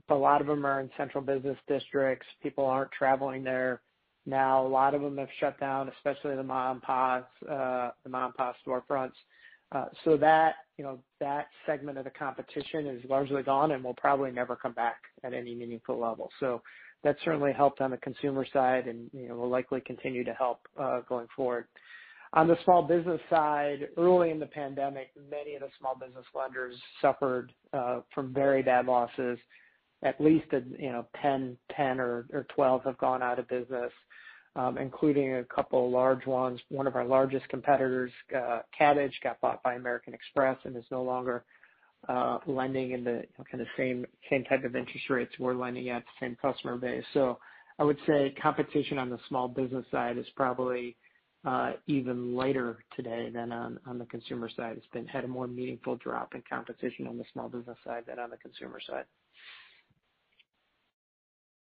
a 0.09 0.15
lot 0.15 0.41
of 0.41 0.47
them 0.47 0.65
are 0.65 0.81
in 0.81 0.91
central 0.97 1.23
business 1.23 1.59
districts. 1.69 2.27
People 2.43 2.65
aren't 2.65 2.91
traveling 2.93 3.45
there 3.45 3.83
now. 4.25 4.67
A 4.67 4.69
lot 4.69 4.95
of 4.95 5.03
them 5.03 5.19
have 5.19 5.29
shut 5.39 5.59
down, 5.61 5.91
especially 5.91 6.35
the 6.35 6.43
mom-and-pop 6.43 7.31
uh, 7.51 7.91
storefronts. 8.67 9.13
Uh, 9.73 9.87
that 10.17 10.55
you 10.79 10.85
know 10.85 10.99
that 11.19 11.47
segment 11.67 11.99
of 11.99 12.05
the 12.05 12.11
competition 12.11 12.87
is 12.87 13.03
largely 13.09 13.43
gone 13.43 13.73
and 13.73 13.83
will 13.83 13.95
probably 13.95 14.31
never 14.31 14.55
come 14.55 14.73
back 14.73 14.97
at 15.25 15.35
any 15.35 15.55
meaningful 15.55 15.99
level. 15.99 16.31
So 16.39 16.62
that 17.03 17.17
certainly 17.25 17.53
helped 17.53 17.81
on 17.81 17.91
the 17.91 17.97
consumer 17.99 18.47
side 18.53 18.87
and 18.87 19.11
will 19.12 19.49
likely 19.49 19.81
continue 19.81 20.25
to 20.25 20.33
help 20.35 20.61
uh, 20.79 21.01
going 21.09 21.27
forward. 21.35 21.67
On 22.33 22.49
the 22.49 22.57
small 22.64 22.83
business 22.83 23.21
side, 23.31 23.89
early 23.97 24.31
in 24.31 24.39
the 24.39 24.47
pandemic, 24.47 25.09
many 25.31 25.55
of 25.55 25.61
the 25.61 25.69
small 25.79 25.97
business 25.97 26.25
lenders 26.35 26.75
suffered 27.01 27.53
uh, 27.73 28.01
from 28.14 28.35
very 28.35 28.62
bad 28.62 28.87
losses. 28.87 29.39
At 30.03 30.21
least 30.21 30.47
10 30.51 31.57
or 31.79 32.47
12 32.55 32.85
have 32.85 32.99
gone 32.99 33.23
out 33.23 33.39
of 33.39 33.49
business, 33.49 33.91
Um, 34.57 34.79
including 34.79 35.35
a 35.35 35.45
couple 35.45 35.91
large 35.91 36.25
ones. 36.25 36.59
One 36.71 36.87
of 36.87 36.97
our 36.97 37.05
largest 37.05 37.47
competitors, 37.51 38.11
uh, 38.35 38.61
Kabbage, 38.79 39.13
got 39.23 39.39
bought 39.43 39.63
by 39.63 39.75
American 39.75 40.15
Express 40.15 40.57
and 40.65 40.75
is 40.75 40.85
no 40.91 41.03
longer 41.03 41.45
uh, 42.09 42.39
lending 42.47 42.93
in 42.93 43.05
the 43.05 43.25
kind 43.51 43.61
same 43.77 44.07
same 44.31 44.45
type 44.45 44.65
of 44.65 44.75
interest 44.75 45.11
rates 45.11 45.33
we're 45.39 45.53
lending 45.53 45.91
at, 45.91 46.05
same 46.21 46.39
customer 46.41 46.79
base. 46.79 47.05
So 47.13 47.39
I 47.79 47.85
would 47.85 47.99
say 48.07 48.35
competition 48.41 48.97
on 48.97 49.11
the 49.11 49.19
small 49.29 49.47
business 49.47 49.85
side 49.91 50.17
is 50.17 50.27
probably 50.37 50.97
uh, 51.45 51.73
even 51.87 52.35
lighter 52.35 52.83
today 52.97 53.29
than 53.29 53.53
on 53.85 53.99
the 53.99 54.07
consumer 54.07 54.49
side. 54.57 54.79
It's 54.79 55.11
had 55.11 55.25
a 55.25 55.29
more 55.29 55.47
meaningful 55.47 55.97
drop 55.97 56.35
in 56.35 56.43
competition 56.49 57.07
on 57.07 57.19
the 57.19 57.25
small 57.31 57.51
business 57.51 57.77
side 57.85 58.05
than 58.07 58.19
on 58.19 58.31
the 58.31 58.39
consumer 58.39 58.81
side. 58.89 59.05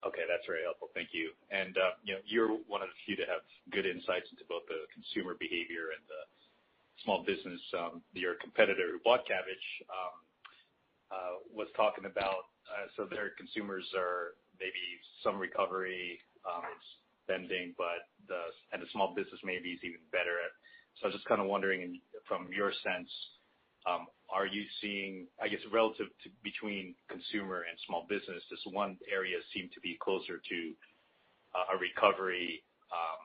Okay. 0.06 0.24
That's 0.28 0.46
very 0.46 0.62
helpful. 0.64 0.90
Thank 0.94 1.10
you. 1.12 1.32
And 1.50 1.76
uh 1.78 1.96
You're 2.26 2.48
one 2.66 2.82
of 2.82 2.88
the 2.90 2.98
few 3.06 3.16
to 3.16 3.26
have 3.26 3.42
good 3.70 3.86
insights 3.86 4.28
into 4.30 4.44
both 4.48 4.66
the 4.68 4.86
consumer 4.92 5.34
behavior 5.38 5.94
and 5.96 6.02
the 6.08 6.22
small 7.04 7.24
business. 7.24 7.60
Um, 7.74 8.02
your 8.14 8.34
competitor 8.40 8.90
who 8.92 9.00
bought 9.04 9.26
Kabbage 9.26 9.68
um, 9.90 10.16
uh, 11.10 11.34
was 11.52 11.68
talking 11.76 12.06
about 12.06 12.50
uh 12.70 12.86
so 12.96 13.06
their 13.06 13.30
consumers 13.38 13.86
are 13.96 14.34
maybe 14.60 14.84
some 15.22 15.38
recovery 15.38 16.20
um, 16.46 16.62
in 16.66 16.78
spending, 17.24 17.74
and 18.72 18.82
the 18.82 18.86
small 18.92 19.14
business 19.14 19.40
maybe 19.44 19.70
is 19.72 19.80
even 19.84 20.00
better. 20.12 20.38
So 21.00 21.06
I 21.06 21.06
was 21.08 21.16
just 21.16 21.26
kind 21.26 21.40
of 21.40 21.46
wondering 21.48 22.00
from 22.28 22.48
your 22.52 22.72
sense, 22.82 23.10
are 24.32 24.46
you 24.46 24.64
seeing, 24.80 25.26
I 25.40 25.48
guess, 25.48 25.60
relative 25.70 26.06
to 26.24 26.30
between 26.42 26.94
consumer 27.08 27.64
and 27.68 27.78
small 27.86 28.06
business, 28.08 28.42
does 28.48 28.60
one 28.72 28.96
area 29.12 29.36
seem 29.54 29.68
to 29.74 29.80
be 29.80 29.98
closer 30.00 30.38
to 30.38 30.58
uh, 31.54 31.76
a 31.76 31.78
recovery 31.78 32.64
um, 32.90 33.22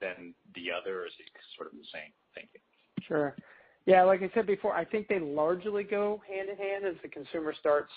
than 0.00 0.34
the 0.54 0.70
other, 0.70 1.02
or 1.02 1.06
is 1.06 1.12
it 1.18 1.26
sort 1.56 1.72
of 1.72 1.78
the 1.78 1.86
same? 1.92 2.12
Thank 2.34 2.50
you. 2.52 2.60
Sure. 3.08 3.34
Yeah, 3.86 4.04
like 4.04 4.22
I 4.22 4.30
said 4.34 4.46
before, 4.46 4.74
I 4.74 4.84
think 4.84 5.08
they 5.08 5.18
largely 5.18 5.82
go 5.82 6.22
hand 6.28 6.48
in 6.48 6.56
hand 6.56 6.84
as 6.84 6.94
the 7.02 7.08
consumer 7.08 7.54
starts 7.58 7.90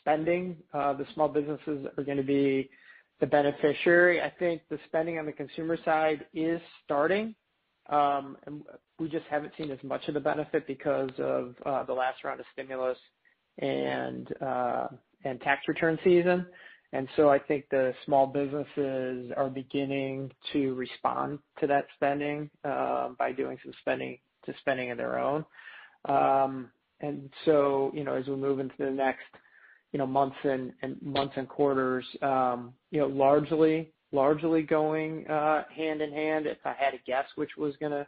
spending. 0.00 0.56
Uh, 0.72 0.94
the 0.94 1.06
small 1.14 1.28
businesses 1.28 1.86
are 1.96 2.04
going 2.04 2.16
to 2.16 2.22
be 2.24 2.70
the 3.20 3.26
beneficiary. 3.26 4.20
I 4.20 4.32
think 4.38 4.62
the 4.70 4.78
spending 4.86 5.18
on 5.18 5.26
the 5.26 5.32
consumer 5.32 5.76
side 5.84 6.26
is 6.34 6.60
starting. 6.84 7.34
Um, 7.88 8.36
we 8.98 9.08
just 9.08 9.26
haven't 9.30 9.52
seen 9.56 9.70
as 9.70 9.78
much 9.82 10.06
of 10.08 10.14
the 10.14 10.20
benefit 10.20 10.66
because 10.66 11.10
of 11.18 11.54
uh, 11.64 11.84
the 11.84 11.92
last 11.92 12.24
round 12.24 12.40
of 12.40 12.46
stimulus 12.52 12.98
and 13.58 14.28
uh, 14.42 14.88
and 15.24 15.40
tax 15.40 15.62
return 15.68 15.98
season. 16.04 16.46
And 16.92 17.08
so 17.16 17.28
I 17.28 17.38
think 17.38 17.66
the 17.70 17.92
small 18.06 18.26
businesses 18.26 19.30
are 19.36 19.50
beginning 19.50 20.30
to 20.52 20.74
respond 20.74 21.38
to 21.60 21.66
that 21.66 21.86
spending 21.94 22.50
um, 22.64 23.16
by 23.18 23.32
doing 23.32 23.58
some 23.62 23.74
spending 23.80 24.18
to 24.46 24.54
spending 24.60 24.90
of 24.90 24.96
their 24.96 25.18
own. 25.18 25.44
Um 26.08 26.70
and 27.00 27.30
so 27.44 27.92
you 27.94 28.04
know, 28.04 28.14
as 28.14 28.26
we 28.26 28.36
move 28.36 28.60
into 28.60 28.74
the 28.78 28.90
next 28.90 29.24
you 29.92 29.98
know, 29.98 30.06
months 30.06 30.36
and 30.44 31.48
quarters, 31.48 32.04
um, 32.22 32.74
largely 34.12 34.62
going 34.62 35.24
hand 35.26 36.00
in 36.02 36.12
hand. 36.12 36.46
If 36.46 36.58
I 36.64 36.74
had 36.78 36.90
to 36.90 36.98
guess 37.06 37.26
which 37.36 37.56
was 37.56 37.76
going 37.76 37.92
to 37.92 38.06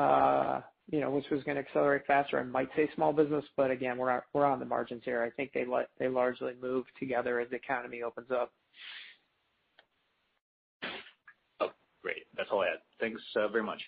uh 0.00 0.60
you 0.90 1.00
know 1.00 1.10
which 1.10 1.30
was 1.30 1.42
gonna 1.44 1.60
accelerate 1.60 2.02
faster, 2.06 2.38
I 2.38 2.42
might 2.42 2.68
say 2.76 2.90
small 2.94 3.12
business, 3.12 3.44
but 3.56 3.70
again, 3.70 3.96
we're 3.96 4.10
on 4.10 4.20
we're 4.32 4.44
on 4.44 4.58
the 4.58 4.66
margins 4.66 5.02
here. 5.04 5.22
I 5.22 5.30
think 5.30 5.52
they 5.54 6.08
largely 6.08 6.52
move 6.60 6.84
together 6.98 7.40
as 7.40 7.48
the 7.50 7.56
economy 7.56 8.02
opens 8.02 8.30
up. 8.30 8.52
Oh, 11.60 11.70
great. 12.02 12.26
That's 12.36 12.50
all 12.52 12.60
I 12.60 12.66
had. 12.66 12.78
Thanks 13.00 13.22
very 13.34 13.62
much. 13.62 13.80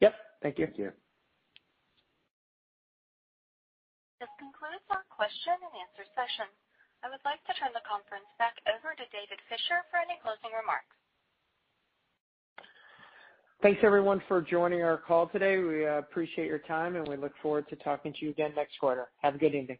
Yep. 0.00 0.14
Thank 0.42 0.58
you. 0.58 0.66
Thank 0.66 0.78
you. 0.78 0.92
This 4.20 4.28
concludes 4.38 4.84
our 4.90 5.04
question 5.10 5.52
and 5.52 5.72
answer 5.84 6.08
session. 6.14 6.46
I 7.04 7.12
would 7.12 7.20
like 7.28 7.44
to 7.44 7.52
turn 7.60 7.68
the 7.76 7.84
conference 7.84 8.24
back 8.40 8.56
over 8.64 8.96
to 8.96 9.04
David 9.12 9.36
Fisher 9.52 9.84
for 9.92 10.00
any 10.00 10.16
closing 10.24 10.56
remarks. 10.56 10.96
Thanks 13.60 13.84
everyone 13.84 14.24
for 14.24 14.40
joining 14.40 14.80
our 14.80 14.96
call 14.96 15.28
today. 15.28 15.60
We 15.60 15.84
uh, 15.84 16.00
appreciate 16.00 16.48
your 16.48 16.64
time, 16.64 16.96
and 16.96 17.04
we 17.04 17.20
look 17.20 17.36
forward 17.44 17.68
to 17.68 17.76
talking 17.84 18.16
to 18.16 18.20
you 18.24 18.32
again 18.32 18.56
next 18.56 18.80
quarter. 18.80 19.12
Have 19.20 19.36
a 19.36 19.38
good 19.38 19.52
evening. 19.52 19.76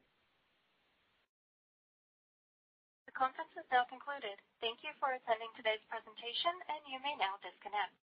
The 3.09 3.17
conference 3.17 3.57
is 3.57 3.65
now 3.73 3.89
concluded. 3.89 4.37
Thank 4.61 4.85
you 4.85 4.93
for 5.01 5.17
attending 5.17 5.49
today's 5.57 5.81
presentation, 5.89 6.53
and 6.69 6.81
you 6.93 7.01
may 7.01 7.17
now 7.17 7.41
disconnect. 7.41 8.04